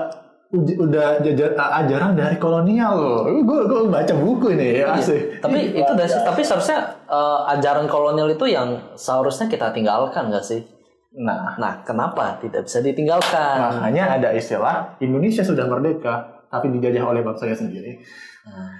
uji- 0.49 0.79
udah 0.79 1.21
jajar, 1.21 1.53
ajaran 1.53 2.17
dari 2.17 2.37
kolonial 2.37 2.93
loh. 2.97 3.21
Gue 3.45 3.69
gue 3.69 3.81
baca 3.85 4.13
buku 4.15 4.49
ini 4.49 4.81
ya 4.81 4.97
asik. 4.97 5.37
tapi 5.39 5.77
itu 5.77 5.91
dari 5.93 6.09
tapi 6.09 6.41
seharusnya 6.41 6.79
eh, 7.05 7.39
ajaran 7.53 7.85
kolonial 7.85 8.33
itu 8.33 8.49
yang 8.49 8.81
seharusnya 8.97 9.45
kita 9.45 9.69
tinggalkan 9.69 10.33
nggak 10.33 10.41
sih? 10.41 10.65
Nah, 11.09 11.57
Nah, 11.57 11.73
kenapa 11.81 12.37
tidak 12.37 12.69
bisa 12.69 12.85
ditinggalkan? 12.85 13.57
makanya 13.57 14.21
ada 14.21 14.29
istilah 14.33 14.93
Indonesia 15.01 15.41
sudah 15.41 15.65
merdeka 15.65 16.45
tapi 16.49 16.69
dijajah 16.73 17.05
oleh 17.05 17.21
bangsanya 17.21 17.57
sendiri. 17.57 18.01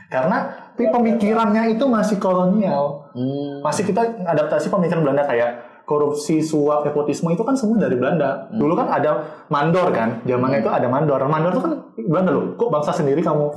Karena 0.09 0.49
pemikirannya 0.73 1.77
itu 1.77 1.85
masih 1.85 2.17
kolonial. 2.17 3.05
Hmm. 3.09 3.65
masih 3.65 3.89
kita 3.89 4.05
adaptasi 4.21 4.69
pemikiran 4.69 5.01
Belanda 5.01 5.25
kayak 5.25 5.81
korupsi, 5.89 6.45
suap, 6.45 6.85
nepotisme 6.85 7.33
itu 7.33 7.41
kan 7.41 7.57
semua 7.57 7.81
dari 7.81 7.97
Belanda. 7.97 8.45
Dulu 8.53 8.77
kan 8.77 8.93
ada 8.93 9.41
mandor 9.49 9.89
kan, 9.89 10.21
zamannya 10.21 10.61
itu 10.61 10.69
ada 10.69 10.85
mandor. 10.85 11.17
Mandor 11.25 11.57
itu 11.57 11.61
kan 11.65 11.73
Belanda 11.97 12.29
loh. 12.29 12.53
Kok 12.53 12.69
bangsa 12.69 12.93
sendiri 12.93 13.25
kamu 13.25 13.49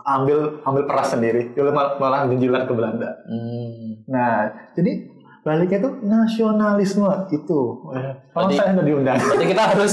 ambil 0.00 0.64
ambil 0.64 0.82
peras 0.88 1.12
sendiri, 1.12 1.52
malah 2.00 2.24
menjilat 2.24 2.64
ke 2.64 2.72
Belanda. 2.72 3.20
Hmm. 3.28 4.00
Nah, 4.08 4.48
jadi 4.72 5.04
baliknya 5.40 5.78
itu 5.80 5.90
nasionalisme 6.04 7.08
itu. 7.32 7.60
Eh, 7.96 8.12
Kalau 8.36 8.48
saya 8.52 8.76
udah 8.76 8.86
diundang. 8.86 9.16
Berarti 9.16 9.46
kita 9.48 9.64
harus 9.72 9.92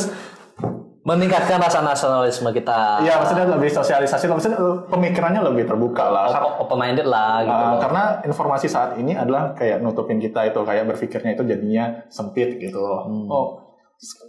meningkatkan 1.08 1.64
rasa 1.64 1.80
nasionalisme 1.80 2.52
kita. 2.52 3.00
Iya, 3.00 3.16
maksudnya 3.24 3.48
lebih 3.48 3.72
sosialisasi, 3.72 4.28
maksudnya 4.28 4.60
eh, 4.60 4.78
pemikirannya 4.92 5.40
lebih 5.40 5.64
terbuka 5.64 6.04
lah. 6.12 6.28
open 6.60 6.76
minded 6.76 7.08
lah 7.08 7.48
gitu. 7.48 7.64
Uh, 7.64 7.76
karena 7.80 8.04
informasi 8.28 8.68
saat 8.68 9.00
ini 9.00 9.16
adalah 9.16 9.56
kayak 9.56 9.80
nutupin 9.80 10.20
kita 10.20 10.52
itu 10.52 10.60
kayak 10.68 10.84
berpikirnya 10.92 11.32
itu 11.40 11.48
jadinya 11.48 12.04
sempit 12.12 12.60
gitu. 12.60 12.84
Hmm. 12.84 13.32
Oh, 13.32 13.72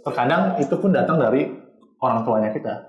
terkadang 0.07 0.55
itu 0.55 0.71
pun 0.79 0.95
datang 0.95 1.19
dari 1.19 1.51
orang 1.99 2.23
tuanya 2.23 2.49
kita. 2.55 2.88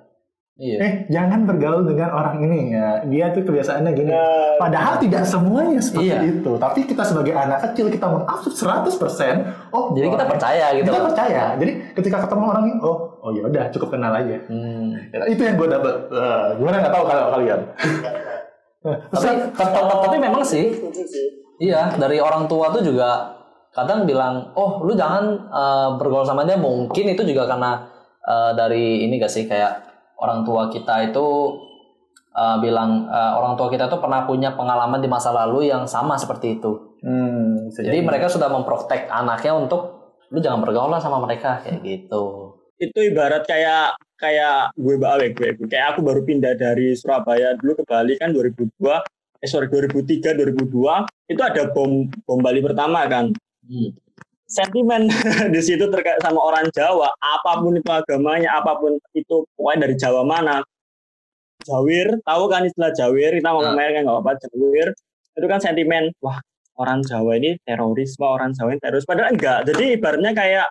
Iya. 0.61 0.77
Eh, 0.77 0.93
jangan 1.09 1.49
bergaul 1.49 1.89
dengan 1.89 2.13
orang 2.13 2.37
ini 2.45 2.77
ya. 2.77 3.01
Dia 3.09 3.33
tuh 3.33 3.49
kebiasaannya 3.49 3.97
gini. 3.97 4.13
Padahal 4.61 5.01
tidak 5.01 5.25
semuanya 5.25 5.81
seperti 5.81 6.13
Iya. 6.13 6.21
itu. 6.37 6.53
Tapi 6.61 6.85
kita 6.85 7.01
sebagai 7.01 7.33
anak 7.33 7.65
kecil 7.65 7.89
kita 7.89 8.05
mengabsorb 8.05 8.53
100%. 8.53 9.41
Oh, 9.73 9.97
Jadi 9.97 10.13
kita 10.13 10.29
percaya 10.29 10.67
gitu. 10.77 10.85
Kita 10.93 11.01
loh. 11.01 11.07
percaya. 11.09 11.43
Jadi 11.57 11.73
ketika 11.97 12.29
ketemu 12.29 12.45
orang 12.45 12.65
ini, 12.69 12.75
oh, 12.85 12.97
oh 13.25 13.31
ya 13.33 13.49
udah 13.49 13.65
cukup 13.73 13.97
kenal 13.97 14.13
aja. 14.13 14.37
Hmm. 14.53 15.01
Ya, 15.17 15.19
itu 15.33 15.41
yang 15.41 15.57
gue 15.57 15.69
dapet. 15.73 15.95
Uh, 16.13 16.53
gimana 16.61 16.77
nggak 16.85 16.93
tahu 16.93 17.05
kalau 17.09 17.25
kalian. 17.41 17.61
Tapi, 18.81 19.53
tapi, 19.53 19.77
tapi 19.77 20.17
memang 20.17 20.41
sih, 20.41 20.73
iya 21.61 21.93
dari 22.01 22.17
orang 22.17 22.49
tua 22.49 22.73
tuh 22.73 22.81
juga 22.81 23.29
kadang 23.77 24.09
bilang, 24.09 24.57
oh 24.57 24.81
lu 24.81 24.97
jangan 24.97 25.37
eh, 25.37 25.89
bergaul 26.01 26.25
sama 26.25 26.49
dia. 26.49 26.57
Mungkin 26.57 27.13
itu 27.13 27.21
juga 27.29 27.45
karena 27.45 27.85
eh, 28.25 28.57
dari 28.57 29.05
ini 29.05 29.21
gak 29.21 29.29
sih 29.29 29.45
kayak 29.45 29.90
orang 30.21 30.45
tua 30.45 30.69
kita 30.69 31.11
itu 31.11 31.27
eh, 32.37 32.57
bilang 32.61 33.09
eh, 33.09 33.33
orang 33.35 33.57
tua 33.57 33.73
kita 33.73 33.89
tuh 33.89 33.99
pernah 33.99 34.29
punya 34.29 34.55
pengalaman 34.55 35.01
di 35.01 35.09
masa 35.09 35.33
lalu 35.33 35.73
yang 35.73 35.89
sama 35.89 36.21
seperti 36.21 36.61
itu. 36.61 37.01
Hmm, 37.01 37.73
Jadi 37.73 37.97
jadi. 37.97 38.05
mereka 38.05 38.29
sudah 38.29 38.53
memprotek 38.53 39.09
anaknya 39.09 39.57
untuk 39.57 40.01
lu 40.31 40.39
jangan 40.39 40.61
bergaul 40.63 40.93
lah 40.93 41.03
sama 41.03 41.19
mereka 41.25 41.65
kayak 41.65 41.81
gitu. 41.83 42.55
itu 42.81 43.13
ibarat 43.13 43.45
kayak 43.45 43.93
kayak 44.17 44.73
gue 44.73 44.97
balik 44.97 45.37
gue 45.37 45.53
kayak 45.69 45.93
aku 45.93 46.01
baru 46.01 46.25
pindah 46.25 46.57
dari 46.57 46.97
Surabaya 46.97 47.53
dulu 47.61 47.77
ke 47.77 47.85
Bali 47.85 48.17
kan 48.17 48.33
2002 48.33 48.73
eh 49.41 49.49
sorry 49.49 49.69
2003 49.69 50.33
2002 50.37 51.33
itu 51.33 51.43
ada 51.45 51.63
bom 51.73 52.09
bom 52.25 52.41
Bali 52.41 52.61
pertama 52.65 53.05
kan. 53.05 53.33
Hmm. 53.69 53.91
Sentimen 54.51 55.07
di 55.55 55.61
situ 55.63 55.87
terkait 55.87 56.19
sama 56.19 56.43
orang 56.43 56.67
Jawa, 56.75 57.07
apa 57.23 57.63
pun 57.63 57.79
itu 57.79 57.87
agamanya, 57.87 58.59
apa 58.59 58.75
pun 58.83 58.99
itu 59.15 59.47
pokoknya 59.55 59.87
dari 59.87 59.95
Jawa 59.95 60.27
mana. 60.27 60.59
Jawir, 61.63 62.19
tahu 62.27 62.45
kan 62.51 62.67
istilah 62.67 62.91
Jawir, 62.91 63.39
kita 63.39 63.55
mau 63.55 63.63
ngomongin 63.63 64.01
kan 64.01 64.03
nggak 64.03 64.17
apa-apa 64.19 64.33
Jawir. 64.43 64.89
Itu 65.39 65.47
kan 65.47 65.63
sentimen, 65.63 66.11
wah 66.19 66.43
orang 66.83 67.07
Jawa 67.07 67.39
ini 67.39 67.63
teroris, 67.63 68.19
wah 68.19 68.35
orang 68.35 68.51
Jawa 68.51 68.75
ini 68.75 68.81
teroris. 68.83 69.07
Padahal 69.07 69.39
enggak. 69.39 69.71
Jadi 69.71 69.85
ibaratnya 69.95 70.33
kayak 70.35 70.67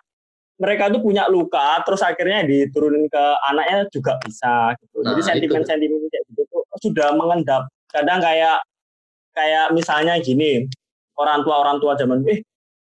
mereka 0.60 0.92
tuh 0.92 1.00
punya 1.00 1.24
luka, 1.32 1.80
terus 1.88 2.04
akhirnya 2.04 2.44
diturunin 2.44 3.08
ke 3.08 3.24
anaknya 3.48 3.88
juga 3.88 4.20
bisa 4.20 4.76
gitu. 4.76 5.00
Nah, 5.00 5.16
Jadi 5.16 5.20
sentimen-sentimen 5.24 6.04
kayak 6.12 6.24
gitu 6.28 6.42
tuh 6.52 6.62
sudah 6.84 7.16
mengendap. 7.16 7.64
Kadang 7.88 8.20
kayak 8.20 8.60
kayak 9.32 9.72
misalnya 9.72 10.20
gini, 10.20 10.68
orang 11.16 11.40
tua 11.48 11.64
orang 11.64 11.80
tua 11.80 11.96
zaman 11.96 12.20
eh 12.28 12.44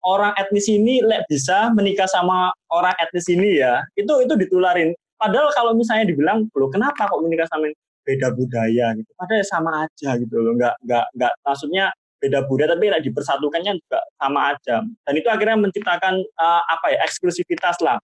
orang 0.08 0.32
etnis 0.40 0.72
ini 0.72 1.04
lek 1.04 1.28
bisa 1.28 1.68
menikah 1.76 2.08
sama 2.08 2.56
orang 2.72 2.96
etnis 3.04 3.28
ini 3.28 3.60
ya, 3.60 3.84
itu 4.00 4.10
itu 4.24 4.34
ditularin. 4.40 4.96
Padahal 5.20 5.52
kalau 5.52 5.76
misalnya 5.76 6.08
dibilang, 6.08 6.48
loh 6.56 6.70
kenapa 6.72 7.10
kok 7.12 7.20
menikah 7.20 7.50
sama 7.52 7.68
yang 7.68 7.76
beda 8.08 8.28
budaya 8.32 8.86
gitu? 8.96 9.12
Padahal 9.20 9.44
sama 9.44 9.72
aja 9.84 10.10
gitu 10.16 10.36
loh, 10.40 10.56
nggak 10.56 10.76
nggak 10.88 11.06
nggak 11.20 11.34
maksudnya 11.44 11.92
beda 12.18 12.40
budaya 12.48 12.74
tapi 12.74 12.86
lek 12.90 13.04
dipersatukannya 13.04 13.72
juga 13.78 14.00
sama 14.16 14.40
aja. 14.56 14.76
Dan 14.82 15.14
itu 15.20 15.28
akhirnya 15.28 15.58
menciptakan 15.60 16.16
eh, 16.24 16.62
apa 16.72 16.86
ya 16.96 17.00
eksklusivitas 17.04 17.84
lah. 17.84 18.00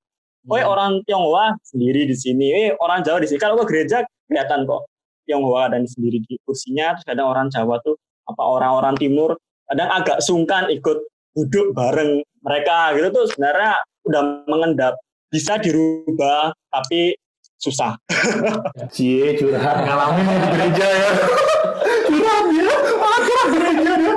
Oh 0.51 0.59
Hmm. 0.59 0.75
orang 0.75 0.91
Tionghoa 1.07 1.55
sendiri 1.63 2.03
di 2.03 2.15
sini, 2.19 2.51
eh 2.51 2.69
orang 2.83 2.99
Jawa 2.99 3.23
di 3.23 3.31
sini. 3.31 3.39
Kalau 3.39 3.55
ke 3.63 3.65
gereja 3.71 4.03
kelihatan 4.27 4.67
kok 4.67 4.83
Tionghoa 5.23 5.71
dan 5.71 5.87
sendiri 5.87 6.19
di 6.19 6.35
kursinya. 6.43 6.99
Terus 6.99 7.05
kadang 7.07 7.31
orang 7.31 7.47
Jawa 7.47 7.79
tuh 7.79 7.95
apa 8.27 8.43
orang-orang 8.43 8.95
Timur 8.99 9.39
kadang 9.71 9.89
agak 9.89 10.19
sungkan 10.19 10.67
ikut 10.67 10.99
duduk 11.33 11.73
bareng 11.73 12.21
mereka 12.45 12.93
gitu 12.93 13.07
tuh 13.09 13.25
sebenarnya 13.33 13.73
udah 14.05 14.21
mengendap 14.45 14.93
bisa 15.33 15.57
dirubah 15.57 16.53
tapi 16.69 17.17
susah. 17.57 17.95
Cie 18.93 19.33
curhat 19.39 19.87
ngalamin 19.87 20.27
di 20.27 20.47
gereja 20.51 20.87
ya. 20.87 21.09
curhat 22.05 22.43
dia, 22.51 22.73
malah 22.99 23.19
curhat 23.23 23.47
gereja 23.49 23.91
dia. 23.97 24.13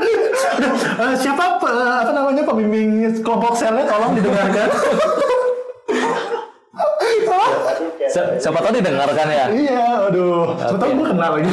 Eh, 0.97 1.15
siapa 1.21 1.61
apa 1.61 2.11
namanya 2.13 2.43
pembimbing 2.43 3.21
kelompok 3.23 3.55
selnya 3.55 3.87
tolong 3.87 4.19
didengarkan. 4.19 4.69
Si- 8.07 8.35
siapa 8.41 8.59
tahu 8.65 8.73
didengarkan 8.81 9.27
ya. 9.29 9.47
iya, 9.53 9.85
aduh. 10.09 10.57
Sebetulnya 10.57 10.95
gue 10.97 11.07
kenal 11.13 11.31
lagi. 11.37 11.51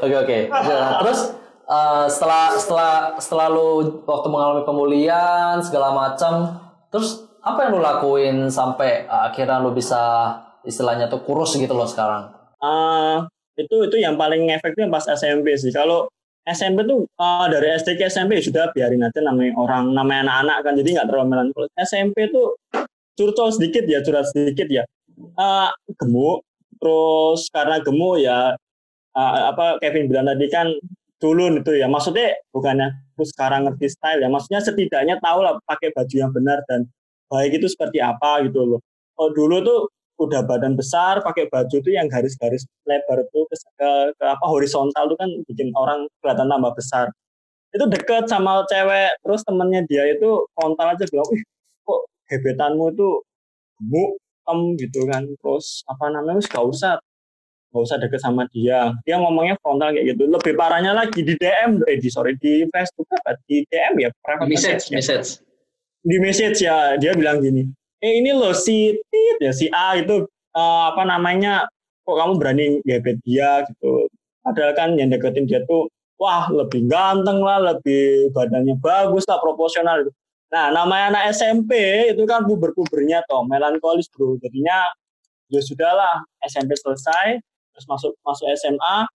Oke 0.00 0.16
oke. 0.16 0.38
Nah, 0.48 0.90
terus 1.04 1.20
eh, 1.70 2.06
setelah 2.10 2.58
setelah 2.58 2.92
setelah 3.22 3.46
lu 3.46 4.02
waktu 4.02 4.26
mengalami 4.26 4.62
pemulihan 4.66 5.62
segala 5.62 5.94
macam, 5.94 6.58
terus 6.90 7.30
apa 7.40 7.64
yang 7.64 7.78
lu 7.78 7.80
lakuin 7.80 8.36
sampai 8.50 9.06
eh, 9.06 9.22
akhirnya 9.30 9.62
lu 9.62 9.70
bisa 9.70 10.34
istilahnya 10.66 11.06
tuh 11.06 11.22
kurus 11.24 11.54
gitu 11.56 11.72
loh 11.72 11.86
sekarang? 11.88 12.28
Ah, 12.60 13.24
itu 13.56 13.88
itu 13.88 13.96
yang 13.96 14.20
paling 14.20 14.50
efektif 14.52 14.84
pas 14.92 15.06
SMP 15.08 15.56
sih. 15.56 15.72
Kalau 15.72 16.10
SMP 16.44 16.84
tuh 16.84 17.06
ah, 17.16 17.46
dari 17.48 17.72
SD 17.78 17.96
ke 17.96 18.10
SMP 18.10 18.40
sudah 18.42 18.72
biarin 18.74 19.04
aja 19.06 19.20
namanya 19.24 19.52
orang 19.56 19.92
namanya 19.94 20.20
anak-anak 20.28 20.56
kan 20.66 20.72
jadi 20.76 20.88
nggak 21.00 21.06
terlalu 21.08 21.26
melankolis. 21.32 21.70
SMP 21.78 22.28
tuh 22.28 22.58
curcol 23.16 23.48
sedikit 23.52 23.84
ya 23.88 24.00
curhat 24.04 24.28
sedikit 24.32 24.68
ya. 24.68 24.84
Ah, 25.36 25.72
gemuk 26.00 26.44
terus 26.80 27.52
karena 27.52 27.76
gemuk 27.84 28.16
ya 28.20 28.56
ah, 29.16 29.32
apa 29.52 29.76
Kevin 29.80 30.08
bilang 30.08 30.26
tadi 30.28 30.46
kan 30.48 30.68
culun 31.22 31.60
itu 31.60 31.72
ya. 31.76 31.86
Maksudnya 31.86 32.40
bukannya 32.50 32.88
aku 33.16 33.24
sekarang 33.28 33.68
ngerti 33.68 33.86
style 33.92 34.20
ya. 34.24 34.28
Maksudnya 34.32 34.60
setidaknya 34.64 35.16
tahu 35.22 35.38
lah 35.44 35.54
pakai 35.68 35.92
baju 35.94 36.14
yang 36.16 36.32
benar 36.32 36.58
dan 36.68 36.88
baik 37.30 37.60
itu 37.60 37.66
seperti 37.70 38.00
apa 38.02 38.42
gitu 38.48 38.64
loh. 38.76 38.80
Oh 39.20 39.30
dulu 39.30 39.60
tuh 39.62 39.80
udah 40.20 40.44
badan 40.44 40.76
besar 40.76 41.24
pakai 41.24 41.48
baju 41.48 41.76
tuh 41.80 41.92
yang 41.92 42.04
garis-garis 42.04 42.68
lebar 42.84 43.24
tuh 43.32 43.48
ke, 43.48 43.56
ke, 43.56 43.90
ke 44.20 44.24
apa 44.28 44.44
horizontal 44.44 45.08
tuh 45.08 45.16
kan 45.16 45.30
bikin 45.48 45.72
orang 45.72 46.04
kelihatan 46.20 46.44
tambah 46.44 46.72
besar 46.76 47.08
itu 47.72 47.84
deket 47.88 48.28
sama 48.28 48.60
cewek 48.68 49.16
terus 49.24 49.40
temennya 49.48 49.80
dia 49.88 50.04
itu 50.12 50.44
frontal 50.52 50.92
aja 50.92 51.04
bilang 51.08 51.28
ih 51.32 51.42
kok 51.86 52.00
gebetanmu 52.28 52.84
itu 52.92 53.08
gemuk 53.80 54.10
em 54.50 54.60
gitu 54.76 55.00
kan 55.08 55.22
terus 55.40 55.86
apa 55.88 56.04
namanya 56.12 56.36
"Wis 56.42 56.48
gak 56.50 56.64
usah 56.66 56.94
gak 57.70 57.82
usah 57.86 57.98
deket 58.02 58.20
sama 58.20 58.44
dia. 58.50 58.90
Dia 59.06 59.16
ngomongnya 59.22 59.54
frontal 59.62 59.94
kayak 59.94 60.14
gitu. 60.14 60.26
Lebih 60.26 60.52
parahnya 60.58 60.92
lagi 60.92 61.22
di 61.22 61.34
DM 61.38 61.86
eh 61.86 61.98
di 61.98 62.08
sorry 62.10 62.34
di 62.36 62.66
Facebook 62.68 63.06
apa? 63.14 63.38
Di 63.46 63.62
DM 63.66 63.94
ya? 64.02 64.08
Private 64.22 64.50
Message, 64.50 64.82
ya. 64.90 64.98
message. 64.98 65.28
di 66.00 66.16
message 66.18 66.58
ya. 66.64 66.98
Dia 66.98 67.14
bilang 67.14 67.38
gini 67.38 67.80
eh 68.00 68.12
ini 68.18 68.32
loh 68.32 68.56
si 68.56 68.96
Tit 69.12 69.36
ya 69.44 69.52
si 69.52 69.68
A 69.70 69.96
itu 70.00 70.24
eh, 70.56 70.82
apa 70.90 71.04
namanya 71.04 71.68
kok 72.04 72.16
kamu 72.16 72.32
berani 72.40 72.64
gebet 72.82 73.20
dia 73.22 73.62
gitu? 73.68 74.08
Padahal 74.40 74.72
kan 74.72 74.88
yang 74.96 75.12
deketin 75.12 75.44
dia 75.44 75.60
tuh 75.68 75.92
wah 76.16 76.48
lebih 76.48 76.88
ganteng 76.88 77.44
lah 77.44 77.60
lebih 77.60 78.32
badannya 78.32 78.76
bagus 78.80 79.28
lah 79.28 79.38
proporsional 79.40 80.04
gitu. 80.04 80.12
nah 80.50 80.66
namanya 80.74 81.14
anak 81.14 81.24
SMP 81.30 81.70
itu 82.10 82.26
kan 82.26 82.42
puber-pubernya 82.42 83.22
toh 83.28 83.46
melankolis 83.46 84.10
bro. 84.10 84.34
Jadinya 84.42 84.82
ya 85.52 85.60
sudahlah 85.62 86.24
SMP 86.42 86.74
selesai 86.74 87.38
terus 87.80 87.88
masuk 87.88 88.12
masuk 88.20 88.44
SMA 88.60 89.08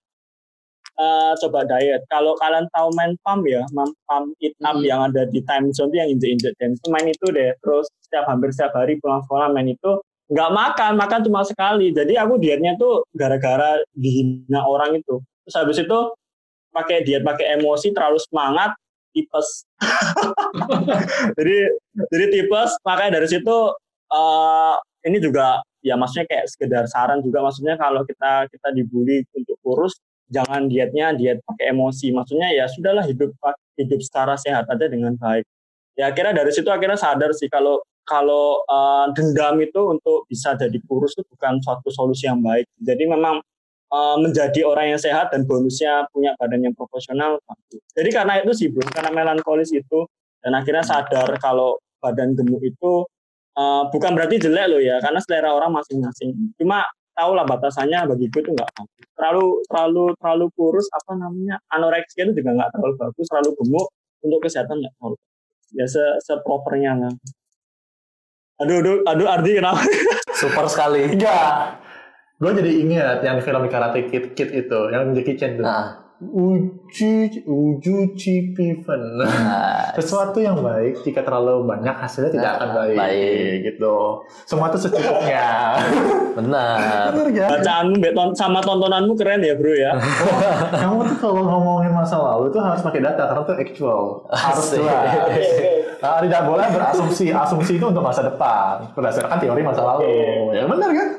eh, 0.96 1.34
coba 1.46 1.60
diet. 1.70 2.02
Kalau 2.10 2.34
kalian 2.40 2.66
tahu 2.74 2.88
main 2.98 3.14
pump 3.22 3.46
ya, 3.46 3.62
main 3.76 3.92
pump 4.10 4.34
it 4.42 4.56
up 4.66 4.80
Hmm. 4.80 4.88
yang 4.88 5.00
ada 5.12 5.28
di 5.30 5.44
time 5.46 5.70
zone 5.76 5.92
itu 5.94 5.98
yang 6.02 6.10
injek-injek 6.18 6.54
dan 6.58 6.74
itu 6.74 6.88
main 6.90 7.08
itu 7.12 7.28
deh. 7.30 7.52
Terus 7.62 7.86
setiap 8.02 8.26
hampir 8.32 8.50
setiap 8.56 8.74
hari 8.74 8.98
pulang 8.98 9.22
sekolah 9.28 9.52
main 9.54 9.70
itu 9.70 9.92
nggak 10.32 10.52
makan, 10.56 10.92
makan 10.98 11.20
cuma 11.22 11.46
sekali. 11.46 11.94
Jadi 11.94 12.18
aku 12.18 12.42
dietnya 12.42 12.74
tuh 12.80 13.06
gara-gara 13.14 13.78
dihina 13.94 14.66
orang 14.66 14.98
itu. 14.98 15.22
Terus 15.46 15.56
habis 15.60 15.78
itu 15.84 16.00
pakai 16.74 17.06
diet 17.06 17.24
pakai 17.24 17.60
emosi 17.60 17.92
terlalu 17.94 18.20
semangat 18.20 18.74
tipes. 19.12 19.68
jadi 21.38 21.58
jadi 22.12 22.26
tipes 22.32 22.72
makanya 22.84 23.22
dari 23.22 23.28
situ 23.32 23.58
eh 24.16 24.76
ini 25.06 25.18
juga 25.22 25.62
ya 25.86 25.94
maksudnya 25.94 26.26
kayak 26.26 26.46
sekedar 26.50 26.84
saran 26.90 27.22
juga. 27.22 27.46
Maksudnya 27.46 27.78
kalau 27.78 28.02
kita 28.02 28.50
kita 28.50 28.68
dibully 28.74 29.22
untuk 29.38 29.58
kurus 29.62 29.94
jangan 30.34 30.66
dietnya 30.66 31.14
diet 31.14 31.46
pakai 31.46 31.70
emosi. 31.70 32.10
Maksudnya 32.10 32.50
ya 32.50 32.66
sudahlah 32.66 33.06
hidup 33.06 33.30
hidup 33.78 34.00
secara 34.02 34.34
sehat 34.42 34.66
aja 34.66 34.86
dengan 34.90 35.14
baik. 35.22 35.46
Ya 35.94 36.10
akhirnya 36.10 36.42
dari 36.42 36.52
situ 36.52 36.68
akhirnya 36.74 36.98
sadar 36.98 37.32
sih 37.38 37.48
kalau 37.48 37.86
kalau 38.06 38.66
eh, 38.66 39.06
dendam 39.14 39.62
itu 39.62 39.82
untuk 39.94 40.26
bisa 40.26 40.58
jadi 40.58 40.78
kurus 40.90 41.14
itu 41.14 41.24
bukan 41.30 41.62
suatu 41.62 41.94
solusi 41.94 42.26
yang 42.26 42.42
baik. 42.42 42.66
Jadi 42.82 43.06
memang 43.06 43.38
eh, 43.94 44.18
menjadi 44.18 44.66
orang 44.66 44.98
yang 44.98 45.02
sehat 45.02 45.30
dan 45.30 45.46
bonusnya 45.46 46.10
punya 46.10 46.34
badan 46.42 46.66
yang 46.66 46.74
proporsional 46.74 47.38
jadi 47.96 48.10
karena 48.12 48.44
itu 48.44 48.52
sih 48.52 48.68
bro 48.68 48.84
karena 48.92 49.12
melankolis 49.16 49.72
itu 49.72 50.04
dan 50.44 50.52
akhirnya 50.54 50.84
sadar 50.84 51.32
kalau 51.40 51.80
badan 52.04 52.36
gemuk 52.36 52.62
itu 52.62 53.08
eh, 53.56 53.84
bukan 53.90 54.12
berarti 54.16 54.36
jelek 54.40 54.66
loh 54.72 54.82
ya 54.82 55.00
karena 55.00 55.20
selera 55.24 55.50
orang 55.56 55.72
masing-masing 55.76 56.36
cuma 56.60 56.84
tahu 57.16 57.32
lah 57.32 57.48
batasannya 57.48 58.12
bagi 58.12 58.28
gue 58.28 58.42
itu 58.44 58.52
nggak 58.52 58.70
bagus. 58.76 59.08
terlalu 59.16 59.48
terlalu 59.72 60.06
terlalu 60.20 60.46
kurus 60.60 60.88
apa 60.92 61.12
namanya 61.16 61.56
anoreksia 61.72 62.28
itu 62.28 62.44
juga 62.44 62.52
nggak 62.60 62.70
terlalu 62.76 62.94
bagus 63.00 63.26
terlalu 63.32 63.50
gemuk 63.64 63.88
untuk 64.20 64.40
kesehatan 64.44 64.76
nggak 64.84 64.94
terlalu 65.00 65.16
bagus. 65.16 65.68
ya 65.72 65.86
se 65.88 66.04
sepropernya 66.28 66.92
lah 67.00 67.14
aduh 68.60 68.78
aduh 68.84 68.96
aduh 69.08 69.28
Ardi 69.32 69.52
kenapa 69.56 69.80
Super 70.36 70.68
sekali. 70.68 71.16
Enggak. 71.16 71.80
Gue 72.36 72.52
jadi 72.52 72.72
ingat 72.84 73.18
yang 73.24 73.40
film 73.40 73.64
Karate 73.72 74.12
Kid, 74.12 74.36
Kid 74.36 74.52
itu, 74.52 74.80
yang 74.92 75.16
Jackie 75.16 75.40
Chan 75.40 75.56
tuh. 75.56 75.64
Nah, 75.64 76.05
Uju, 76.16 77.12
uju 77.44 77.96
cipiven. 78.16 79.02
nah, 79.20 79.92
Sesuatu 79.92 80.40
yang 80.40 80.56
baik 80.58 81.04
jika 81.04 81.20
terlalu 81.20 81.68
banyak 81.68 81.92
hasilnya 81.92 82.32
tidak 82.32 82.46
Nah, 82.46 82.56
akan 82.56 82.70
baik. 82.74 82.96
baik. 82.96 83.54
Gitu. 83.66 83.96
Semua 84.48 84.72
itu 84.72 84.80
secukupnya. 84.80 85.76
benar. 86.40 87.12
Bener 87.12 87.28
kan? 87.36 87.50
bacaanmu 87.52 87.96
Mbak, 88.00 88.12
ton- 88.12 88.32
sama 88.34 88.60
tontonanmu 88.60 89.12
keren 89.14 89.40
ya 89.40 89.56
bro 89.56 89.72
ya 89.72 89.92
Kamu 90.84 91.04
tuh 91.06 91.18
kalau 91.22 91.44
ngomongin 91.44 91.92
masa 91.92 92.16
lalu 92.16 92.48
tuh 92.50 92.60
harus 92.60 92.80
pakai 92.80 93.04
data 93.04 93.24
karena 93.26 93.44
tuh 93.44 93.56
actual. 93.56 94.02
Harus 94.32 94.66
jelas. 94.72 95.20
Nah, 96.00 96.24
tidak 96.24 96.42
boleh 96.46 96.66
berasumsi. 96.72 97.32
Asumsi 97.32 97.76
itu 97.76 97.86
untuk 97.86 98.00
masa 98.00 98.24
depan 98.24 98.88
berdasarkan 98.96 99.36
teori 99.36 99.62
masa 99.62 99.84
lalu. 99.84 100.08
Ya 100.52 100.64
benar 100.64 100.92
kan? 100.92 101.10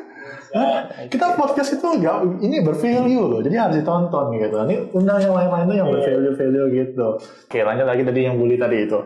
Kita 1.11 1.35
podcast 1.35 1.75
itu 1.77 1.87
nggak 1.87 2.43
ini 2.43 2.63
bervalue 2.63 3.25
loh, 3.27 3.41
jadi 3.43 3.67
harus 3.67 3.83
ditonton 3.83 4.37
gitu. 4.39 4.57
Ini 4.67 4.77
undang 4.95 5.19
yang 5.23 5.35
lain-lain 5.35 5.67
tuh 5.67 5.77
yang 5.77 5.89
bervalue 5.91 6.35
value 6.35 6.67
gitu. 6.73 7.09
Oke 7.21 7.59
lanjut 7.63 7.87
lagi 7.87 8.03
tadi 8.03 8.21
yang 8.27 8.37
bully 8.39 8.57
tadi 8.61 8.87
itu. 8.87 8.99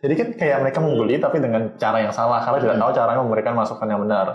Jadi 0.00 0.14
kan 0.14 0.28
kayak 0.36 0.58
mereka 0.62 0.78
membuli 0.84 1.16
tapi 1.16 1.40
dengan 1.40 1.74
cara 1.80 2.04
yang 2.04 2.12
salah 2.12 2.44
karena 2.44 2.58
tidak 2.62 2.76
tahu 2.78 2.90
caranya 2.92 3.20
memberikan 3.24 3.54
masukan 3.56 3.88
yang 3.88 4.00
benar. 4.04 4.26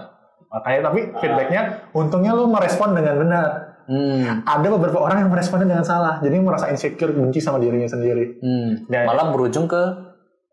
Makanya 0.51 0.79
tapi 0.91 0.99
feedbacknya 1.21 1.61
untungnya 1.95 2.35
lu 2.35 2.49
merespon 2.51 2.91
dengan 2.91 3.15
benar. 3.21 3.49
Hmm. 3.87 4.45
Ada 4.45 4.67
beberapa 4.71 5.03
orang 5.03 5.25
yang 5.25 5.29
meresponnya 5.33 5.67
dengan 5.67 5.83
salah, 5.83 6.21
jadi 6.21 6.37
merasa 6.39 6.69
insecure, 6.69 7.11
benci 7.11 7.43
sama 7.43 7.59
dirinya 7.59 7.89
sendiri. 7.89 8.39
Hmm. 8.39 8.87
Ya, 8.87 9.03
Malah 9.03 9.33
berujung 9.33 9.65
ke 9.67 10.10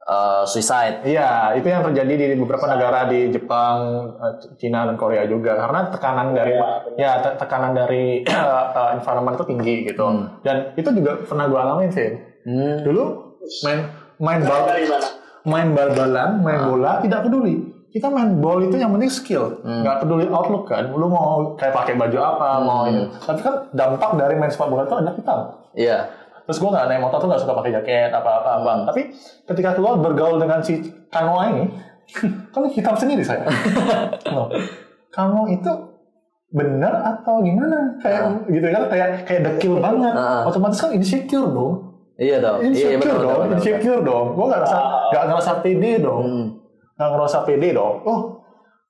uh, 0.08 0.42
suicide. 0.48 1.04
Iya, 1.04 1.54
itu 1.60 1.68
yang 1.68 1.84
terjadi 1.84 2.12
di 2.16 2.36
beberapa 2.40 2.64
negara 2.64 3.06
di 3.06 3.28
Jepang, 3.28 3.76
eh, 4.16 4.34
Cina 4.56 4.88
dan 4.88 4.96
Korea 4.96 5.28
juga 5.28 5.54
karena 5.54 5.92
tekanan 5.92 6.28
dari 6.32 6.56
ya 6.96 7.20
te- 7.20 7.36
tekanan 7.36 7.76
dari 7.76 8.24
eh, 8.24 8.88
environment 8.96 9.36
itu 9.36 9.46
tinggi 9.46 9.74
gitu. 9.84 10.06
Hmm. 10.08 10.40
Dan 10.40 10.72
itu 10.74 10.88
juga 10.96 11.20
pernah 11.22 11.44
gue 11.46 11.60
alamin 11.60 11.90
sih. 11.92 12.08
Hmm. 12.48 12.80
Dulu 12.82 13.04
main 13.62 13.78
main 14.18 14.40
bal 14.42 14.62
main 15.46 15.68
bal-balan, 15.76 16.30
main 16.42 16.60
bola 16.64 16.98
tidak 17.04 17.28
peduli. 17.28 17.76
Kita 17.88 18.12
main 18.12 18.36
ball 18.36 18.68
itu 18.68 18.76
yang 18.76 18.92
penting 18.92 19.08
skill, 19.08 19.64
nggak 19.64 20.04
peduli 20.04 20.28
outlook 20.28 20.68
kan. 20.68 20.92
Lu 20.92 21.08
mau 21.08 21.56
kayak 21.56 21.72
pakai 21.72 21.96
baju 21.96 22.18
apa, 22.20 22.48
mau 22.60 22.84
ini. 22.84 23.08
Tapi 23.16 23.40
kan 23.40 23.64
dampak 23.72 24.12
dari 24.20 24.36
main 24.36 24.52
sepak 24.52 24.68
bola 24.68 24.84
itu 24.84 24.92
adalah 24.92 25.16
hitam. 25.16 25.40
Iya. 25.72 25.98
Terus 26.48 26.58
gue 26.58 26.70
nggak 26.70 26.86
naik 26.88 27.00
motor 27.04 27.20
tuh 27.20 27.28
nggak 27.28 27.42
suka 27.44 27.52
pakai 27.52 27.72
jaket 27.76 28.08
apa-apa. 28.08 28.50
apa. 28.58 28.72
Tapi 28.88 29.12
ketika 29.44 29.76
keluar 29.76 30.00
bergaul 30.00 30.40
dengan 30.40 30.58
si 30.58 30.80
Kanoa 31.06 31.52
ini, 31.52 31.64
kan 32.56 32.64
hitam 32.66 32.96
sendiri 32.96 33.20
saya. 33.20 33.44
Loh, 34.32 34.48
kamu 35.12 35.52
itu 35.52 35.68
benar 36.48 37.04
atau 37.04 37.44
gimana? 37.44 38.00
Kayak 38.00 38.48
gitu 38.48 38.64
kan, 38.64 38.82
kayak 38.88 39.08
kayak 39.22 39.40
dekil 39.44 39.76
banget. 39.84 40.16
Ah. 40.16 40.48
Otomatis 40.48 40.80
kan 40.80 40.90
insecure 40.90 41.52
dong. 41.52 41.84
Iya 42.16 42.40
dong. 42.40 42.64
Iya, 42.64 42.68
Insecure 42.72 42.98
betul, 42.98 43.12
betul, 43.12 43.20
dong, 43.20 43.28
betul, 43.30 43.44
betul. 43.44 43.56
insecure 43.60 44.00
dong. 44.02 44.26
Gue 44.32 44.44
nggak 44.48 44.60
ngerasa 44.64 44.78
nggak 45.12 45.24
ngerasa 45.28 45.52
pede 45.60 45.92
dong, 46.00 46.22
Hmm. 46.24 46.46
nggak 46.96 47.08
ngerasa 47.12 47.38
pede 47.44 47.68
dong. 47.70 47.94
Oh, 48.02 48.20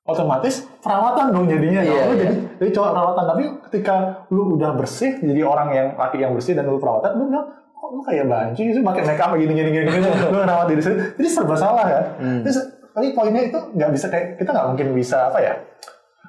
otomatis 0.08 0.64
perawatan 0.80 1.36
dong 1.36 1.46
jadinya. 1.46 1.84
Dong. 1.84 1.92
Lu 1.92 2.14
iya. 2.16 2.20
jadi 2.24 2.36
jadi 2.56 2.70
cowok 2.72 2.90
perawatan. 2.96 3.24
Tapi 3.28 3.42
ketika 3.68 3.94
lu 4.32 4.56
udah 4.56 4.70
bersih, 4.72 5.20
jadi 5.20 5.40
orang 5.44 5.68
yang 5.76 5.88
laki 6.00 6.16
yang 6.18 6.32
bersih 6.32 6.56
dan 6.56 6.64
lu 6.64 6.80
perawatan, 6.80 7.20
lu 7.20 7.28
bilang 7.28 7.46
kok 7.76 7.90
lu 7.92 8.00
kayak 8.02 8.26
banci 8.26 8.62
sih 8.72 8.82
pakai 8.82 9.02
make 9.04 9.20
up 9.20 9.30
gini 9.36 9.52
gini 9.52 9.70
gini 9.70 9.86
gini. 9.92 10.08
lu 10.32 10.36
ngerawat 10.40 10.66
diri 10.72 10.80
sendiri. 10.80 11.02
Jadi 11.20 11.28
serba 11.28 11.54
salah 11.54 11.84
kan. 11.84 12.04
Hmm. 12.16 12.40
Terus 12.40 12.58
tapi 12.96 13.12
poinnya 13.12 13.42
itu 13.46 13.58
nggak 13.76 13.90
bisa 13.92 14.06
kayak 14.08 14.26
kita 14.40 14.50
nggak 14.50 14.66
mungkin 14.72 14.86
bisa 14.96 15.28
apa 15.28 15.38
ya? 15.44 15.54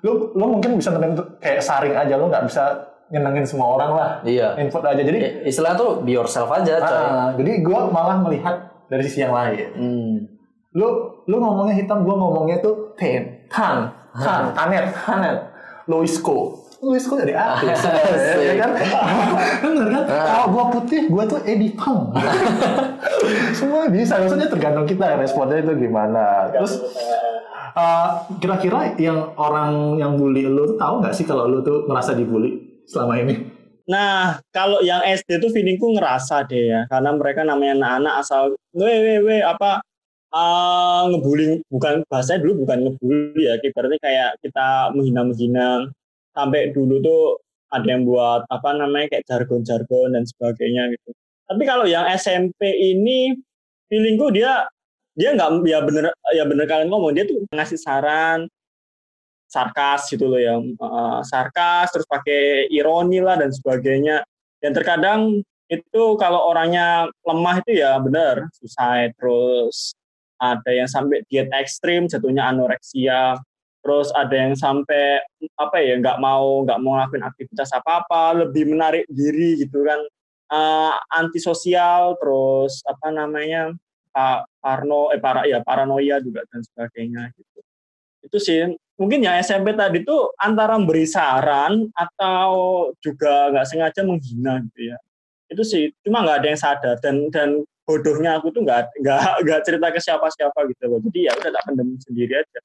Lu 0.04 0.36
lu 0.36 0.46
mungkin 0.60 0.76
bisa 0.76 0.92
nentuin 0.94 1.40
kayak 1.40 1.64
saring 1.64 1.96
aja 1.96 2.14
lu 2.20 2.28
nggak 2.28 2.46
bisa 2.46 2.90
nyenengin 3.10 3.46
semua 3.46 3.80
orang 3.80 3.92
lah. 3.96 4.10
Iya. 4.22 4.60
Input 4.62 4.86
aja. 4.86 5.02
Jadi 5.02 5.48
Istilah 5.50 5.74
tuh 5.74 6.06
be 6.06 6.14
yourself 6.14 6.50
aja, 6.54 6.78
coy. 6.78 6.94
Ah, 6.94 7.30
jadi 7.34 7.66
gue 7.66 7.80
malah 7.90 8.22
melihat 8.22 8.70
dari 8.86 9.02
sisi 9.06 9.26
yang 9.26 9.34
lain. 9.34 9.68
Hmm. 9.74 10.16
Lu 10.78 10.88
lu 11.26 11.38
ngomongnya 11.42 11.82
hitam, 11.82 12.06
gue 12.06 12.16
ngomongnya 12.16 12.62
tuh 12.62 12.94
ten, 12.94 13.39
tan, 13.50 13.90
tan, 14.16 14.54
tanet, 14.54 14.94
tanet, 14.94 15.38
Loisco. 15.90 16.70
Loisco 16.80 17.20
dari 17.20 17.36
artis, 17.36 17.76
ya 18.48 18.56
kan? 18.56 18.72
Bener 19.60 19.88
kan? 19.92 20.04
Kalau 20.08 20.48
gue 20.48 20.66
putih, 20.80 21.02
gue 21.12 21.24
tuh 21.28 21.40
Eddie 21.44 21.76
Pang. 21.76 22.16
Semua 23.60 23.92
bisa, 23.92 24.16
maksudnya 24.16 24.48
tergantung 24.48 24.88
kita 24.88 25.20
responnya 25.20 25.60
itu 25.60 25.76
gimana. 25.76 26.48
Terus 26.56 26.80
uh, 27.76 28.24
kira-kira 28.40 28.96
yang 28.96 29.36
orang 29.36 30.00
yang 30.00 30.16
bully 30.16 30.48
lu 30.48 30.72
tuh 30.72 30.78
tahu 30.80 31.04
nggak 31.04 31.12
sih 31.12 31.28
kalau 31.28 31.52
lu 31.52 31.60
tuh 31.60 31.84
merasa 31.84 32.16
dibully 32.16 32.84
selama 32.88 33.20
ini? 33.20 33.36
Nah, 33.90 34.38
kalau 34.54 34.80
yang 34.86 35.02
SD 35.02 35.42
tuh 35.42 35.50
feelingku 35.50 35.98
ngerasa 35.98 36.46
deh 36.46 36.70
ya, 36.70 36.82
karena 36.86 37.10
mereka 37.12 37.42
namanya 37.42 37.74
anak-anak 37.76 38.14
asal 38.22 38.42
we 38.72 38.86
we 38.86 39.14
we 39.26 39.38
apa 39.42 39.82
uh, 40.34 41.10
ngebully 41.10 41.62
bukan 41.70 42.06
bahasanya 42.10 42.46
dulu 42.46 42.66
bukan 42.66 42.78
ngebully 42.90 43.42
ya, 43.46 43.54
ibaratnya 43.62 44.00
kayak 44.02 44.30
kita 44.44 44.68
menghina-menghina. 44.96 45.90
Sampai 46.34 46.72
dulu 46.72 47.02
tuh 47.02 47.24
ada 47.74 47.86
yang 47.86 48.06
buat 48.06 48.46
apa 48.50 48.70
namanya 48.78 49.18
kayak 49.18 49.26
jargon-jargon 49.30 50.14
dan 50.18 50.24
sebagainya 50.26 50.94
gitu. 50.98 51.10
Tapi 51.50 51.64
kalau 51.66 51.86
yang 51.90 52.06
SMP 52.14 52.62
ini 52.94 53.34
feelingku 53.90 54.30
dia 54.34 54.66
dia 55.18 55.34
nggak 55.36 55.66
ya 55.68 55.80
bener 55.84 56.14
ya 56.32 56.44
bener 56.46 56.66
kalian 56.70 56.90
ngomong 56.94 57.12
dia 57.18 57.26
tuh 57.28 57.44
ngasih 57.52 57.80
saran 57.82 58.48
sarkas 59.50 60.10
gitu 60.14 60.30
loh 60.30 60.40
ya. 60.40 60.56
Eh, 60.62 61.20
sarkas 61.26 61.90
terus 61.94 62.06
pakai 62.06 62.70
ironi 62.70 63.20
lah 63.20 63.36
dan 63.42 63.50
sebagainya. 63.50 64.22
Dan 64.62 64.72
terkadang 64.78 65.42
itu 65.70 66.04
kalau 66.18 66.50
orangnya 66.50 67.10
lemah 67.26 67.62
itu 67.62 67.82
ya 67.82 67.98
benar 68.02 68.50
suicide 68.58 69.14
terus 69.18 69.94
ada 70.40 70.72
yang 70.72 70.88
sampai 70.88 71.22
diet 71.28 71.52
ekstrim 71.52 72.08
jatuhnya 72.08 72.50
anoreksia. 72.50 73.38
Terus 73.80 74.12
ada 74.12 74.36
yang 74.36 74.60
sampai 74.60 75.24
apa 75.56 75.78
ya 75.80 75.96
nggak 76.00 76.20
mau 76.20 76.64
nggak 76.68 76.80
mau 76.84 77.00
ngelakuin 77.00 77.24
aktivitas 77.24 77.72
apa 77.72 78.04
apa 78.04 78.44
lebih 78.48 78.68
menarik 78.72 79.08
diri 79.08 79.60
gitu 79.60 79.84
kan. 79.88 80.00
Eh, 80.50 80.94
antisosial 81.14 82.18
terus 82.18 82.82
apa 82.84 83.14
namanya 83.14 83.72
pa- 84.10 84.44
parno 84.60 85.14
eh 85.14 85.22
para 85.22 85.46
ya 85.46 85.62
paranoia 85.64 86.18
juga 86.20 86.44
dan 86.50 86.60
sebagainya 86.66 87.32
gitu. 87.38 87.60
Itu 88.26 88.38
sih 88.42 88.60
mungkin 89.00 89.24
yang 89.24 89.40
SMP 89.40 89.72
tadi 89.80 90.04
tuh 90.04 90.36
antara 90.36 90.76
beri 90.82 91.08
saran 91.08 91.88
atau 91.96 92.52
juga 93.00 93.48
nggak 93.56 93.68
sengaja 93.68 94.02
menghina 94.04 94.60
gitu 94.68 94.92
ya. 94.92 94.98
Itu 95.48 95.64
sih 95.64 95.94
cuma 96.04 96.26
nggak 96.26 96.38
ada 96.44 96.48
yang 96.52 96.60
sadar 96.60 96.96
dan 97.00 97.16
dan 97.32 97.50
bodohnya 97.90 98.38
aku 98.38 98.54
tuh 98.54 98.62
nggak 98.62 99.02
nggak 99.02 99.22
nggak 99.44 99.60
cerita 99.66 99.88
ke 99.90 99.98
siapa 99.98 100.30
siapa 100.30 100.60
gitu 100.70 100.84
loh 100.86 101.02
jadi 101.10 101.20
ya 101.26 101.32
udah 101.42 101.52
tak 101.58 101.64
pendem 101.66 101.90
sendiri 101.98 102.36
aja 102.38 102.60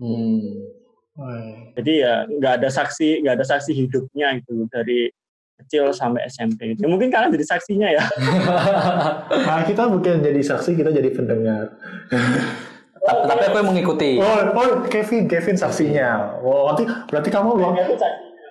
Hmm. 0.00 1.76
jadi 1.76 1.92
ya 2.00 2.14
nggak 2.24 2.64
ada 2.64 2.68
saksi 2.72 3.20
nggak 3.20 3.36
ada 3.36 3.44
saksi 3.44 3.76
hidupnya 3.76 4.40
gitu 4.40 4.64
dari 4.72 5.12
kecil 5.60 5.92
sampai 5.92 6.24
SMP 6.32 6.72
gitu. 6.72 6.86
Ya, 6.86 6.88
mungkin 6.88 7.12
kalian 7.12 7.36
jadi 7.36 7.44
saksinya 7.44 7.88
ya 7.92 8.04
Nah, 9.48 9.60
kita 9.68 9.92
bukan 9.92 10.24
jadi 10.24 10.40
saksi, 10.40 10.72
kita 10.72 10.88
jadi 10.88 11.12
pendengar. 11.12 11.76
Tapi, 12.08 13.22
tapi 13.28 13.42
aku 13.44 13.56
yang 13.60 13.68
mengikuti. 13.68 14.10
Oh, 14.16 14.40
oh, 14.56 14.68
Kevin, 14.88 15.28
Kevin 15.28 15.60
saksinya. 15.60 16.40
Oh, 16.40 16.72
berarti 16.72 16.84
berarti 17.12 17.28
kamu 17.28 17.50
loh. 17.60 17.72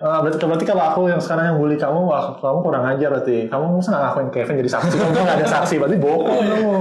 Ah, 0.00 0.24
berarti, 0.24 0.40
berarti 0.40 0.64
kalau 0.64 0.80
aku 0.80 1.00
yang 1.12 1.20
sekarang 1.20 1.52
yang 1.52 1.58
bully 1.60 1.76
kamu, 1.76 2.08
wah, 2.08 2.32
kamu 2.40 2.58
kurang 2.64 2.88
ajar 2.88 3.12
berarti. 3.12 3.52
Kamu 3.52 3.64
masa 3.76 3.88
nggak 3.92 4.02
ngakuin 4.08 4.28
Kevin 4.32 4.54
jadi 4.64 4.70
saksi? 4.72 4.96
Kamu 4.96 5.12
nggak 5.12 5.36
ada 5.36 5.48
saksi, 5.52 5.74
berarti 5.76 5.96
bohong 6.00 6.24
kamu. 6.24 6.72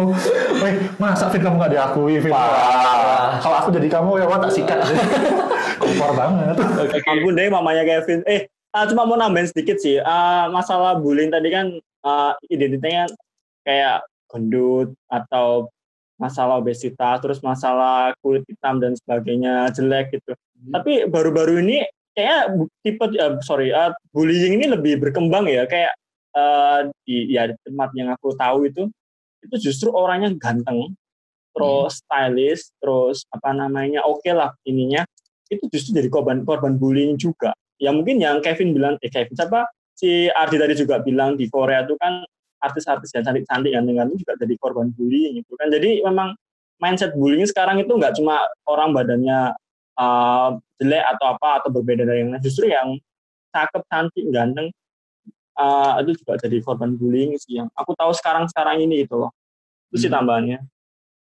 Weh, 0.63 0.73
masa 0.95 1.27
Fit 1.27 1.43
kamu 1.43 1.59
nggak 1.59 1.73
diakui, 1.75 2.15
Fit? 2.23 2.31
Wah, 2.31 3.35
Kalau 3.43 3.55
aku 3.59 3.75
jadi 3.75 3.91
kamu, 3.91 4.23
ya 4.23 4.25
wah 4.25 4.39
tak 4.39 4.55
sikat. 4.55 4.79
Kompor 5.83 6.11
banget. 6.15 6.55
ampun 7.07 7.33
deh 7.35 7.47
mamanya 7.47 7.83
Kevin 7.87 8.21
eh 8.27 8.47
ah, 8.75 8.83
cuma 8.85 9.07
mau 9.07 9.15
nambahin 9.15 9.47
sedikit 9.47 9.79
sih 9.79 9.97
Ah, 9.99 10.51
masalah 10.51 10.99
bullying 10.99 11.31
tadi 11.31 11.49
kan 11.49 11.71
ah, 12.03 12.35
identitasnya 12.51 13.07
kayak 13.63 14.03
gendut 14.29 14.93
atau 15.09 15.71
masalah 16.19 16.59
obesitas 16.59 17.23
terus 17.23 17.39
masalah 17.39 18.11
kulit 18.19 18.43
hitam 18.45 18.83
dan 18.83 18.93
sebagainya 18.99 19.71
jelek 19.71 20.11
gitu 20.19 20.35
tapi 20.75 21.07
baru-baru 21.07 21.63
ini 21.63 21.87
kayak 22.13 22.55
tipe 22.85 23.05
eh, 23.15 23.33
sorry 23.45 23.73
ah, 23.73 23.93
bullying 24.13 24.59
ini 24.61 24.65
lebih 24.69 25.01
berkembang 25.01 25.45
ya 25.49 25.65
kayak 25.65 25.93
eh, 26.35 26.79
di 27.05 27.33
ya 27.33 27.49
di 27.49 27.55
tempat 27.65 27.89
yang 27.97 28.09
aku 28.13 28.33
tahu 28.37 28.69
itu 28.69 28.89
itu 29.39 29.55
justru 29.71 29.89
orangnya 29.93 30.35
ganteng 30.35 30.93
terus 31.55 32.03
stylish 32.03 32.69
terus 32.77 33.25
apa 33.33 33.55
namanya 33.55 34.05
oke 34.05 34.27
lah 34.29 34.53
ininya 34.67 35.03
itu 35.49 35.65
justru 35.73 35.97
jadi 35.97 36.07
korban 36.07 36.45
korban 36.45 36.77
bullying 36.77 37.17
juga. 37.17 37.51
Ya 37.81 37.89
mungkin 37.89 38.21
yang 38.21 38.39
Kevin 38.39 38.71
bilang, 38.77 38.95
eh 39.01 39.09
Kevin 39.09 39.33
siapa? 39.33 39.65
Si 39.97 40.29
Ardi 40.31 40.55
tadi 40.55 40.73
juga 40.77 41.01
bilang 41.03 41.35
di 41.35 41.49
Korea 41.51 41.83
itu 41.83 41.97
kan 41.99 42.23
artis-artis 42.59 43.11
yang 43.15 43.23
cantik-cantik 43.25 43.71
ganteng-ganteng 43.73 44.17
juga 44.19 44.33
jadi 44.39 44.53
korban 44.61 44.93
bullying 44.95 45.41
gitu 45.43 45.57
kan. 45.59 45.67
Jadi 45.73 46.05
memang 46.05 46.37
mindset 46.79 47.11
bullying 47.17 47.43
sekarang 47.49 47.81
itu 47.83 47.91
nggak 47.91 48.15
cuma 48.15 48.39
orang 48.69 48.95
badannya 48.95 49.57
uh, 49.99 50.55
jelek 50.79 51.03
atau 51.15 51.35
apa 51.35 51.49
atau 51.59 51.69
berbeda 51.75 52.07
dari 52.07 52.23
yang 52.23 52.31
lain, 52.31 52.41
justru 52.41 52.71
yang 52.71 52.95
cakep, 53.51 53.83
cantik, 53.91 54.25
ganteng 54.31 54.71
uh, 55.59 55.99
itu 56.01 56.15
juga 56.23 56.39
jadi 56.39 56.57
korban 56.63 56.95
bullying 56.95 57.35
sih 57.35 57.59
yang 57.59 57.67
aku 57.75 57.91
tahu 57.93 58.15
sekarang-sekarang 58.15 58.79
ini 58.79 59.03
gitu 59.03 59.19
loh. 59.19 59.31
Itu 59.91 60.07
sih 60.07 60.11
tambahannya. 60.11 60.63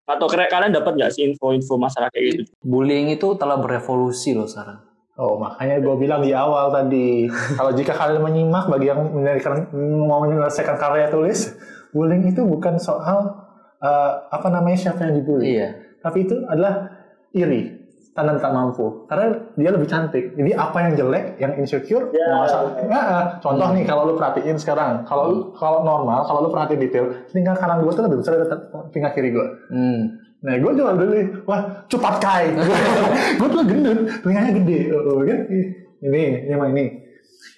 Atau 0.06 0.30
kira 0.30 0.46
kalian 0.50 0.74
dapat 0.74 0.98
nggak 0.98 1.12
sih 1.14 1.26
info-info 1.26 1.78
masalah 1.82 2.10
kayak 2.14 2.46
gitu? 2.46 2.52
Bullying 2.62 3.14
itu 3.14 3.34
telah 3.38 3.58
berevolusi 3.58 4.38
loh 4.38 4.46
sekarang. 4.46 4.82
Oh, 5.16 5.40
makanya 5.40 5.80
gue 5.80 5.96
bilang 5.96 6.20
di 6.22 6.36
awal 6.36 6.76
tadi, 6.76 7.24
kalau 7.58 7.72
jika 7.72 7.96
kalian 7.96 8.20
menyimak 8.20 8.68
bagi 8.68 8.92
yang 8.92 9.00
menyelesaikan, 9.00 9.72
mau 10.04 10.20
menyelesaikan 10.28 10.76
karya 10.76 11.08
tulis, 11.08 11.56
bullying 11.96 12.28
itu 12.28 12.44
bukan 12.44 12.76
soal 12.76 13.32
eh, 13.80 14.12
apa 14.28 14.48
namanya 14.52 14.76
siapa 14.76 15.08
yang 15.08 15.16
dibully, 15.16 15.56
Iya. 15.56 15.70
tapi 16.04 16.28
itu 16.28 16.36
adalah 16.52 16.92
iri, 17.32 17.75
tanda 18.14 18.38
tak 18.38 18.54
mampu, 18.54 19.08
karena 19.10 19.40
dia 19.58 19.70
lebih 19.74 19.88
cantik. 19.90 20.36
Jadi 20.38 20.52
apa 20.54 20.78
yang 20.84 20.92
jelek, 21.00 21.26
yang 21.42 21.54
insecure, 21.58 22.12
nggak 22.12 22.40
masalah. 22.44 22.72
ya. 22.78 22.84
Nggak, 22.86 23.06
eh, 23.08 23.26
contoh 23.42 23.68
nih 23.74 23.84
kalau 23.88 24.02
lu 24.06 24.14
perhatiin 24.14 24.58
sekarang, 24.60 24.92
kalau 25.08 25.50
kalau 25.58 25.82
normal, 25.82 26.28
kalau 26.28 26.40
lu 26.46 26.50
perhatiin 26.54 26.80
detail, 26.80 27.06
tinggal 27.34 27.56
kanan 27.58 27.82
gue 27.82 27.92
tuh 27.92 28.04
lebih 28.06 28.20
besar 28.22 28.38
dari 28.38 28.48
tinggal 28.94 29.12
kiri 29.16 29.30
gue. 29.34 29.48
Hmm. 29.74 30.02
Nah, 30.46 30.54
gue 30.62 30.72
jual 30.78 30.94
dulu. 30.94 31.14
Wah, 31.50 31.62
cepat 31.90 32.16
kai. 32.22 32.46
gue 33.42 33.48
tuh 33.50 33.64
gendut, 33.66 34.00
telinganya 34.22 34.52
gede. 34.62 34.80
Oh, 34.94 35.26
kan? 35.26 35.40
Ini, 36.06 36.24
sama 36.54 36.66
ini. 36.70 36.86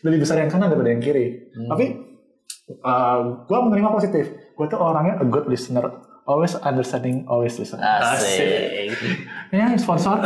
Lebih 0.08 0.24
besar 0.24 0.40
yang 0.40 0.48
kanan 0.48 0.72
daripada 0.72 0.96
yang 0.96 1.04
kiri. 1.04 1.52
Tapi 1.52 1.86
uh, 2.80 3.44
gue 3.44 3.58
menerima 3.60 3.90
positif. 3.92 4.26
Gue 4.56 4.66
tuh 4.72 4.80
orangnya 4.80 5.20
a 5.20 5.26
good 5.28 5.52
listener. 5.52 6.07
Always 6.28 6.60
understanding, 6.60 7.24
always 7.32 7.56
listen. 7.56 7.80
Asik. 7.80 8.92
Ya, 9.48 9.72
sponsor. 9.80 10.20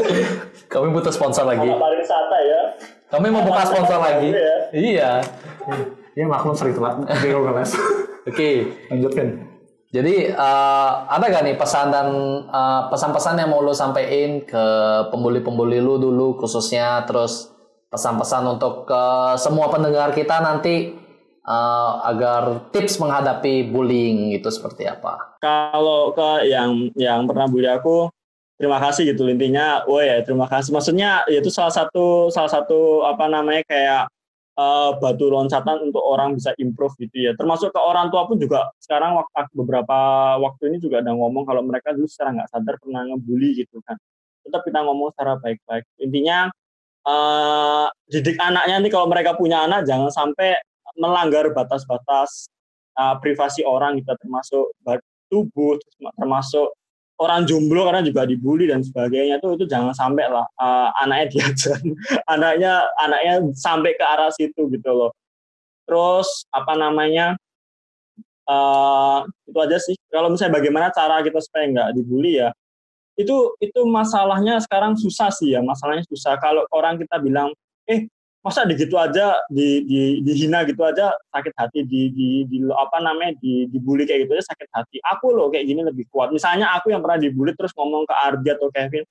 Kami 0.72 0.92
butuh 0.92 1.08
sponsor 1.08 1.48
lagi. 1.48 1.64
Pariwisata 1.64 2.38
ya. 2.44 2.60
Kami 3.08 3.32
mau 3.32 3.40
buka 3.48 3.64
sponsor 3.64 4.04
lagi. 4.04 4.36
Ya. 4.36 4.56
Iya. 4.68 5.10
ya, 6.12 6.24
maklum 6.28 6.52
sering 6.52 6.76
telat. 6.76 7.00
Google 7.24 7.56
Les. 7.56 7.72
Oke. 8.28 8.68
Lanjutkan. 8.92 9.48
Jadi 9.90 10.28
eh, 10.28 10.90
ada 11.08 11.24
gak 11.24 11.42
nih 11.48 11.56
pesan 11.56 11.88
dan 11.88 12.08
eh, 12.44 12.82
pesan-pesan 12.92 13.40
yang 13.40 13.48
mau 13.48 13.64
lo 13.64 13.72
sampein 13.72 14.44
ke 14.44 14.64
pembuli-pembuli 15.08 15.80
lu 15.80 15.96
dulu 15.96 16.36
khususnya 16.36 17.08
terus 17.08 17.48
pesan-pesan 17.88 18.44
untuk 18.44 18.84
ke 18.84 19.02
semua 19.40 19.72
pendengar 19.72 20.12
kita 20.12 20.44
nanti 20.44 20.99
eh, 21.44 21.92
agar 22.10 22.70
tips 22.72 23.00
menghadapi 23.00 23.68
bullying 23.68 24.36
itu 24.36 24.48
seperti 24.52 24.86
apa? 24.88 25.36
Kalau 25.40 26.12
ke 26.12 26.48
yang 26.48 26.92
yang 26.96 27.24
pernah 27.24 27.46
bully 27.48 27.68
aku, 27.68 28.12
terima 28.60 28.76
kasih 28.76 29.16
gitu 29.16 29.24
intinya. 29.28 29.84
Oh 29.88 30.00
ya, 30.04 30.20
terima 30.20 30.44
kasih. 30.44 30.70
Maksudnya 30.76 31.24
ya 31.24 31.40
itu 31.40 31.48
salah 31.48 31.72
satu 31.72 32.28
salah 32.28 32.52
satu 32.52 33.08
apa 33.08 33.24
namanya 33.26 33.64
kayak 33.64 34.02
eh, 34.60 34.90
batu 35.00 35.26
loncatan 35.32 35.88
untuk 35.88 36.04
orang 36.04 36.36
bisa 36.36 36.52
improve 36.60 36.92
gitu 37.00 37.16
ya. 37.30 37.32
Termasuk 37.38 37.72
ke 37.72 37.80
orang 37.80 38.12
tua 38.12 38.28
pun 38.28 38.36
juga 38.36 38.68
sekarang 38.84 39.16
waktu 39.16 39.48
beberapa 39.56 39.98
waktu 40.36 40.74
ini 40.74 40.76
juga 40.82 41.00
ada 41.00 41.16
ngomong 41.16 41.48
kalau 41.48 41.64
mereka 41.64 41.96
dulu 41.96 42.04
secara 42.08 42.36
nggak 42.36 42.50
sadar 42.52 42.76
pernah 42.82 43.02
ngebully 43.08 43.64
gitu 43.64 43.80
kan. 43.88 43.96
Tetap 44.44 44.60
kita 44.68 44.84
ngomong 44.84 45.12
secara 45.16 45.40
baik-baik. 45.40 45.84
Intinya 46.04 46.52
eh 47.00 47.86
didik 48.12 48.36
anaknya 48.36 48.76
nih 48.84 48.90
kalau 48.92 49.08
mereka 49.08 49.32
punya 49.32 49.64
anak 49.64 49.88
jangan 49.88 50.12
sampai 50.12 50.52
melanggar 50.98 51.50
batas-batas 51.52 52.48
eh, 52.98 53.14
privasi 53.22 53.62
orang 53.66 53.98
kita 54.02 54.16
termasuk 54.18 54.72
ba- 54.82 55.02
tubuh 55.30 55.78
termasuk 56.18 56.74
orang 57.20 57.44
jomblo 57.44 57.84
karena 57.86 58.02
juga 58.02 58.24
dibully 58.24 58.64
dan 58.66 58.80
sebagainya 58.80 59.38
tuh 59.38 59.54
itu 59.54 59.68
jangan 59.68 59.92
sampai 59.92 60.26
lah 60.26 60.46
eh, 60.58 60.88
anaknya 61.04 61.26
diajar 61.34 61.78
anaknya 62.26 62.72
anaknya 62.98 63.34
sampai 63.54 63.92
ke 63.94 64.04
arah 64.04 64.30
situ 64.32 64.66
gitu 64.72 64.90
loh. 64.90 65.12
Terus 65.86 66.46
apa 66.54 66.74
namanya 66.78 67.34
eh 68.50 69.18
itu 69.46 69.58
aja 69.58 69.78
sih. 69.78 69.96
Kalau 70.10 70.32
misalnya 70.32 70.58
bagaimana 70.58 70.88
cara 70.90 71.22
kita 71.22 71.38
supaya 71.42 71.64
nggak 71.70 71.88
dibully 71.98 72.40
ya 72.42 72.50
itu 73.20 73.36
itu 73.60 73.80
masalahnya 73.84 74.56
sekarang 74.64 74.96
susah 74.96 75.28
sih 75.28 75.52
ya 75.52 75.60
masalahnya 75.60 76.04
susah. 76.08 76.40
Kalau 76.40 76.64
orang 76.72 76.96
kita 76.96 77.20
bilang 77.20 77.52
masa 78.40 78.64
begitu 78.64 78.96
aja 78.96 79.36
di, 79.52 79.84
di 79.84 80.00
dihina 80.24 80.64
gitu 80.64 80.80
aja 80.80 81.12
sakit 81.28 81.52
hati 81.60 81.84
di, 81.84 82.08
di, 82.08 82.28
di 82.48 82.56
apa 82.72 82.96
namanya 83.04 83.36
di 83.36 83.68
dibully 83.68 84.08
kayak 84.08 84.24
gitu 84.24 84.32
aja 84.36 84.44
sakit 84.56 84.68
hati. 84.72 84.96
Aku 85.16 85.36
loh 85.36 85.52
kayak 85.52 85.68
gini 85.68 85.84
lebih 85.84 86.08
kuat. 86.08 86.32
Misalnya 86.32 86.72
aku 86.72 86.88
yang 86.88 87.04
pernah 87.04 87.20
dibully 87.20 87.52
terus 87.52 87.76
ngomong 87.76 88.08
ke 88.08 88.14
Ardi 88.16 88.48
atau 88.48 88.72
Kevin 88.72 89.04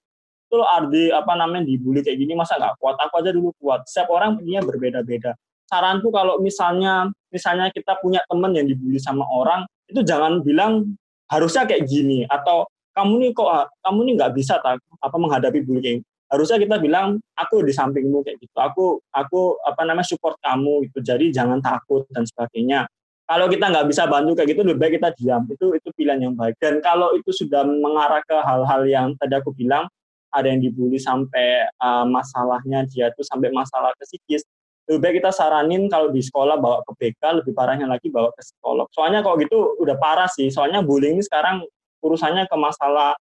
itu 0.50 0.56
loh 0.58 0.66
Ardi 0.66 1.14
apa 1.14 1.38
namanya 1.38 1.70
dibully 1.70 2.02
kayak 2.02 2.18
gini 2.18 2.34
masa 2.34 2.58
nggak 2.58 2.82
kuat? 2.82 2.98
Aku 2.98 3.14
aja 3.22 3.30
dulu 3.30 3.54
kuat. 3.62 3.86
Setiap 3.86 4.10
orang 4.10 4.42
punya 4.42 4.66
berbeda-beda. 4.66 5.38
Saranku 5.70 6.10
kalau 6.10 6.42
misalnya 6.42 7.14
misalnya 7.30 7.70
kita 7.70 8.02
punya 8.02 8.26
teman 8.26 8.58
yang 8.58 8.66
dibully 8.66 8.98
sama 8.98 9.30
orang 9.30 9.70
itu 9.86 10.02
jangan 10.02 10.42
bilang 10.42 10.98
harusnya 11.30 11.70
kayak 11.70 11.86
gini 11.86 12.26
atau 12.26 12.66
kamu 12.98 13.14
nih 13.22 13.32
kok 13.38 13.70
kamu 13.86 14.00
nih 14.10 14.14
nggak 14.18 14.34
bisa 14.34 14.58
tak 14.66 14.82
apa 14.82 15.18
menghadapi 15.22 15.62
bullying 15.62 16.02
harusnya 16.30 16.58
kita 16.62 16.78
bilang 16.78 17.18
aku 17.34 17.66
di 17.66 17.74
sampingmu 17.74 18.22
kayak 18.22 18.38
gitu. 18.40 18.58
Aku 18.58 18.86
aku 19.10 19.58
apa 19.66 19.82
namanya 19.84 20.08
support 20.08 20.38
kamu 20.40 20.90
gitu. 20.90 21.02
Jadi 21.02 21.34
jangan 21.34 21.60
takut 21.60 22.06
dan 22.14 22.24
sebagainya. 22.24 22.86
Kalau 23.30 23.46
kita 23.46 23.70
nggak 23.70 23.86
bisa 23.90 24.10
bantu 24.10 24.34
kayak 24.34 24.58
gitu 24.58 24.62
lebih 24.66 24.80
baik 24.82 24.94
kita 25.02 25.10
diam. 25.18 25.44
Itu 25.50 25.74
itu 25.74 25.90
pilihan 25.94 26.30
yang 26.30 26.34
baik. 26.38 26.58
Dan 26.62 26.82
kalau 26.82 27.14
itu 27.18 27.30
sudah 27.34 27.66
mengarah 27.66 28.22
ke 28.26 28.38
hal-hal 28.42 28.82
yang 28.86 29.08
tadi 29.18 29.38
aku 29.38 29.54
bilang 29.54 29.86
ada 30.30 30.46
yang 30.46 30.62
dibully 30.62 31.02
sampai 31.02 31.66
uh, 31.82 32.06
masalahnya 32.06 32.86
dia 32.86 33.10
tuh 33.18 33.26
sampai 33.26 33.50
masalah 33.50 33.90
ke 33.98 34.06
psikis 34.06 34.46
lebih 34.90 35.02
baik 35.02 35.16
kita 35.22 35.30
saranin 35.30 35.86
kalau 35.86 36.10
di 36.10 36.18
sekolah 36.18 36.58
bawa 36.58 36.82
ke 36.82 36.92
BK 36.98 37.22
lebih 37.46 37.54
parahnya 37.54 37.86
lagi 37.86 38.10
bawa 38.10 38.34
ke 38.34 38.42
psikolog. 38.42 38.90
Soalnya 38.90 39.22
kalau 39.22 39.38
gitu 39.38 39.78
udah 39.78 39.94
parah 40.02 40.26
sih. 40.26 40.50
Soalnya 40.50 40.82
bullying 40.82 41.22
ini 41.22 41.24
sekarang 41.26 41.62
urusannya 42.02 42.50
ke 42.50 42.58
masalah 42.58 43.14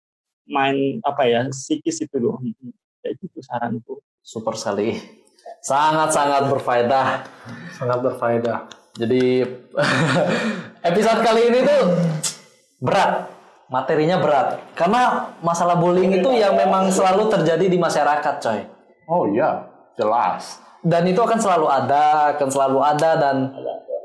main 0.49 0.97
apa 1.05 1.29
ya 1.29 1.45
psikis 1.53 2.01
itu 2.01 2.17
loh 2.17 2.41
kayak 3.09 3.25
gitu 3.25 3.41
saranku 3.41 4.05
Super 4.21 4.53
sekali. 4.61 4.93
Sangat-sangat 5.65 6.53
berfaedah. 6.53 7.25
Sangat 7.73 8.05
berfaedah. 8.05 8.69
Jadi 8.93 9.41
episode 10.93 11.25
kali 11.25 11.49
ini 11.49 11.65
tuh 11.65 11.83
berat, 12.85 13.33
materinya 13.73 14.21
berat. 14.21 14.61
Karena 14.77 15.33
masalah 15.41 15.81
bullying 15.81 16.21
itu 16.21 16.29
yang 16.37 16.53
memang 16.61 16.93
selalu 16.93 17.33
terjadi 17.33 17.73
di 17.73 17.81
masyarakat, 17.81 18.35
coy. 18.37 18.61
Oh 19.09 19.25
iya, 19.33 19.65
jelas. 19.97 20.61
Dan 20.85 21.09
itu 21.09 21.25
akan 21.25 21.41
selalu 21.41 21.67
ada, 21.73 22.37
akan 22.37 22.49
selalu 22.53 22.79
ada 22.85 23.11
dan 23.17 23.37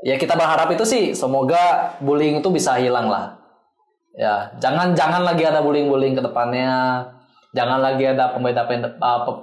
ya 0.00 0.16
kita 0.16 0.32
berharap 0.40 0.72
itu 0.72 0.88
sih 0.88 1.12
semoga 1.12 1.92
bullying 2.00 2.40
itu 2.40 2.48
bisa 2.48 2.80
hilang 2.80 3.12
lah. 3.12 3.36
Ya, 4.16 4.56
jangan 4.56 4.96
jangan 4.96 5.20
lagi 5.20 5.44
ada 5.44 5.60
bullying-bullying 5.60 6.16
ke 6.16 6.22
depannya. 6.24 7.04
Jangan 7.54 7.78
lagi 7.78 8.02
ada 8.02 8.34
pembeda 8.34 8.66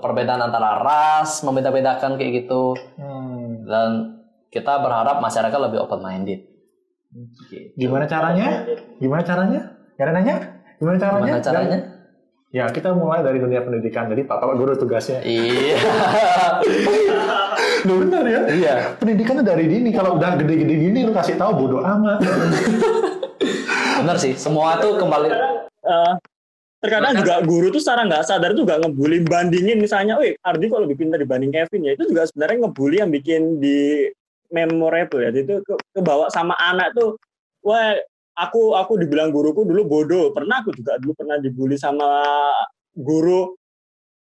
perbedaan 0.03 0.43
antara 0.43 0.83
ras, 0.83 1.39
membeda-bedakan 1.47 2.19
kayak 2.19 2.43
gitu. 2.43 2.75
Hmm. 2.99 3.63
Dan 3.63 4.19
kita 4.51 4.83
berharap 4.83 5.23
masyarakat 5.23 5.55
lebih 5.55 5.87
open 5.87 6.03
minded. 6.03 6.43
Gimana 7.79 8.07
caranya? 8.07 8.67
Gimana 8.99 9.23
caranya? 9.23 9.61
Gak 9.95 10.05
ada 10.07 10.13
nanya? 10.15 10.35
Gimana 10.79 10.97
caranya? 10.99 11.23
Gimana 11.23 11.43
caranya? 11.43 11.79
Ya, 12.51 12.67
kita 12.67 12.91
mulai 12.91 13.23
dari 13.23 13.39
dunia 13.39 13.63
pendidikan. 13.63 14.11
Jadi, 14.11 14.27
Pak, 14.27 14.43
Pak 14.43 14.55
Guru 14.59 14.75
tugasnya. 14.75 15.23
Iya. 15.23 15.79
Lu 17.87 18.03
benar 18.03 18.27
ya? 18.27 18.41
Iya. 18.51 18.75
Pendidikannya 18.99 19.43
dari 19.47 19.71
dini. 19.71 19.95
Kalau 19.95 20.19
udah 20.19 20.35
gede-gede 20.35 20.75
gini, 20.75 21.07
lu 21.07 21.15
kasih 21.15 21.39
tahu 21.39 21.65
bodoh 21.65 21.81
amat. 21.81 22.19
Benar 24.01 24.17
sih, 24.17 24.33
semua 24.33 24.81
tuh 24.81 24.97
kembali 24.97 25.29
Eh, 25.81 26.13
terkadang 26.81 27.13
juga 27.21 27.35
guru 27.45 27.69
tuh 27.69 27.77
secara 27.77 28.09
nggak 28.09 28.25
sadar 28.25 28.51
juga 28.57 28.81
ngebully 28.81 29.21
bandingin 29.21 29.77
misalnya, 29.77 30.17
wih 30.17 30.33
Ardi 30.41 30.65
kok 30.65 30.81
lebih 30.81 30.97
pintar 30.97 31.21
dibanding 31.21 31.53
Kevin 31.53 31.85
ya? 31.85 31.91
Itu 31.93 32.09
juga 32.09 32.25
sebenarnya 32.25 32.57
ngebully 32.65 32.97
yang 32.97 33.11
bikin 33.13 33.41
di 33.61 34.09
memorable 34.49 35.21
ya. 35.21 35.29
Itu 35.29 35.61
ke, 35.61 35.73
kebawa 35.93 36.33
sama 36.33 36.57
anak 36.57 36.97
tuh, 36.97 37.21
wah 37.61 37.93
aku 38.33 38.73
aku 38.73 38.97
dibilang 38.97 39.29
guruku 39.29 39.61
dulu 39.61 39.85
bodoh. 39.85 40.25
Pernah 40.33 40.65
aku 40.65 40.73
juga 40.73 40.97
dulu 40.97 41.13
pernah 41.13 41.37
dibully 41.37 41.77
sama 41.77 42.09
guru, 42.97 43.53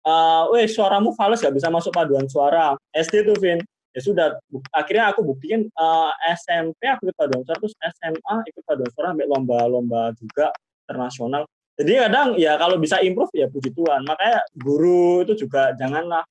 eh 0.03 0.43
weh 0.51 0.67
suaramu 0.67 1.15
fals 1.15 1.39
gak 1.39 1.55
bisa 1.55 1.71
masuk 1.71 1.95
paduan 1.95 2.27
suara. 2.27 2.75
SD 2.91 3.31
tuh 3.31 3.39
Vin. 3.39 3.63
Ya 3.91 3.99
sudah 3.99 4.27
akhirnya 4.71 5.11
aku 5.11 5.23
buktiin 5.23 5.67
eh, 5.67 6.11
SMP 6.35 6.83
aku 6.87 7.07
ikut 7.07 7.15
paduan 7.15 7.43
suara 7.47 7.59
terus 7.59 7.75
SMA 7.79 8.35
ikut 8.47 8.63
paduan 8.63 8.91
suara 8.91 9.07
sampai 9.15 9.27
lomba-lomba 9.27 10.15
juga 10.15 10.51
internasional 10.87 11.43
jadi 11.79 12.07
kadang 12.07 12.35
ya 12.35 12.59
kalau 12.59 12.75
bisa 12.77 12.99
improve 12.99 13.31
ya 13.33 13.47
puji 13.47 13.71
Tuhan. 13.71 14.03
Makanya 14.03 14.43
guru 14.59 15.23
itu 15.23 15.47
juga 15.47 15.71
janganlah 15.79 16.21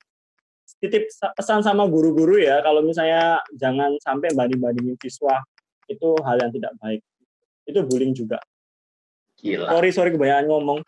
titip 0.78 1.08
sa- 1.10 1.32
pesan 1.32 1.64
sama 1.64 1.88
guru-guru 1.88 2.38
ya. 2.38 2.60
Kalau 2.60 2.84
misalnya 2.84 3.40
jangan 3.56 3.96
sampai 4.00 4.30
banding-bandingin 4.36 4.96
siswa 5.00 5.40
itu 5.88 6.14
hal 6.22 6.36
yang 6.38 6.52
tidak 6.52 6.72
baik. 6.78 7.00
Itu 7.66 7.82
bullying 7.88 8.14
juga. 8.14 8.38
Gila. 9.40 9.72
sorry 9.72 9.88
sorry 9.88 10.10
kebanyakan 10.12 10.52
ngomong. 10.52 10.78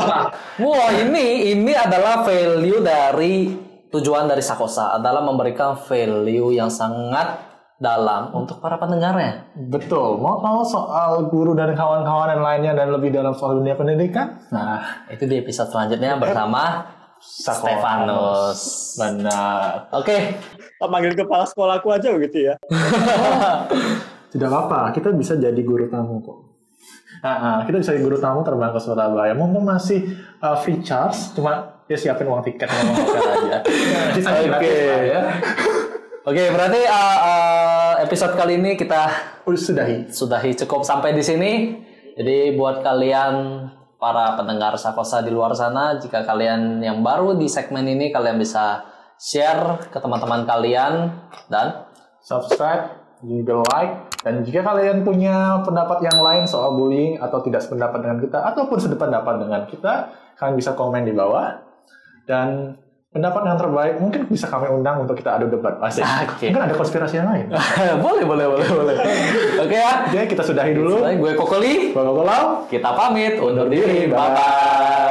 Wah, 0.64 0.90
ini 0.96 1.52
ini 1.52 1.76
adalah 1.76 2.24
value 2.24 2.80
dari 2.80 3.52
tujuan 3.92 4.24
dari 4.24 4.40
Sakosa. 4.40 4.96
Adalah 4.96 5.20
memberikan 5.20 5.76
value 5.76 6.56
yang 6.56 6.72
sangat 6.72 7.51
dalam 7.82 8.30
untuk 8.30 8.62
para 8.62 8.78
pendengarnya. 8.78 9.50
Betul. 9.58 10.22
Mau 10.22 10.38
tahu 10.38 10.62
soal 10.62 11.26
guru 11.26 11.58
dan 11.58 11.74
kawan-kawan 11.74 12.30
yang 12.30 12.42
lainnya 12.46 12.72
dan 12.78 12.94
lebih 12.94 13.10
dalam 13.10 13.34
soal 13.34 13.58
dunia 13.58 13.74
pendidikan? 13.74 14.38
Nah, 14.54 15.10
itu 15.10 15.26
di 15.26 15.42
episode 15.42 15.74
selanjutnya 15.74 16.14
bersama 16.14 16.86
Stefanus. 17.18 18.94
Benar. 19.02 19.90
Oke, 19.98 20.38
Tak 20.78 20.90
panggil 20.90 21.14
kepala 21.14 21.46
sekolahku 21.46 21.94
aja 21.94 22.10
begitu 22.10 22.50
ya 22.50 22.58
Tidak 24.34 24.48
apa-apa, 24.50 24.90
kita 24.90 25.14
bisa 25.14 25.38
jadi 25.38 25.60
guru 25.62 25.86
tamu 25.92 26.18
kok. 26.24 26.38
Nah, 27.22 27.62
kita 27.68 27.78
bisa 27.78 27.92
jadi 27.92 28.02
guru 28.02 28.16
tamu 28.16 28.40
terbang 28.42 28.72
ke 28.72 28.80
Surabaya. 28.80 29.36
Mumpung 29.36 29.62
masih 29.62 30.08
uh, 30.40 30.56
free 30.56 30.80
charge, 30.80 31.36
cuma 31.36 31.84
ya 31.84 31.94
siapin 32.00 32.26
uang 32.26 32.40
tiket 32.40 32.64
sama 32.64 32.96
hotel 32.96 33.28
aja. 33.28 33.58
Sisanya 34.16 34.56
Oke. 34.56 34.72
lah 34.72 35.02
ya. 35.04 35.22
Oke, 36.22 36.44
berarti 36.48 36.80
uh, 36.86 37.18
uh, 37.20 37.61
episode 38.02 38.34
kali 38.34 38.58
ini 38.58 38.74
kita 38.74 39.06
Udah 39.46 39.60
sudahi. 39.62 40.10
sudahi 40.10 40.50
cukup 40.58 40.82
sampai 40.82 41.14
di 41.14 41.22
sini. 41.22 41.52
Jadi 42.18 42.58
buat 42.58 42.82
kalian 42.82 43.64
para 43.96 44.34
pendengar 44.34 44.74
Sakosa 44.74 45.22
di 45.22 45.30
luar 45.30 45.54
sana, 45.54 45.96
jika 45.96 46.26
kalian 46.26 46.82
yang 46.82 47.00
baru 47.06 47.38
di 47.38 47.46
segmen 47.46 47.86
ini, 47.86 48.10
kalian 48.10 48.36
bisa 48.42 48.82
share 49.16 49.86
ke 49.88 50.02
teman-teman 50.02 50.42
kalian 50.42 51.14
dan 51.46 51.86
subscribe, 52.18 52.98
juga 53.22 53.62
like, 53.70 54.12
dan 54.26 54.42
jika 54.42 54.66
kalian 54.66 55.06
punya 55.06 55.62
pendapat 55.62 56.02
yang 56.02 56.18
lain 56.18 56.42
soal 56.42 56.74
bullying 56.74 57.22
atau 57.22 57.38
tidak 57.40 57.62
sependapat 57.62 58.02
dengan 58.02 58.18
kita 58.18 58.38
ataupun 58.50 58.78
sependapat 58.82 59.34
dengan 59.38 59.62
kita, 59.70 60.10
kalian 60.34 60.58
bisa 60.58 60.74
komen 60.74 61.06
di 61.06 61.14
bawah. 61.14 61.62
Dan 62.26 62.78
pendapat 63.12 63.42
yang 63.44 63.58
terbaik 63.60 63.94
mungkin 64.00 64.20
bisa 64.24 64.48
kami 64.48 64.72
undang 64.72 65.04
untuk 65.04 65.12
kita 65.20 65.36
adu 65.36 65.52
debat 65.52 65.76
pasti. 65.76 66.00
Oke. 66.00 66.48
Mungkin 66.48 66.64
ada 66.64 66.74
konspirasi 66.74 67.20
yang 67.20 67.28
lain. 67.28 67.52
boleh, 68.04 68.24
boleh, 68.24 68.46
boleh, 68.48 68.68
boleh. 68.72 68.96
Oke 69.60 69.76
ya. 69.76 70.08
Oke, 70.08 70.32
kita 70.32 70.40
sudahi 70.40 70.72
dulu. 70.72 71.04
Baik, 71.04 71.20
gue 71.20 71.32
Kokoli. 71.36 71.74
Bapak 71.92 72.12
Kolau. 72.16 72.44
Kita 72.72 72.88
pamit 72.96 73.36
undur 73.36 73.68
diri. 73.68 74.08
Bye 74.08 74.16
bye. 74.16 75.01